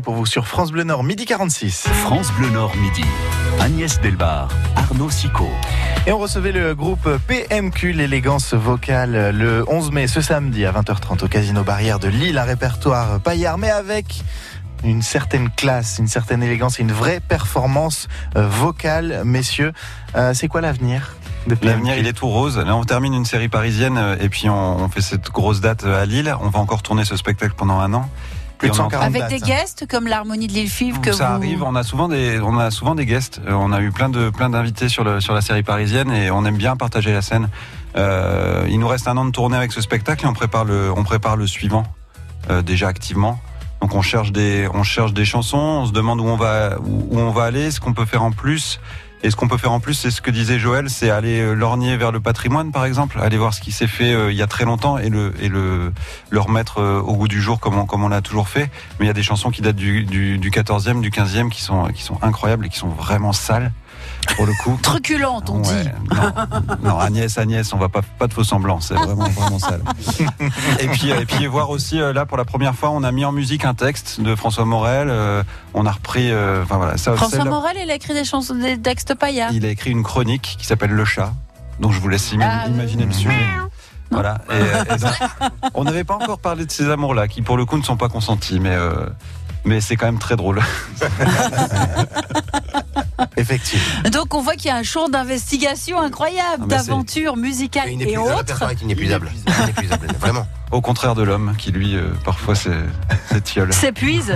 pour 0.00 0.14
vous 0.14 0.26
sur 0.26 0.46
France 0.46 0.70
Bleu 0.70 0.84
Nord, 0.84 1.02
midi 1.02 1.24
46. 1.24 1.88
France 1.88 2.30
Bleu 2.38 2.48
Nord 2.50 2.72
midi. 2.76 3.02
Agnès 3.60 4.00
Delbar, 4.00 4.48
Arnaud 4.76 5.10
Sicot. 5.10 5.50
Et 6.06 6.12
on 6.12 6.18
recevait 6.18 6.52
le 6.52 6.76
groupe 6.76 7.08
PMQ, 7.26 7.92
l'élégance 7.92 8.54
vocale, 8.54 9.36
le 9.36 9.64
11 9.68 9.90
mai, 9.90 10.06
ce 10.06 10.20
samedi 10.20 10.64
à 10.66 10.72
20h30 10.72 11.24
au 11.24 11.28
Casino 11.28 11.64
Barrière 11.64 11.98
de 11.98 12.06
Lille, 12.06 12.38
un 12.38 12.44
répertoire 12.44 13.18
paillard, 13.20 13.58
mais 13.58 13.70
avec 13.70 14.22
une 14.84 15.02
certaine 15.02 15.50
classe, 15.50 15.98
une 15.98 16.06
certaine 16.06 16.44
élégance 16.44 16.78
et 16.78 16.82
une 16.82 16.92
vraie 16.92 17.18
performance 17.18 18.06
euh, 18.36 18.46
vocale, 18.46 19.22
messieurs. 19.24 19.72
Euh, 20.14 20.32
c'est 20.32 20.46
quoi 20.46 20.60
l'avenir 20.60 21.16
L'avenir, 21.60 21.96
il 21.98 22.06
est 22.06 22.12
tout 22.12 22.28
rose. 22.28 22.56
Là, 22.56 22.76
on 22.76 22.84
termine 22.84 23.14
une 23.14 23.24
série 23.24 23.48
parisienne 23.48 23.98
euh, 23.98 24.16
et 24.20 24.28
puis 24.28 24.48
on, 24.48 24.76
on 24.76 24.88
fait 24.88 25.00
cette 25.00 25.30
grosse 25.32 25.60
date 25.60 25.84
à 25.84 26.06
Lille. 26.06 26.32
On 26.40 26.50
va 26.50 26.60
encore 26.60 26.82
tourner 26.82 27.04
ce 27.04 27.16
spectacle 27.16 27.54
pendant 27.56 27.80
un 27.80 27.92
an. 27.94 28.08
Plus 28.62 28.70
de 28.70 28.74
Et 28.74 28.80
on 28.80 28.84
est 28.84 28.86
en 28.86 28.88
train 28.88 28.98
140 29.00 29.16
Avec 29.16 29.28
des 29.28 29.38
dates. 29.40 29.48
guests 29.48 29.86
comme 29.88 30.06
l'harmonie 30.06 30.46
de 30.46 30.52
l'île 30.52 30.70
Five 30.70 31.00
que 31.00 31.12
ça 31.12 31.28
vous... 31.28 31.34
arrive, 31.34 31.62
on 31.62 31.74
a 31.74 31.82
souvent 31.82 32.08
des, 32.08 32.40
on 32.40 32.58
a 32.58 32.70
souvent 32.70 32.94
des 32.94 33.06
guests. 33.06 33.40
Euh, 33.46 33.52
on 33.52 33.72
a 33.72 33.80
eu 33.80 33.90
plein 33.90 34.08
de, 34.08 34.30
plein 34.30 34.50
d'invités 34.50 34.88
sur 34.88 35.04
le, 35.04 35.20
sur 35.20 35.34
la 35.34 35.40
série 35.40 35.62
parisienne 35.62 36.10
et 36.10 36.30
on 36.30 36.44
aime 36.44 36.56
bien 36.56 36.76
partager 36.76 37.12
la 37.12 37.22
scène. 37.22 37.48
Euh, 37.96 38.66
il 38.68 38.78
nous 38.78 38.88
reste 38.88 39.08
un 39.08 39.16
an 39.16 39.24
de 39.24 39.30
tournée 39.30 39.56
avec 39.56 39.72
ce 39.72 39.80
spectacle 39.80 40.24
et 40.24 40.28
on 40.28 40.32
prépare 40.32 40.64
le, 40.64 40.92
on 40.96 41.02
prépare 41.02 41.36
le 41.36 41.46
suivant 41.46 41.84
euh, 42.50 42.62
déjà 42.62 42.88
activement. 42.88 43.40
Donc 43.80 43.94
on 43.94 44.02
cherche 44.02 44.30
des, 44.30 44.68
on 44.72 44.84
cherche 44.84 45.12
des 45.12 45.24
chansons, 45.24 45.58
on 45.58 45.86
se 45.86 45.92
demande 45.92 46.20
où 46.20 46.24
on 46.24 46.36
va, 46.36 46.78
où, 46.78 47.08
où 47.10 47.18
on 47.18 47.30
va 47.30 47.44
aller, 47.44 47.70
ce 47.72 47.80
qu'on 47.80 47.94
peut 47.94 48.06
faire 48.06 48.22
en 48.22 48.30
plus. 48.30 48.78
Et 49.24 49.30
ce 49.30 49.36
qu'on 49.36 49.46
peut 49.46 49.56
faire 49.56 49.72
en 49.72 49.78
plus, 49.78 49.94
c'est 49.94 50.10
ce 50.10 50.20
que 50.20 50.32
disait 50.32 50.58
Joël, 50.58 50.90
c'est 50.90 51.10
aller 51.10 51.40
euh, 51.40 51.54
lorgner 51.54 51.96
vers 51.96 52.10
le 52.10 52.18
patrimoine, 52.18 52.72
par 52.72 52.84
exemple, 52.84 53.20
aller 53.20 53.38
voir 53.38 53.54
ce 53.54 53.60
qui 53.60 53.70
s'est 53.70 53.86
fait 53.86 54.12
euh, 54.12 54.32
il 54.32 54.36
y 54.36 54.42
a 54.42 54.48
très 54.48 54.64
longtemps 54.64 54.98
et 54.98 55.10
le 55.10 55.32
et 55.40 55.48
le 55.48 55.92
le 56.30 56.40
remettre 56.40 56.78
euh, 56.78 57.00
au 57.00 57.14
goût 57.14 57.28
du 57.28 57.40
jour 57.40 57.60
comme 57.60 57.78
on, 57.78 57.86
comme 57.86 58.02
on 58.02 58.08
l'a 58.08 58.20
toujours 58.20 58.48
fait. 58.48 58.70
Mais 58.98 59.04
il 59.04 59.06
y 59.06 59.10
a 59.10 59.14
des 59.14 59.22
chansons 59.22 59.50
qui 59.50 59.62
datent 59.62 59.76
du, 59.76 60.04
du, 60.04 60.38
du 60.38 60.50
14e, 60.50 61.00
du 61.00 61.10
15e, 61.10 61.50
qui 61.50 61.62
sont 61.62 61.86
qui 61.88 62.02
sont 62.02 62.18
incroyables 62.20 62.66
et 62.66 62.68
qui 62.68 62.78
sont 62.78 62.88
vraiment 62.88 63.32
sales 63.32 63.72
pour 64.36 64.46
le 64.46 64.52
coup. 64.62 64.78
Truculente, 64.82 65.50
on 65.50 65.58
dit. 65.58 65.70
Non, 66.10 66.32
non, 66.90 66.98
Agnès, 66.98 67.36
Agnès, 67.38 67.72
on 67.72 67.76
va 67.78 67.88
pas 67.88 68.00
pas 68.18 68.26
de 68.26 68.32
faux 68.32 68.44
semblants, 68.44 68.80
c'est 68.80 68.94
vraiment 68.94 69.28
vraiment 69.28 69.58
sale. 69.58 69.82
Et 70.80 70.88
puis 70.88 71.10
et 71.10 71.26
puis 71.26 71.46
voir 71.46 71.70
aussi 71.70 72.00
euh, 72.00 72.12
là 72.12 72.24
pour 72.26 72.36
la 72.38 72.44
première 72.44 72.74
fois, 72.74 72.90
on 72.90 73.02
a 73.02 73.12
mis 73.12 73.24
en 73.24 73.32
musique 73.32 73.64
un 73.64 73.74
texte 73.74 74.20
de 74.20 74.34
François 74.34 74.64
Morel. 74.64 75.08
euh, 75.10 75.42
on 75.74 75.86
a 75.86 75.90
repris, 75.90 76.30
euh, 76.30 76.62
enfin 76.62 76.76
voilà, 76.76 76.96
ça. 76.96 77.14
François 77.16 77.44
Morel, 77.44 77.76
il 77.82 77.90
a 77.90 77.94
écrit 77.94 78.14
des 78.14 78.24
chansons, 78.24 78.54
des 78.54 78.78
textes 78.78 79.14
paillards. 79.14 79.52
il 79.52 79.64
a 79.66 79.68
écrit 79.68 79.90
une 79.90 80.02
chronique 80.02 80.56
qui 80.58 80.66
s'appelle 80.66 80.90
Le 80.92 81.04
Chat, 81.04 81.32
dont 81.80 81.90
je 81.90 82.00
vous 82.00 82.08
laisse 82.08 82.32
Ah, 82.40 82.68
imaginer 82.68 83.04
le 83.04 83.12
sujet. 83.12 83.36
Voilà. 84.10 84.42
Et, 84.50 84.52
euh, 84.54 84.84
et 84.94 84.98
donc, 84.98 85.12
on 85.74 85.84
n'avait 85.84 86.04
pas 86.04 86.14
encore 86.16 86.38
parlé 86.38 86.66
de 86.66 86.70
ces 86.70 86.90
amours-là, 86.90 87.28
qui 87.28 87.40
pour 87.40 87.56
le 87.56 87.64
coup 87.64 87.78
ne 87.78 87.82
sont 87.82 87.96
pas 87.96 88.08
consentis, 88.10 88.60
mais 88.60 88.74
euh, 88.74 89.06
mais 89.64 89.80
c'est 89.80 89.96
quand 89.96 90.04
même 90.06 90.18
très 90.18 90.36
drôle. 90.36 90.60
Effectivement. 93.36 94.10
Donc 94.10 94.34
on 94.34 94.42
voit 94.42 94.54
qu'il 94.56 94.66
y 94.66 94.70
a 94.70 94.76
un 94.76 94.82
champ 94.82 95.08
d'investigation 95.08 96.00
incroyable, 96.00 96.64
Ah, 96.64 96.66
d'aventure 96.66 97.36
musicale 97.36 97.88
et 97.90 98.16
autres. 98.16 98.62
est 98.70 98.82
inépuisable. 98.82 99.30
Inépuisable, 99.64 100.06
vraiment. 100.20 100.46
Au 100.70 100.80
contraire 100.80 101.14
de 101.14 101.22
l'homme, 101.22 101.54
qui 101.58 101.70
lui, 101.70 101.94
euh, 101.96 102.08
parfois, 102.24 102.54
c'est 102.54 102.70
cette 103.28 103.44
tiole. 103.44 103.70
S'épuise. 103.74 104.34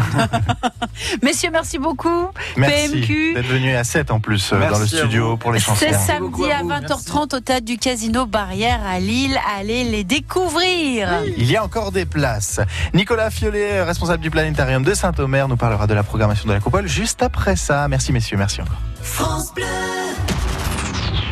Messieurs, 1.23 1.49
merci 1.51 1.79
beaucoup. 1.79 2.27
Merci 2.59 2.91
PMQ. 2.91 3.35
d'être 3.35 3.47
venu 3.47 3.75
à 3.75 3.85
7 3.85 4.11
en 4.11 4.21
plus 4.21 4.53
euh, 4.53 4.71
dans 4.71 4.79
le 4.79 4.87
studio 4.87 5.39
pour 5.39 5.53
les 5.53 5.61
chansons. 5.61 5.79
C'est 5.81 5.95
samedi 5.95 6.51
à 6.51 6.59
à 6.59 6.63
vous, 6.63 6.69
20h30 6.71 7.37
au 7.37 7.41
théâtre 7.41 7.65
du 7.65 7.79
Casino 7.79 8.27
Barrière 8.27 8.81
à 8.87 8.99
Lille. 9.01 9.39
Allez 9.59 9.85
les 9.85 10.05
découvrir. 10.05 11.09
Il 11.39 11.51
y 11.51 11.57
a 11.57 11.65
encore 11.65 11.91
des 11.91 12.05
places. 12.05 12.61
Nicolas 12.93 13.31
Fiolet, 13.31 13.83
responsable 13.83 14.23
du 14.23 14.31
planétarium 14.31 14.83
de 14.83 14.93
Saint-Omer, 14.93 15.49
nous 15.49 15.57
parlera 15.57 15.87
de 15.87 15.95
la 15.95 16.03
programmation 16.03 16.47
de 16.49 16.53
la 16.53 16.61
coupole 16.61 16.87
juste 16.87 17.23
après 17.23 17.57
ça. 17.57 17.89
Merci 17.89 18.13
messieurs, 18.13 18.37
merci 18.37 18.61
encore. 18.61 18.76
France 19.03 19.53
Bleu. 19.55 19.65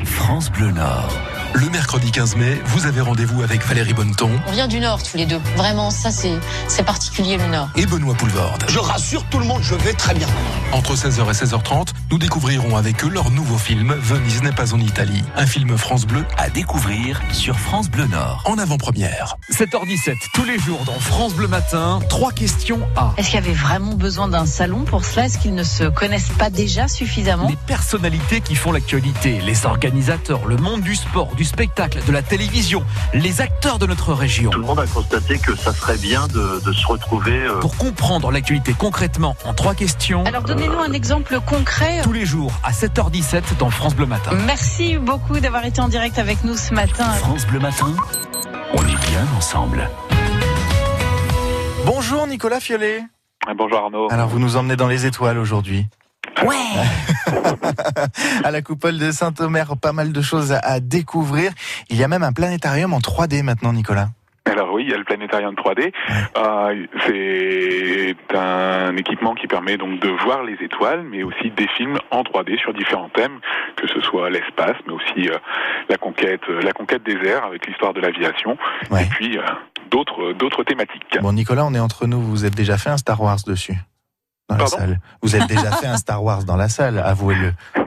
France 0.04 0.50
Bleu 0.50 0.70
Nord. 0.72 1.33
Le 1.56 1.68
mercredi 1.70 2.10
15 2.10 2.34
mai, 2.36 2.60
vous 2.66 2.86
avez 2.86 3.00
rendez-vous 3.00 3.42
avec 3.42 3.64
Valérie 3.64 3.94
Bonneton 3.94 4.28
On 4.48 4.52
vient 4.52 4.66
du 4.66 4.80
Nord 4.80 5.00
tous 5.02 5.16
les 5.16 5.24
deux. 5.24 5.38
Vraiment, 5.56 5.90
ça 5.90 6.10
c'est 6.10 6.34
c'est 6.66 6.82
particulier 6.82 7.36
le 7.36 7.46
Nord. 7.46 7.68
et 7.76 7.86
Benoît 7.86 8.14
Poulvorde. 8.14 8.64
Je 8.68 8.78
rassure 8.80 9.24
tout 9.30 9.38
le 9.38 9.44
monde, 9.44 9.60
je 9.62 9.74
vais 9.76 9.92
très 9.92 10.14
bien. 10.14 10.26
Entre 10.72 10.94
16h 10.96 11.20
et 11.28 11.44
16h30, 11.44 11.88
nous 12.10 12.18
découvrirons 12.18 12.76
avec 12.76 13.04
eux 13.04 13.08
leur 13.08 13.30
nouveau 13.30 13.56
film 13.56 13.94
Venise 13.94 14.42
n'est 14.42 14.50
pas 14.52 14.74
en 14.74 14.80
Italie, 14.80 15.22
un 15.36 15.46
film 15.46 15.78
France 15.78 16.06
Bleu 16.06 16.24
À 16.36 16.50
découvrir 16.50 17.20
sur 17.32 17.56
France 17.58 17.88
Bleu 17.88 18.06
Nord. 18.08 18.42
en 18.46 18.58
avant-première. 18.58 19.36
7h17, 19.52 20.14
tous 20.34 20.44
les 20.44 20.58
jours 20.58 20.82
dans 20.84 20.98
France 20.98 21.34
Bleu 21.34 21.46
Matin, 21.46 22.00
trois 22.08 22.32
questions 22.32 22.80
à. 22.96 23.12
Est-ce 23.16 23.28
qu'il 23.30 23.36
y 23.40 23.42
avait 23.42 23.52
vraiment 23.52 23.94
besoin 23.94 24.26
d'un 24.26 24.46
salon 24.46 24.82
pour 24.82 25.04
cela? 25.04 25.26
Est-ce 25.26 25.38
qu'ils 25.38 25.54
ne 25.54 25.62
se 25.64 25.84
connaissent 25.84 26.32
pas 26.36 26.50
déjà 26.50 26.88
suffisamment? 26.88 27.48
Les 27.48 27.56
personnalités 27.56 28.40
qui 28.40 28.56
font 28.56 28.72
l'actualité, 28.72 29.40
les 29.40 29.66
organisateurs, 29.66 30.46
le 30.46 30.56
monde 30.56 30.80
du 30.82 30.96
sport, 30.96 31.34
du 31.36 31.43
spectacle, 31.44 32.00
de 32.06 32.12
la 32.12 32.22
télévision, 32.22 32.84
les 33.12 33.40
acteurs 33.40 33.78
de 33.78 33.86
notre 33.86 34.12
région. 34.12 34.50
Tout 34.50 34.60
le 34.60 34.66
monde 34.66 34.80
a 34.80 34.86
constaté 34.86 35.38
que 35.38 35.56
ça 35.56 35.72
serait 35.72 35.98
bien 35.98 36.26
de, 36.28 36.60
de 36.64 36.72
se 36.72 36.86
retrouver. 36.86 37.32
euh, 37.44 37.60
Pour 37.60 37.76
comprendre 37.76 38.30
l'actualité 38.30 38.74
concrètement 38.76 39.36
en 39.44 39.54
trois 39.54 39.74
questions. 39.74 40.24
Alors 40.24 40.42
donnez-nous 40.42 40.78
un 40.80 40.92
exemple 40.92 41.38
concret. 41.46 42.00
Tous 42.02 42.12
les 42.12 42.26
jours 42.26 42.52
à 42.62 42.72
7h17 42.72 43.56
dans 43.58 43.70
France 43.70 43.94
Bleu 43.94 44.06
Matin. 44.06 44.30
Merci 44.46 44.98
beaucoup 44.98 45.38
d'avoir 45.40 45.64
été 45.64 45.80
en 45.80 45.88
direct 45.88 46.18
avec 46.18 46.44
nous 46.44 46.56
ce 46.56 46.72
matin. 46.74 47.10
France 47.14 47.46
Bleu 47.46 47.60
Matin, 47.60 47.94
on 48.72 48.82
est 48.82 49.08
bien 49.10 49.26
ensemble. 49.36 49.88
Bonjour 51.86 52.26
Nicolas 52.26 52.60
Fiolet. 52.60 53.02
Bonjour 53.56 53.78
Arnaud. 53.78 54.08
Alors 54.10 54.28
vous 54.28 54.38
nous 54.38 54.56
emmenez 54.56 54.76
dans 54.76 54.88
les 54.88 55.04
étoiles 55.06 55.38
aujourd'hui. 55.38 55.86
Ouais. 56.42 57.34
à 58.44 58.50
la 58.50 58.62
coupole 58.62 58.98
de 58.98 59.10
Saint-Omer, 59.10 59.76
pas 59.80 59.92
mal 59.92 60.12
de 60.12 60.22
choses 60.22 60.52
à, 60.52 60.80
découvrir. 60.80 61.52
Il 61.90 61.96
y 61.96 62.04
a 62.04 62.08
même 62.08 62.22
un 62.22 62.32
planétarium 62.32 62.92
en 62.92 62.98
3D 62.98 63.42
maintenant, 63.42 63.72
Nicolas. 63.72 64.08
Alors 64.46 64.72
oui, 64.74 64.84
il 64.86 64.90
y 64.90 64.94
a 64.94 64.98
le 64.98 65.04
planétarium 65.04 65.54
3D. 65.54 65.92
Euh, 66.36 66.86
c'est 67.06 68.36
un 68.36 68.96
équipement 68.96 69.34
qui 69.34 69.46
permet 69.46 69.76
donc 69.76 70.00
de 70.00 70.08
voir 70.22 70.42
les 70.42 70.56
étoiles, 70.62 71.02
mais 71.02 71.22
aussi 71.22 71.50
des 71.50 71.66
films 71.68 71.98
en 72.10 72.22
3D 72.22 72.58
sur 72.60 72.74
différents 72.74 73.08
thèmes, 73.08 73.40
que 73.76 73.86
ce 73.88 74.00
soit 74.02 74.28
l'espace, 74.28 74.76
mais 74.86 74.92
aussi 74.92 75.30
euh, 75.30 75.38
la 75.88 75.96
conquête, 75.96 76.42
euh, 76.50 76.60
la 76.60 76.72
conquête 76.72 77.02
des 77.04 77.16
airs 77.26 77.44
avec 77.44 77.66
l'histoire 77.66 77.94
de 77.94 78.00
l'aviation, 78.00 78.58
et 78.92 79.06
puis 79.10 79.38
euh, 79.38 79.42
d'autres 79.90 80.32
d'autres 80.34 80.62
thématiques. 80.62 81.18
Bon, 81.22 81.32
Nicolas, 81.32 81.64
on 81.64 81.74
est 81.74 81.80
entre 81.80 82.06
nous. 82.06 82.20
Vous 82.20 82.44
êtes 82.44 82.54
déjà 82.54 82.76
fait 82.76 82.90
un 82.90 82.98
Star 82.98 83.20
Wars 83.20 83.38
dessus 83.46 83.74
dans 84.48 84.56
la 84.56 84.66
salle. 84.66 84.98
Vous 85.22 85.34
êtes 85.36 85.46
déjà 85.46 85.72
fait 85.72 85.86
un 85.86 85.96
Star 85.96 86.22
Wars 86.22 86.44
dans 86.44 86.56
la 86.56 86.68
salle, 86.68 86.98
avouez-le. 86.98 87.52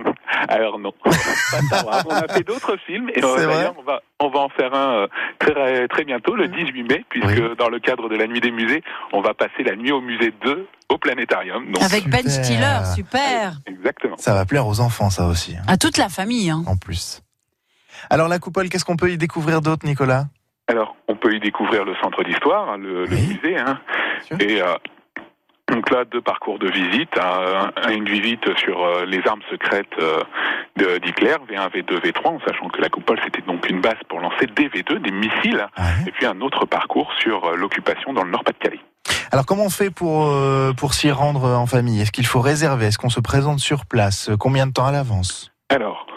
Alors 0.49 0.79
non, 0.79 0.93
Pas 1.03 1.11
Star 1.11 1.85
Wars. 1.85 2.03
on 2.07 2.13
a 2.13 2.27
fait 2.33 2.43
d'autres 2.45 2.77
films 2.85 3.09
et 3.13 3.23
euh, 3.23 3.35
C'est 3.37 3.45
vrai 3.45 3.55
d'ailleurs 3.55 3.75
on 3.77 3.83
va 3.83 4.01
on 4.19 4.29
va 4.29 4.39
en 4.39 4.49
faire 4.49 4.73
un 4.73 4.91
euh, 5.03 5.07
très 5.39 5.87
très 5.89 6.03
bientôt 6.05 6.35
le 6.35 6.47
18 6.47 6.83
mai 6.83 7.05
puisque 7.09 7.55
dans 7.57 7.69
le 7.69 7.79
cadre 7.79 8.07
de 8.07 8.15
la 8.15 8.27
nuit 8.27 8.39
des 8.39 8.51
musées, 8.51 8.81
on 9.13 9.21
va 9.21 9.33
passer 9.33 9.63
la 9.65 9.75
nuit 9.75 9.91
au 9.91 9.99
musée 10.01 10.33
2 10.45 10.67
au 10.89 10.97
planétarium. 10.97 11.71
Donc, 11.71 11.83
Avec 11.83 12.07
Ben 12.09 12.27
Stiller, 12.27 12.79
super. 12.95 13.53
Exactement. 13.65 14.15
Ça 14.17 14.33
va 14.33 14.45
plaire 14.45 14.67
aux 14.67 14.79
enfants, 14.79 15.09
ça 15.09 15.25
aussi, 15.27 15.55
hein, 15.57 15.63
À 15.67 15.77
toute 15.77 15.97
la 15.97 16.07
famille. 16.07 16.49
hein. 16.49 16.63
en 16.65 16.77
plus. 16.77 17.21
Alors 18.09 18.27
la 18.29 18.39
coupole, 18.39 18.69
qu'est-ce 18.69 18.85
qu'on 18.85 18.95
peut 18.95 19.11
y 19.11 19.17
découvrir 19.17 19.61
d'autre, 19.61 19.85
Nicolas? 19.85 20.25
Alors, 20.69 20.95
on 21.07 21.15
peut 21.15 21.33
y 21.33 21.39
découvre 21.39 21.71
le 21.83 21.95
centre 22.01 22.23
d'histoire, 22.23 22.69
hein, 22.69 22.77
le, 22.77 23.05
le 23.05 23.15
musée, 23.15 23.57
hein. 23.57 23.79
et 24.39 24.61
euh, 24.61 24.73
donc 25.71 25.89
là, 25.91 26.05
deux 26.05 26.21
parcours 26.21 26.59
de 26.59 26.69
visite, 26.69 27.17
un- 27.17 27.71
un- 27.83 27.89
une 27.91 28.07
visite 28.09 28.45
sur 28.57 28.83
euh, 28.83 29.05
les 29.05 29.21
armes 29.27 29.41
secrètes 29.51 29.87
euh, 29.99 30.21
de- 30.77 30.97
d'Hitler, 30.99 31.35
V1, 31.49 31.69
V2, 31.69 31.99
V3, 32.01 32.27
en 32.27 32.39
sachant 32.47 32.69
que 32.69 32.81
la 32.81 32.89
coupole 32.89 33.19
c'était 33.23 33.41
donc 33.41 33.69
une 33.69 33.81
base 33.81 33.97
pour 34.09 34.19
lancer 34.19 34.45
des 34.47 34.69
V2, 34.69 34.99
des 34.99 35.11
missiles, 35.11 35.65
et 36.07 36.11
puis 36.11 36.25
un 36.25 36.39
autre 36.41 36.65
parcours 36.65 37.11
sur 37.19 37.45
euh, 37.45 37.55
l'occupation 37.55 38.13
dans 38.13 38.23
le 38.23 38.31
Nord-Pas-de-Calais. 38.31 38.79
Alors 39.31 39.45
comment 39.45 39.65
on 39.65 39.69
fait 39.69 39.89
pour, 39.89 40.27
euh, 40.31 40.71
pour 40.73 40.93
s'y 40.93 41.11
rendre 41.11 41.43
en 41.49 41.65
famille? 41.65 42.01
Est-ce 42.01 42.11
qu'il 42.11 42.25
faut 42.25 42.39
réserver? 42.41 42.85
Est-ce 42.87 42.97
qu'on 42.97 43.09
se 43.09 43.19
présente 43.19 43.59
sur 43.59 43.85
place? 43.85 44.29
Combien 44.39 44.67
de 44.67 44.71
temps 44.73 44.85
à 44.85 44.91
l'avance? 44.91 45.51
Alors, 45.69 46.07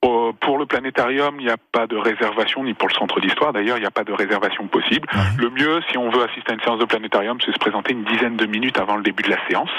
pour 0.00 0.58
le 0.58 0.66
planétarium, 0.66 1.36
il 1.38 1.46
n'y 1.46 1.50
a 1.50 1.56
pas 1.56 1.86
de 1.86 1.96
réservation, 1.96 2.64
ni 2.64 2.74
pour 2.74 2.88
le 2.88 2.94
centre 2.94 3.20
d'histoire 3.20 3.52
d'ailleurs, 3.52 3.76
il 3.76 3.80
n'y 3.80 3.86
a 3.86 3.90
pas 3.90 4.04
de 4.04 4.12
réservation 4.12 4.66
possible. 4.68 5.08
Le 5.36 5.50
mieux, 5.50 5.80
si 5.90 5.98
on 5.98 6.10
veut 6.10 6.22
assister 6.22 6.52
à 6.52 6.54
une 6.54 6.60
séance 6.60 6.78
de 6.78 6.84
planétarium, 6.84 7.38
c'est 7.44 7.52
se 7.52 7.58
présenter 7.58 7.92
une 7.92 8.04
dizaine 8.04 8.36
de 8.36 8.46
minutes 8.46 8.78
avant 8.78 8.96
le 8.96 9.02
début 9.02 9.22
de 9.22 9.30
la 9.30 9.38
séance, 9.48 9.70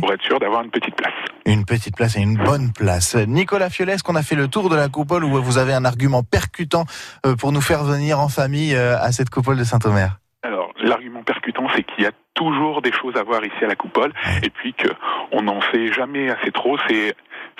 pour 0.00 0.12
être 0.12 0.22
sûr 0.22 0.38
d'avoir 0.38 0.62
une 0.62 0.70
petite 0.70 0.94
place. 0.96 1.14
Une 1.44 1.64
petite 1.64 1.96
place 1.96 2.16
et 2.16 2.20
une 2.20 2.36
bonne 2.36 2.72
place. 2.72 3.16
Nicolas 3.16 3.70
Fiolet, 3.70 3.92
est-ce 3.92 4.02
qu'on 4.02 4.16
a 4.16 4.22
fait 4.22 4.34
le 4.34 4.48
tour 4.48 4.68
de 4.68 4.76
la 4.76 4.88
coupole 4.88 5.24
ou 5.24 5.42
vous 5.42 5.58
avez 5.58 5.72
un 5.72 5.84
argument 5.84 6.22
percutant 6.22 6.84
euh, 7.24 7.36
pour 7.36 7.52
nous 7.52 7.60
faire 7.60 7.84
venir 7.84 8.18
en 8.18 8.28
famille 8.28 8.74
euh, 8.74 8.98
à 8.98 9.12
cette 9.12 9.30
coupole 9.30 9.56
de 9.56 9.64
Saint-Omer 9.64 10.18
Alors, 10.42 10.72
l'argument 10.82 11.22
percutant, 11.22 11.66
c'est 11.74 11.82
qu'il 11.82 12.04
y 12.04 12.06
a 12.06 12.12
toujours 12.34 12.82
des 12.82 12.92
choses 12.92 13.16
à 13.16 13.22
voir 13.22 13.44
ici 13.44 13.64
à 13.64 13.66
la 13.66 13.76
coupole, 13.76 14.12
et 14.42 14.50
puis 14.50 14.74
que 14.74 14.88
on 15.32 15.42
n'en 15.42 15.60
sait 15.72 15.92
jamais 15.92 16.30
assez 16.30 16.52
trop. 16.52 16.76
C'est 16.88 17.14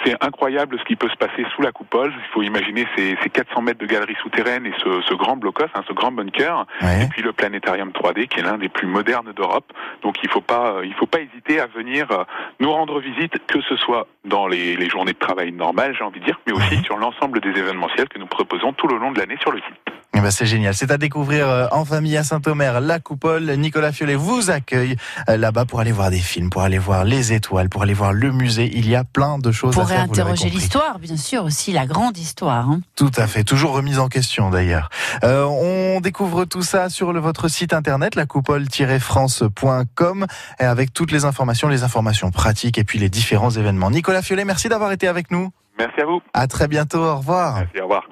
c'est 0.04 0.14
incroyable 0.24 0.78
ce 0.78 0.84
qui 0.84 0.96
peut 0.96 1.08
se 1.08 1.16
passer 1.16 1.44
sous 1.54 1.62
la 1.62 1.72
coupole. 1.72 2.12
Il 2.16 2.32
faut 2.32 2.42
imaginer 2.42 2.86
ces, 2.96 3.16
ces 3.22 3.30
400 3.30 3.62
mètres 3.62 3.80
de 3.80 3.86
galerie 3.86 4.16
souterraine 4.22 4.66
et 4.66 4.72
ce, 4.82 5.02
ce 5.02 5.14
grand 5.14 5.36
blocos, 5.36 5.64
hein, 5.74 5.82
ce 5.88 5.92
grand 5.92 6.12
bunker, 6.12 6.66
et 6.82 7.06
puis 7.10 7.22
le 7.22 7.32
planétarium 7.32 7.90
3D 7.90 8.28
qui 8.28 8.40
est 8.40 8.42
l'un 8.42 8.58
des 8.58 8.68
plus 8.68 8.86
modernes 8.86 9.32
d'Europe. 9.34 9.72
Donc 10.02 10.16
il 10.22 10.28
faut 10.28 10.40
pas, 10.40 10.76
il 10.84 10.94
faut 10.94 11.06
pas 11.06 11.20
hésiter 11.20 11.60
à 11.60 11.66
venir 11.66 12.10
euh, 12.10 12.24
nous 12.60 12.70
rendre 12.70 13.00
visite, 13.00 13.34
que 13.46 13.60
ce 13.62 13.76
soit 13.76 14.06
dans 14.28 14.46
les, 14.46 14.76
les 14.76 14.88
journées 14.88 15.12
de 15.12 15.18
travail 15.18 15.52
normales, 15.52 15.94
j'ai 15.98 16.04
envie 16.04 16.20
de 16.20 16.24
dire, 16.24 16.38
mais 16.46 16.52
aussi 16.52 16.80
sur 16.84 16.96
l'ensemble 16.98 17.40
des 17.40 17.48
événementiels 17.50 18.08
que 18.08 18.18
nous 18.18 18.26
proposons 18.26 18.72
tout 18.72 18.86
le 18.88 18.98
long 18.98 19.12
de 19.12 19.18
l'année 19.18 19.36
sur 19.40 19.50
le 19.52 19.58
site. 19.58 19.94
Eh 20.18 20.20
ben, 20.20 20.30
c'est 20.30 20.46
génial. 20.46 20.72
C'est 20.74 20.90
à 20.90 20.96
découvrir 20.96 21.46
euh, 21.46 21.66
en 21.72 21.84
famille 21.84 22.16
à 22.16 22.24
Saint-Omer, 22.24 22.80
la 22.80 23.00
coupole. 23.00 23.50
Nicolas 23.58 23.92
Fiolet 23.92 24.14
vous 24.14 24.50
accueille 24.50 24.96
euh, 25.28 25.36
là-bas 25.36 25.66
pour 25.66 25.80
aller 25.80 25.92
voir 25.92 26.10
des 26.10 26.20
films, 26.20 26.48
pour 26.48 26.62
aller 26.62 26.78
voir 26.78 27.04
les 27.04 27.34
étoiles, 27.34 27.68
pour 27.68 27.82
aller 27.82 27.92
voir 27.92 28.14
le 28.14 28.32
musée. 28.32 28.70
Il 28.72 28.88
y 28.88 28.96
a 28.96 29.04
plein 29.04 29.38
de 29.38 29.52
choses 29.52 29.74
Pour 29.74 29.82
à 29.82 29.86
faire. 29.86 29.96
l'avez 30.06 30.22
réinterroger 30.22 30.48
l'histoire, 30.48 30.98
bien 30.98 31.18
sûr, 31.18 31.44
aussi 31.44 31.72
la 31.72 31.84
grande 31.86 32.16
histoire. 32.16 32.70
hein. 32.70 32.80
Tout 32.96 33.10
à 33.16 33.26
fait, 33.26 33.44
toujours 33.44 33.72
remise 33.74 33.98
en 33.98 34.08
question 34.08 34.48
d'ailleurs. 34.48 34.88
Euh, 35.22 35.44
on 35.44 36.00
découvre 36.00 36.46
tout 36.46 36.62
ça 36.62 36.88
sur 36.88 37.12
le- 37.12 37.20
votre 37.20 37.48
site 37.48 37.74
internet, 37.74 38.14
la 38.14 38.24
coupole-france.com, 38.24 40.26
avec 40.58 40.94
toutes 40.94 41.12
les 41.12 41.26
informations, 41.26 41.68
les 41.68 41.82
informations 41.84 42.30
pratiques 42.30 42.78
et 42.78 42.84
puis 42.84 42.98
les 42.98 43.10
différents 43.10 43.50
événements. 43.50 43.90
Nicolas 44.16 44.22
Fiolet, 44.22 44.44
merci 44.46 44.70
d'avoir 44.70 44.92
été 44.92 45.08
avec 45.08 45.30
nous. 45.30 45.50
Merci 45.78 46.00
à 46.00 46.06
vous. 46.06 46.22
À 46.32 46.46
très 46.46 46.68
bientôt, 46.68 47.00
au 47.00 47.16
revoir. 47.16 47.56
Merci, 47.56 47.80
au 47.80 47.82
revoir. 47.82 48.08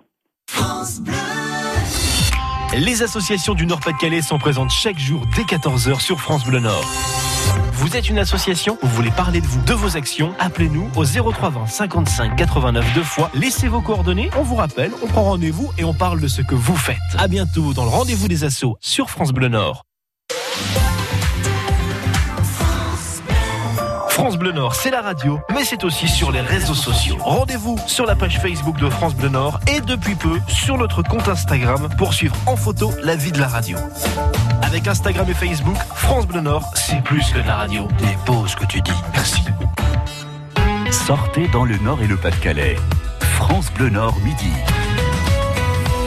Les 2.76 3.02
associations 3.02 3.54
du 3.54 3.64
Nord-Pas-de-Calais 3.64 4.20
sont 4.20 4.38
présentes 4.38 4.70
chaque 4.70 4.98
jour 4.98 5.24
dès 5.34 5.44
14h 5.44 6.00
sur 6.00 6.20
France 6.20 6.44
Bleu 6.44 6.60
Nord. 6.60 6.84
Vous 7.72 7.96
êtes 7.96 8.10
une 8.10 8.18
association? 8.18 8.76
Vous 8.82 8.88
voulez 8.88 9.12
parler 9.12 9.40
de 9.40 9.46
vous, 9.46 9.62
de 9.62 9.72
vos 9.72 9.96
actions? 9.96 10.34
Appelez-nous 10.38 10.90
au 10.94 11.04
0320 11.04 11.66
55 11.68 12.36
89 12.36 12.94
deux 12.94 13.02
fois. 13.02 13.30
Laissez 13.32 13.68
vos 13.68 13.80
coordonnées, 13.80 14.28
on 14.36 14.42
vous 14.42 14.56
rappelle, 14.56 14.92
on 15.02 15.06
prend 15.06 15.22
rendez-vous 15.22 15.70
et 15.78 15.84
on 15.84 15.94
parle 15.94 16.20
de 16.20 16.28
ce 16.28 16.42
que 16.42 16.54
vous 16.54 16.76
faites. 16.76 16.98
À 17.16 17.28
bientôt 17.28 17.72
dans 17.72 17.84
le 17.84 17.90
rendez-vous 17.90 18.28
des 18.28 18.44
assos 18.44 18.76
sur 18.80 19.08
France 19.08 19.32
Bleu 19.32 19.48
Nord. 19.48 19.84
France 24.14 24.36
Bleu 24.38 24.52
Nord, 24.52 24.76
c'est 24.76 24.92
la 24.92 25.02
radio, 25.02 25.40
mais 25.52 25.64
c'est 25.64 25.82
aussi 25.82 26.06
sur 26.06 26.30
les 26.30 26.40
réseaux 26.40 26.72
sociaux. 26.72 27.16
Rendez-vous 27.18 27.76
sur 27.88 28.06
la 28.06 28.14
page 28.14 28.38
Facebook 28.38 28.78
de 28.78 28.88
France 28.88 29.12
Bleu 29.16 29.28
Nord 29.28 29.58
et 29.66 29.80
depuis 29.80 30.14
peu 30.14 30.38
sur 30.46 30.78
notre 30.78 31.02
compte 31.02 31.26
Instagram 31.26 31.88
pour 31.98 32.14
suivre 32.14 32.36
en 32.46 32.54
photo 32.54 32.92
la 33.02 33.16
vie 33.16 33.32
de 33.32 33.40
la 33.40 33.48
radio. 33.48 33.76
Avec 34.62 34.86
Instagram 34.86 35.26
et 35.28 35.34
Facebook, 35.34 35.76
France 35.96 36.28
Bleu 36.28 36.42
Nord, 36.42 36.62
c'est 36.76 37.02
plus 37.02 37.28
que 37.32 37.40
la 37.44 37.56
radio. 37.56 37.88
Beau 38.24 38.46
ce 38.46 38.54
que 38.54 38.66
tu 38.66 38.80
dis. 38.82 38.92
Merci. 39.14 39.42
Sortez 40.92 41.48
dans 41.48 41.64
le 41.64 41.76
Nord 41.78 42.00
et 42.00 42.06
le 42.06 42.16
Pas-de-Calais. 42.16 42.76
France 43.18 43.72
Bleu 43.72 43.88
Nord 43.88 44.16
midi. 44.20 44.52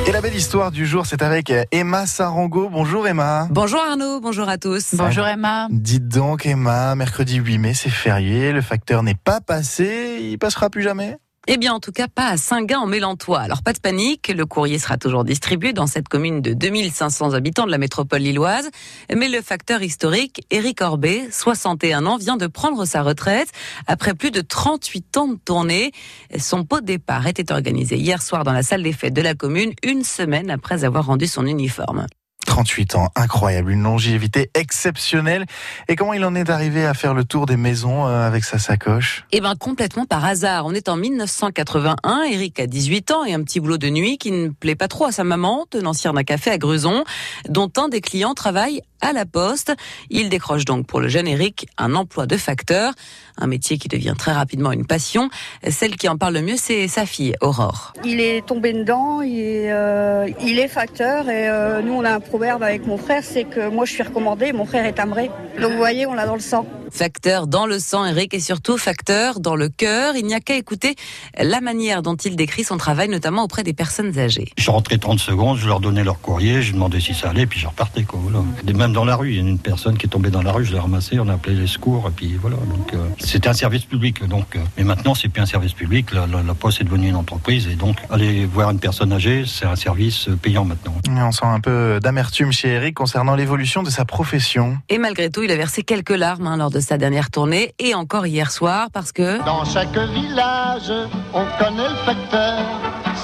Et 0.08 0.14
la 0.14 0.22
belle 0.22 0.36
histoire 0.36 0.72
du 0.72 0.86
jour, 0.86 1.06
c'est 1.06 1.22
avec 1.22 1.50
euh, 1.50 1.66
Emma 1.70 2.06
Sarango. 2.06 2.70
Bonjour 2.70 3.06
Emma. 3.06 3.50
Bonjour 3.52 3.82
Arnaud, 3.82 4.22
bonjour 4.22 4.48
à 4.48 4.58
tous. 4.58 4.96
Bonjour 4.96 5.28
Emma. 5.28 5.68
Dites 5.70 6.08
donc 6.08 6.46
Emma, 6.46 6.96
mercredi 6.96 7.36
8 7.36 7.58
mai, 7.58 7.74
c'est 7.74 7.90
férié, 7.90 8.54
le 8.54 8.62
facteur 8.62 9.04
n'est 9.04 9.16
pas 9.22 9.42
passé, 9.42 10.20
il 10.22 10.40
passera 10.40 10.70
plus 10.70 10.82
jamais 10.82 11.18
Eh 11.50 11.56
bien, 11.56 11.74
en 11.74 11.80
tout 11.80 11.94
cas, 11.94 12.10
pas 12.10 12.28
à 12.28 12.36
Saint-Gain 12.36 12.80
en 12.80 12.88
Mélantois. 12.88 13.40
Alors, 13.40 13.64
pas 13.64 13.72
de 13.72 13.80
panique, 13.80 14.28
le 14.28 14.46
courrier 14.46 14.80
sera 14.80 14.98
toujours 14.98 15.24
distribué 15.24 15.72
dans 15.72 15.88
cette 15.88 16.10
commune 16.10 16.42
de 16.42 16.54
2500 16.54 17.36
habitants 17.36 17.66
de 17.66 17.72
la 17.72 17.78
métropole 17.78 18.20
lilloise. 18.20 18.70
Mais 19.16 19.30
le 19.30 19.42
facteur 19.42 19.82
historique, 19.82 20.46
Éric 20.52 20.82
Orbet, 20.82 21.30
61 21.32 22.06
ans, 22.06 22.18
vient 22.18 22.36
de 22.36 22.48
prendre 22.48 22.84
sa 22.84 23.02
retraite 23.02 23.48
après 23.88 24.14
plus 24.14 24.32
de 24.32 24.42
38 24.42 25.16
ans 25.16 25.28
de 25.30 25.38
tournée. 25.38 25.94
Son 26.38 26.66
pot 26.66 26.82
de 26.82 26.86
départ 26.86 27.28
était 27.28 27.54
organisé 27.54 27.96
hier 27.96 28.22
soir 28.22 28.44
dans 28.44 28.52
la 28.52 28.62
salle 28.62 28.84
des 28.84 28.92
fêtes 28.92 29.14
de 29.14 29.22
la 29.22 29.34
commune, 29.34 29.72
une 29.84 30.04
semaine 30.04 30.50
après 30.50 30.84
avoir 30.84 31.06
rendu 31.06 31.28
son 31.28 31.46
uniforme. 31.46 32.08
38 32.48 32.96
ans, 32.96 33.10
incroyable, 33.16 33.72
une 33.72 33.84
longévité 33.84 34.50
exceptionnelle. 34.56 35.46
Et 35.88 35.96
comment 35.96 36.14
il 36.14 36.26
en 36.26 36.34
est 36.34 36.50
arrivé 36.50 36.86
à 36.86 36.96
faire 36.96 37.14
le 37.14 37.24
tour 37.24 37.46
des 37.46 37.58
maisons 37.58 38.08
euh, 38.08 38.26
avec 38.26 38.44
sa 38.44 38.58
sacoche? 38.58 39.26
Eh 39.32 39.42
ben 39.42 39.54
complètement 39.56 40.06
par 40.06 40.26
hasard. 40.26 40.66
On 40.66 40.74
est 40.74 40.90
en 40.90 40.96
1981. 40.96 42.24
Eric 42.24 42.60
a 42.60 42.66
18 42.66 43.12
ans 43.12 43.26
et 43.26 43.34
un 43.34 43.44
petit 43.44 43.60
boulot 43.60 43.78
de 43.78 43.90
nuit 43.90 44.18
qui 44.18 44.32
ne 44.32 44.50
plaît 44.50 44.76
pas 44.76 44.88
trop 44.88 45.06
à 45.06 45.12
sa 45.12 45.24
maman, 45.24 45.66
tenancière 45.70 46.14
d'un 46.14 46.24
café 46.24 46.50
à 46.50 46.58
Gruson, 46.58 47.04
dont 47.50 47.72
un 47.78 47.90
des 47.90 48.02
clients 48.02 48.34
travaille 48.34 48.82
à 49.02 49.14
la 49.14 49.26
poste. 49.26 49.74
Il 50.10 50.30
décroche 50.30 50.66
donc 50.66 50.88
pour 50.88 51.00
le 51.00 51.08
jeune 51.08 51.28
Eric 51.28 51.68
un 51.78 51.96
emploi 51.96 52.26
de 52.26 52.38
facteur, 52.38 52.94
un 53.38 53.48
métier 53.48 53.78
qui 53.78 53.88
devient 53.88 54.16
très 54.18 54.32
rapidement 54.32 54.72
une 54.72 54.86
passion. 54.86 55.30
Celle 55.68 55.96
qui 55.96 56.08
en 56.10 56.18
parle 56.18 56.34
le 56.34 56.42
mieux, 56.42 56.58
c'est 56.58 56.88
sa 56.88 57.06
fille, 57.06 57.36
Aurore. 57.42 57.94
Il 58.04 58.20
est 58.20 58.46
tombé 58.46 58.74
dedans, 58.74 59.22
il 59.22 59.40
est, 59.40 59.72
euh, 59.72 60.30
il 60.42 60.60
est 60.60 60.68
facteur 60.68 61.30
et 61.30 61.50
euh, 61.50 61.82
nous 61.82 61.94
on 61.94 62.04
a 62.04 62.12
un 62.12 62.20
proverbe 62.20 62.64
avec 62.64 62.86
mon 62.86 62.98
frère, 62.98 63.24
c'est 63.24 63.44
que 63.44 63.70
moi 63.70 63.86
je 63.86 63.94
suis 63.94 64.04
recommandé, 64.04 64.54
mon 64.54 64.66
frère 64.66 64.86
est 64.86 65.00
amré. 65.00 65.30
Donc 65.62 65.72
vous 65.72 65.78
voyez, 65.78 66.06
on 66.06 66.14
l'a 66.14 66.26
dans 66.26 66.36
le 66.36 66.40
sang. 66.40 66.66
Facteur 66.92 67.48
dans 67.48 67.66
le 67.66 67.80
sang, 67.80 68.06
Eric, 68.06 68.34
et 68.34 68.40
surtout 68.40 68.78
facteur 68.78 69.40
dans 69.40 69.56
le 69.56 69.70
cœur. 69.70 70.16
Il 70.16 70.26
n'y 70.26 70.34
a 70.34 70.40
qu'à 70.40 70.56
écouter 70.56 70.96
la 71.38 71.60
manière 71.60 72.02
dont 72.02 72.16
il 72.16 72.36
décrit 72.36 72.64
son 72.64 72.78
travail, 72.78 73.10
notamment 73.10 73.44
auprès 73.44 73.64
des 73.64 73.74
personnes 73.74 74.18
âgées. 74.18 74.50
Je 74.58 74.72
rentrais 74.72 74.98
30 74.98 75.20
secondes, 75.20 75.58
je 75.58 75.68
leur 75.68 75.80
donnais 75.80 76.04
leur 76.04 76.22
courrier, 76.22 76.62
je 76.62 76.74
demandais 76.74 77.00
si 77.00 77.14
ça 77.14 77.30
allait, 77.30 77.46
puis 77.46 77.60
je 77.60 77.68
repartais. 77.68 78.04
Quoi, 78.04 78.20
voilà. 78.22 78.40
Et 78.68 78.74
Même 78.88 78.94
dans 78.94 79.04
la 79.04 79.18
rue, 79.18 79.32
il 79.32 79.36
y 79.36 79.40
a 79.40 79.42
une 79.42 79.60
personne 79.60 79.98
qui 79.98 80.06
est 80.06 80.10
tombée 80.10 80.30
dans 80.30 80.42
la 80.42 80.54
rue, 80.54 80.64
je 80.64 80.72
l'ai 80.72 80.80
ramassée, 80.80 81.20
on 81.20 81.28
a 81.28 81.34
appelé 81.34 81.58
les 81.58 81.68
secours, 81.68 82.08
et 82.08 82.12
puis 82.12 82.38
voilà. 82.42 82.56
Donc 82.56 82.94
euh, 82.94 83.06
c'était 83.20 83.50
un 83.50 83.54
service 83.54 83.84
public. 83.84 84.26
Donc, 84.26 84.56
euh, 84.56 84.60
mais 84.78 84.86
maintenant, 84.86 85.14
c'est 85.14 85.28
plus 85.28 85.42
un 85.42 85.46
service 85.46 85.74
public. 85.74 86.14
La, 86.14 86.26
la- 86.26 86.42
la 86.42 86.54
Poste 86.54 86.80
est 86.80 86.86
devenue 86.86 87.10
une 87.10 87.18
entreprise, 87.18 87.68
et 87.68 87.76
donc 87.76 87.98
aller 88.10 88.46
voir 88.46 88.72
une 88.72 88.80
personne 88.80 89.12
âgée, 89.12 89.44
c'est 89.46 89.66
un 89.66 89.76
service 89.76 90.30
euh, 90.30 90.38
payant 90.38 90.64
maintenant. 90.64 90.94
Et 91.06 91.10
On 91.22 91.34
sent 91.34 91.44
un 91.44 91.60
peu 91.60 92.00
d'amertume 92.02 92.54
chez 92.54 92.70
Eric 92.70 92.96
concernant 92.96 93.36
l'évolution 93.36 93.84
de 93.84 93.90
sa 93.90 94.06
profession. 94.06 94.78
Et 94.88 95.00
malgré 95.00 95.30
tout, 95.30 95.44
il 95.44 95.52
a 95.52 95.58
versé 95.58 95.84
quelques 95.84 96.12
larmes 96.18 96.48
hein, 96.48 96.56
lors 96.56 96.72
de 96.72 96.80
sa 96.80 96.98
dernière 96.98 97.30
tournée, 97.30 97.74
et 97.80 97.94
encore 97.94 98.26
hier 98.26 98.52
soir, 98.52 98.88
parce 98.94 99.12
que... 99.12 99.44
Dans 99.44 99.66
chaque 99.66 99.98
village, 99.98 100.94
on 101.34 101.44
connaît 101.62 101.90
le 101.90 101.96
facteur. 102.06 102.60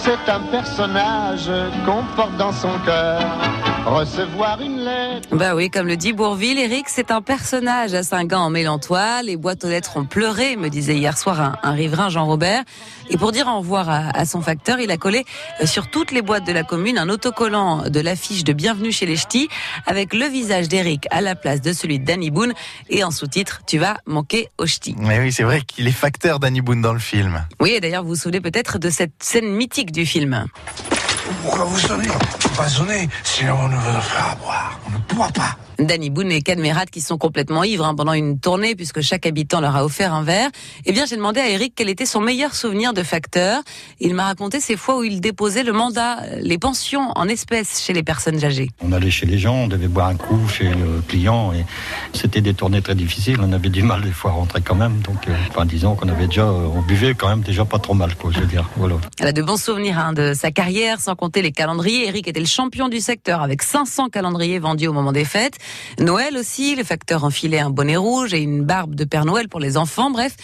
C'est 0.01 0.30
un 0.30 0.41
personnage 0.51 1.49
qu'on 1.86 2.03
porte 2.18 2.36
dans 2.36 2.51
son 2.51 2.78
cœur. 2.86 3.22
Recevoir 3.86 4.61
une 4.61 4.77
lettre. 4.79 5.27
Bah 5.36 5.55
oui, 5.55 5.69
comme 5.69 5.88
le 5.88 5.97
dit 5.97 6.13
Bourville, 6.13 6.57
Eric, 6.57 6.86
c'est 6.88 7.11
un 7.11 7.21
personnage 7.21 7.93
à 7.93 8.01
Saint-Gand 8.01 8.43
en 8.43 8.49
Mélantois. 8.49 9.21
Les 9.23 9.36
boîtes 9.36 9.65
aux 9.65 9.67
lettres 9.67 9.97
ont 9.97 10.05
pleuré, 10.05 10.55
me 10.55 10.69
disait 10.69 10.95
hier 10.95 11.17
soir 11.17 11.41
un, 11.41 11.57
un 11.63 11.73
riverain 11.73 12.07
Jean 12.09 12.25
Robert. 12.25 12.63
Et 13.09 13.17
pour 13.17 13.34
dire 13.34 13.45
au 13.47 13.57
revoir 13.57 13.89
à, 13.89 14.09
à 14.17 14.25
son 14.25 14.41
facteur, 14.41 14.79
il 14.79 14.89
a 14.89 14.95
collé 14.95 15.25
euh, 15.61 15.65
sur 15.65 15.89
toutes 15.91 16.11
les 16.11 16.21
boîtes 16.21 16.47
de 16.47 16.53
la 16.53 16.63
commune 16.63 16.97
un 16.97 17.09
autocollant 17.09 17.89
de 17.89 17.99
l'affiche 17.99 18.45
de 18.45 18.53
Bienvenue 18.53 18.93
chez 18.93 19.05
les 19.05 19.17
Ch'tis 19.17 19.49
avec 19.86 20.13
le 20.13 20.27
visage 20.27 20.69
d'Eric 20.69 21.05
à 21.11 21.19
la 21.19 21.36
place 21.36 21.59
de 21.59 21.73
celui 21.73 21.99
de 21.99 22.05
Danny 22.05 22.31
Boone 22.31 22.53
et 22.89 23.03
en 23.03 23.11
sous-titre 23.11 23.63
Tu 23.67 23.79
vas 23.79 23.97
manquer 24.05 24.47
aux 24.57 24.65
Ch'tis. 24.65 24.95
Mais 24.97 25.19
oui, 25.19 25.34
c'est 25.34 25.43
vrai 25.43 25.61
qu'il 25.61 25.88
est 25.88 25.91
facteur 25.91 26.39
Danny 26.39 26.61
Boone 26.61 26.81
dans 26.81 26.93
le 26.93 26.99
film. 26.99 27.45
Oui, 27.59 27.71
et 27.71 27.81
d'ailleurs, 27.81 28.03
vous 28.03 28.09
vous 28.09 28.15
souvenez 28.15 28.39
peut-être 28.39 28.79
de 28.79 28.89
cette 28.89 29.21
scène 29.21 29.49
mythique 29.51 29.91
du 29.91 30.05
film. 30.05 30.45
Pourquoi 31.41 31.65
vous 31.65 31.80
sonnez 31.80 32.07
Faut 32.39 32.49
pas 32.49 32.67
sonner, 32.67 33.09
sinon 33.24 33.55
on 33.61 33.67
ne 33.69 33.76
va 33.76 34.32
à 34.32 34.36
boire. 34.36 34.80
On 34.88 34.91
ne 34.91 34.97
pourra 35.07 35.30
pas. 35.30 35.55
Danny 35.86 36.09
Boone 36.09 36.31
et 36.31 36.41
Cadmerat 36.41 36.86
qui 36.86 37.01
sont 37.01 37.17
complètement 37.17 37.63
ivres 37.63 37.86
hein, 37.86 37.95
pendant 37.95 38.13
une 38.13 38.39
tournée 38.39 38.75
puisque 38.75 39.01
chaque 39.01 39.25
habitant 39.25 39.61
leur 39.61 39.75
a 39.75 39.86
offert 39.86 40.13
un 40.13 40.23
verre. 40.23 40.49
Eh 40.86 40.91
bien, 40.91 41.05
j'ai 41.05 41.15
demandé 41.15 41.39
à 41.39 41.49
Eric 41.49 41.73
quel 41.75 41.89
était 41.89 42.05
son 42.05 42.21
meilleur 42.21 42.55
souvenir 42.55 42.93
de 42.93 43.03
facteur. 43.03 43.61
Il 43.99 44.13
m'a 44.13 44.25
raconté 44.25 44.59
ces 44.59 44.77
fois 44.77 44.97
où 44.97 45.03
il 45.03 45.21
déposait 45.21 45.63
le 45.63 45.73
mandat, 45.73 46.17
les 46.38 46.57
pensions 46.57 47.11
en 47.15 47.27
espèces 47.27 47.81
chez 47.81 47.93
les 47.93 48.03
personnes 48.03 48.43
âgées. 48.43 48.69
On 48.81 48.91
allait 48.91 49.11
chez 49.11 49.25
les 49.25 49.38
gens, 49.38 49.55
on 49.55 49.67
devait 49.67 49.88
boire 49.88 50.07
un 50.07 50.15
coup 50.15 50.39
chez 50.47 50.65
le 50.65 51.01
client, 51.07 51.53
et 51.53 51.65
c'était 52.13 52.41
des 52.41 52.53
tournées 52.53 52.81
très 52.81 52.95
difficiles. 52.95 53.38
On 53.41 53.51
avait 53.53 53.69
du 53.69 53.84
mal 53.84 54.01
des 54.01 54.11
fois 54.11 54.31
à 54.31 54.34
rentrer 54.34 54.61
quand 54.61 54.75
même. 54.75 54.99
Donc, 55.01 55.27
euh, 55.27 55.36
enfin, 55.49 55.65
disons 55.65 55.95
qu'on 55.95 56.09
avait 56.09 56.27
déjà, 56.27 56.43
euh, 56.43 56.67
on 56.75 56.81
buvait 56.81 57.13
quand 57.13 57.29
même 57.29 57.41
déjà 57.41 57.65
pas 57.65 57.79
trop 57.79 57.93
mal, 57.93 58.15
quoi. 58.15 58.31
Je 58.31 58.39
veux 58.39 58.45
dire, 58.45 58.69
voilà. 58.77 58.95
Elle 59.19 59.27
a 59.27 59.31
de 59.31 59.41
bons 59.41 59.61
souvenirs 59.61 59.99
hein, 59.99 60.13
de 60.13 60.34
sa 60.34 60.51
carrière, 60.51 60.99
sans 60.99 61.15
compter 61.15 61.41
les 61.41 61.51
calendriers. 61.51 62.07
Eric 62.07 62.27
était 62.27 62.39
le 62.39 62.45
champion 62.45 62.89
du 62.89 62.99
secteur 62.99 63.41
avec 63.41 63.61
500 63.63 64.09
calendriers 64.09 64.59
vendus 64.59 64.88
au 64.88 64.93
moment 64.93 65.11
des 65.11 65.25
fêtes. 65.25 65.57
Noël 65.99 66.38
aussi, 66.38 66.76
le 66.76 66.84
facteur 66.84 67.24
enfilait 67.24 67.59
un 67.59 67.69
bonnet 67.69 67.97
rouge 67.97 68.34
et 68.34 68.41
une 68.41 68.63
barbe 68.63 68.95
de 68.95 69.03
Père 69.03 69.26
Noël 69.26 69.47
pour 69.49 69.59
les 69.59 69.78
enfants. 69.78 70.11
Bref, 70.11 70.36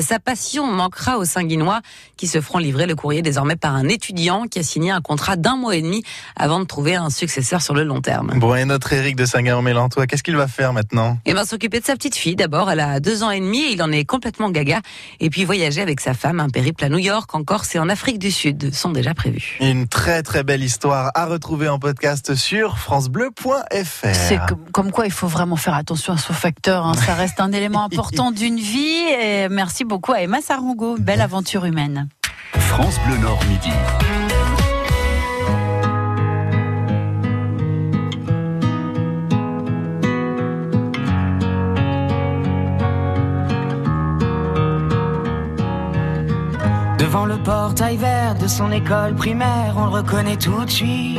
sa 0.00 0.18
passion 0.18 0.66
manquera 0.66 1.18
aux 1.18 1.24
Saint-Guinois 1.24 1.80
qui 2.16 2.26
se 2.26 2.40
feront 2.40 2.58
livrer 2.58 2.86
le 2.86 2.94
courrier 2.94 3.22
désormais 3.22 3.56
par 3.56 3.74
un 3.74 3.88
étudiant 3.88 4.46
qui 4.46 4.58
a 4.58 4.62
signé 4.62 4.90
un 4.90 5.00
contrat 5.00 5.36
d'un 5.36 5.56
mois 5.56 5.76
et 5.76 5.82
demi 5.82 6.02
avant 6.36 6.60
de 6.60 6.64
trouver 6.64 6.94
un 6.94 7.10
successeur 7.10 7.62
sur 7.62 7.74
le 7.74 7.84
long 7.84 8.00
terme. 8.00 8.32
Bon, 8.36 8.54
et 8.54 8.64
notre 8.64 8.92
Eric 8.92 9.16
de 9.16 9.24
Saint-Gain-en-Mélantois, 9.24 10.06
qu'est-ce 10.06 10.22
qu'il 10.22 10.36
va 10.36 10.48
faire 10.48 10.72
maintenant? 10.72 11.18
Et 11.24 11.34
ben 11.34 11.44
s'occuper 11.44 11.80
de 11.80 11.84
sa 11.84 11.94
petite 11.94 12.16
fille 12.16 12.36
d'abord. 12.36 12.70
Elle 12.70 12.80
a 12.80 13.00
deux 13.00 13.22
ans 13.22 13.30
et 13.30 13.40
demi 13.40 13.60
et 13.60 13.72
il 13.72 13.82
en 13.82 13.92
est 13.92 14.04
complètement 14.04 14.50
gaga. 14.50 14.80
Et 15.20 15.30
puis 15.30 15.44
voyager 15.44 15.80
avec 15.80 16.00
sa 16.00 16.14
femme, 16.14 16.40
un 16.40 16.48
périple 16.48 16.84
à 16.84 16.88
New 16.88 16.98
York, 16.98 17.34
en 17.34 17.44
Corse 17.44 17.74
et 17.74 17.78
en 17.78 17.88
Afrique 17.88 18.18
du 18.18 18.30
Sud 18.30 18.74
sont 18.74 18.90
déjà 18.90 19.14
prévus. 19.14 19.58
Une 19.60 19.88
très 19.88 20.22
très 20.22 20.42
belle 20.42 20.62
histoire 20.62 21.10
à 21.14 21.26
retrouver 21.26 21.68
en 21.68 21.78
podcast 21.78 22.34
sur 22.34 22.78
francebleu.fr. 22.78 24.54
Comme, 24.72 24.90
quoi 24.92 25.06
il 25.06 25.12
faut 25.12 25.26
vraiment 25.26 25.56
faire 25.56 25.74
attention 25.74 26.12
à 26.12 26.18
son 26.18 26.32
facteur. 26.32 26.86
hein. 26.86 26.94
Ça 26.94 27.14
reste 27.14 27.40
un 27.40 27.52
élément 27.52 27.82
important 27.90 28.30
d'une 28.30 28.58
vie. 28.58 29.04
Et 29.20 29.48
merci 29.48 29.84
beaucoup 29.84 30.12
à 30.12 30.20
Emma 30.20 30.40
Sarongo. 30.40 30.96
Belle 30.98 31.20
aventure 31.20 31.64
humaine. 31.64 32.08
France 32.58 32.98
Bleu 33.06 33.16
Nord 33.18 33.40
Midi. 33.48 33.70
Devant 46.98 47.26
le 47.26 47.36
portail 47.36 47.96
vert 47.96 48.34
de 48.34 48.46
son 48.46 48.70
école 48.72 49.14
primaire, 49.14 49.74
on 49.76 49.84
le 49.84 49.90
reconnaît 49.90 50.36
tout 50.36 50.64
de 50.64 50.70
suite. 50.70 51.18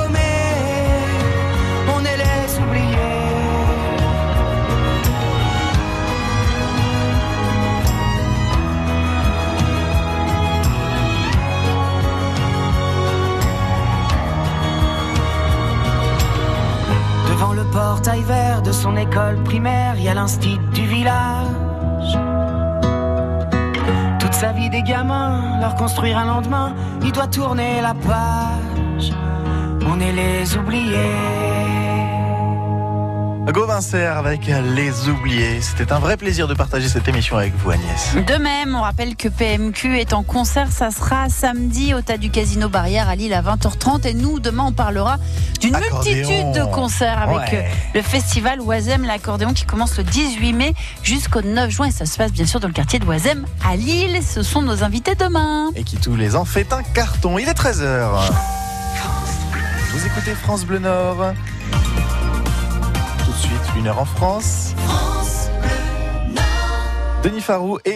portail 17.91 18.23
vert 18.23 18.61
de 18.61 18.71
son 18.71 18.95
école 18.95 19.43
primaire, 19.43 19.95
il 19.97 20.03
y 20.03 20.07
a 20.07 20.13
l'instit 20.13 20.57
du 20.73 20.85
village. 20.85 22.13
Toute 24.17 24.33
sa 24.33 24.53
vie 24.53 24.69
des 24.69 24.81
gamins, 24.81 25.59
leur 25.59 25.75
construire 25.75 26.17
un 26.17 26.23
lendemain, 26.23 26.73
il 27.03 27.11
doit 27.11 27.27
tourner 27.27 27.81
la 27.81 27.93
page. 27.93 29.11
On 29.91 29.99
est 29.99 30.13
les 30.13 30.55
oubliés. 30.55 31.40
Gauvin 33.51 33.81
Serre 33.81 34.17
avec 34.17 34.45
Les 34.75 35.09
Oubliés. 35.09 35.59
C'était 35.61 35.91
un 35.91 35.99
vrai 35.99 36.15
plaisir 36.15 36.47
de 36.47 36.53
partager 36.53 36.87
cette 36.87 37.07
émission 37.07 37.35
avec 37.37 37.53
vous, 37.57 37.71
Agnès. 37.71 38.15
De 38.15 38.35
même, 38.41 38.75
on 38.75 38.81
rappelle 38.81 39.15
que 39.15 39.27
PMQ 39.27 39.99
est 39.99 40.13
en 40.13 40.23
concert. 40.23 40.71
Ça 40.71 40.89
sera 40.89 41.27
samedi 41.27 41.93
au 41.93 42.01
tas 42.01 42.17
du 42.17 42.29
Casino 42.29 42.69
Barrière 42.69 43.09
à 43.09 43.15
Lille 43.15 43.33
à 43.33 43.41
20h30. 43.41 44.07
Et 44.07 44.13
nous, 44.13 44.39
demain, 44.39 44.65
on 44.67 44.71
parlera 44.71 45.17
d'une 45.59 45.75
multitude 45.77 46.51
de 46.53 46.63
concerts 46.71 47.19
avec 47.21 47.51
Ouais. 47.51 47.65
euh, 47.65 47.95
le 47.95 48.01
festival 48.01 48.61
Oisem, 48.61 49.03
l'accordéon 49.03 49.53
qui 49.53 49.65
commence 49.65 49.97
le 49.97 50.03
18 50.03 50.53
mai 50.53 50.73
jusqu'au 51.03 51.41
9 51.41 51.69
juin. 51.69 51.87
Et 51.87 51.91
ça 51.91 52.05
se 52.05 52.17
passe 52.17 52.31
bien 52.31 52.45
sûr 52.45 52.59
dans 52.61 52.67
le 52.67 52.73
quartier 52.73 52.99
de 52.99 53.05
Oisem 53.05 53.45
à 53.69 53.75
Lille. 53.75 54.19
Ce 54.23 54.43
sont 54.43 54.61
nos 54.61 54.83
invités 54.83 55.15
demain. 55.15 55.69
Et 55.75 55.83
qui 55.83 55.97
tous 55.97 56.15
les 56.15 56.35
ans 56.37 56.45
fait 56.45 56.71
un 56.71 56.83
carton. 56.83 57.37
Il 57.37 57.49
est 57.49 57.53
13h. 57.59 58.31
Vous 59.93 60.05
écoutez 60.05 60.31
France 60.35 60.63
Bleu 60.65 60.79
Nord. 60.79 61.33
Une 63.77 63.87
heure 63.87 63.99
en 63.99 64.05
France. 64.05 64.75
Denis 67.23 67.41
Farou 67.41 67.79
et 67.85 67.89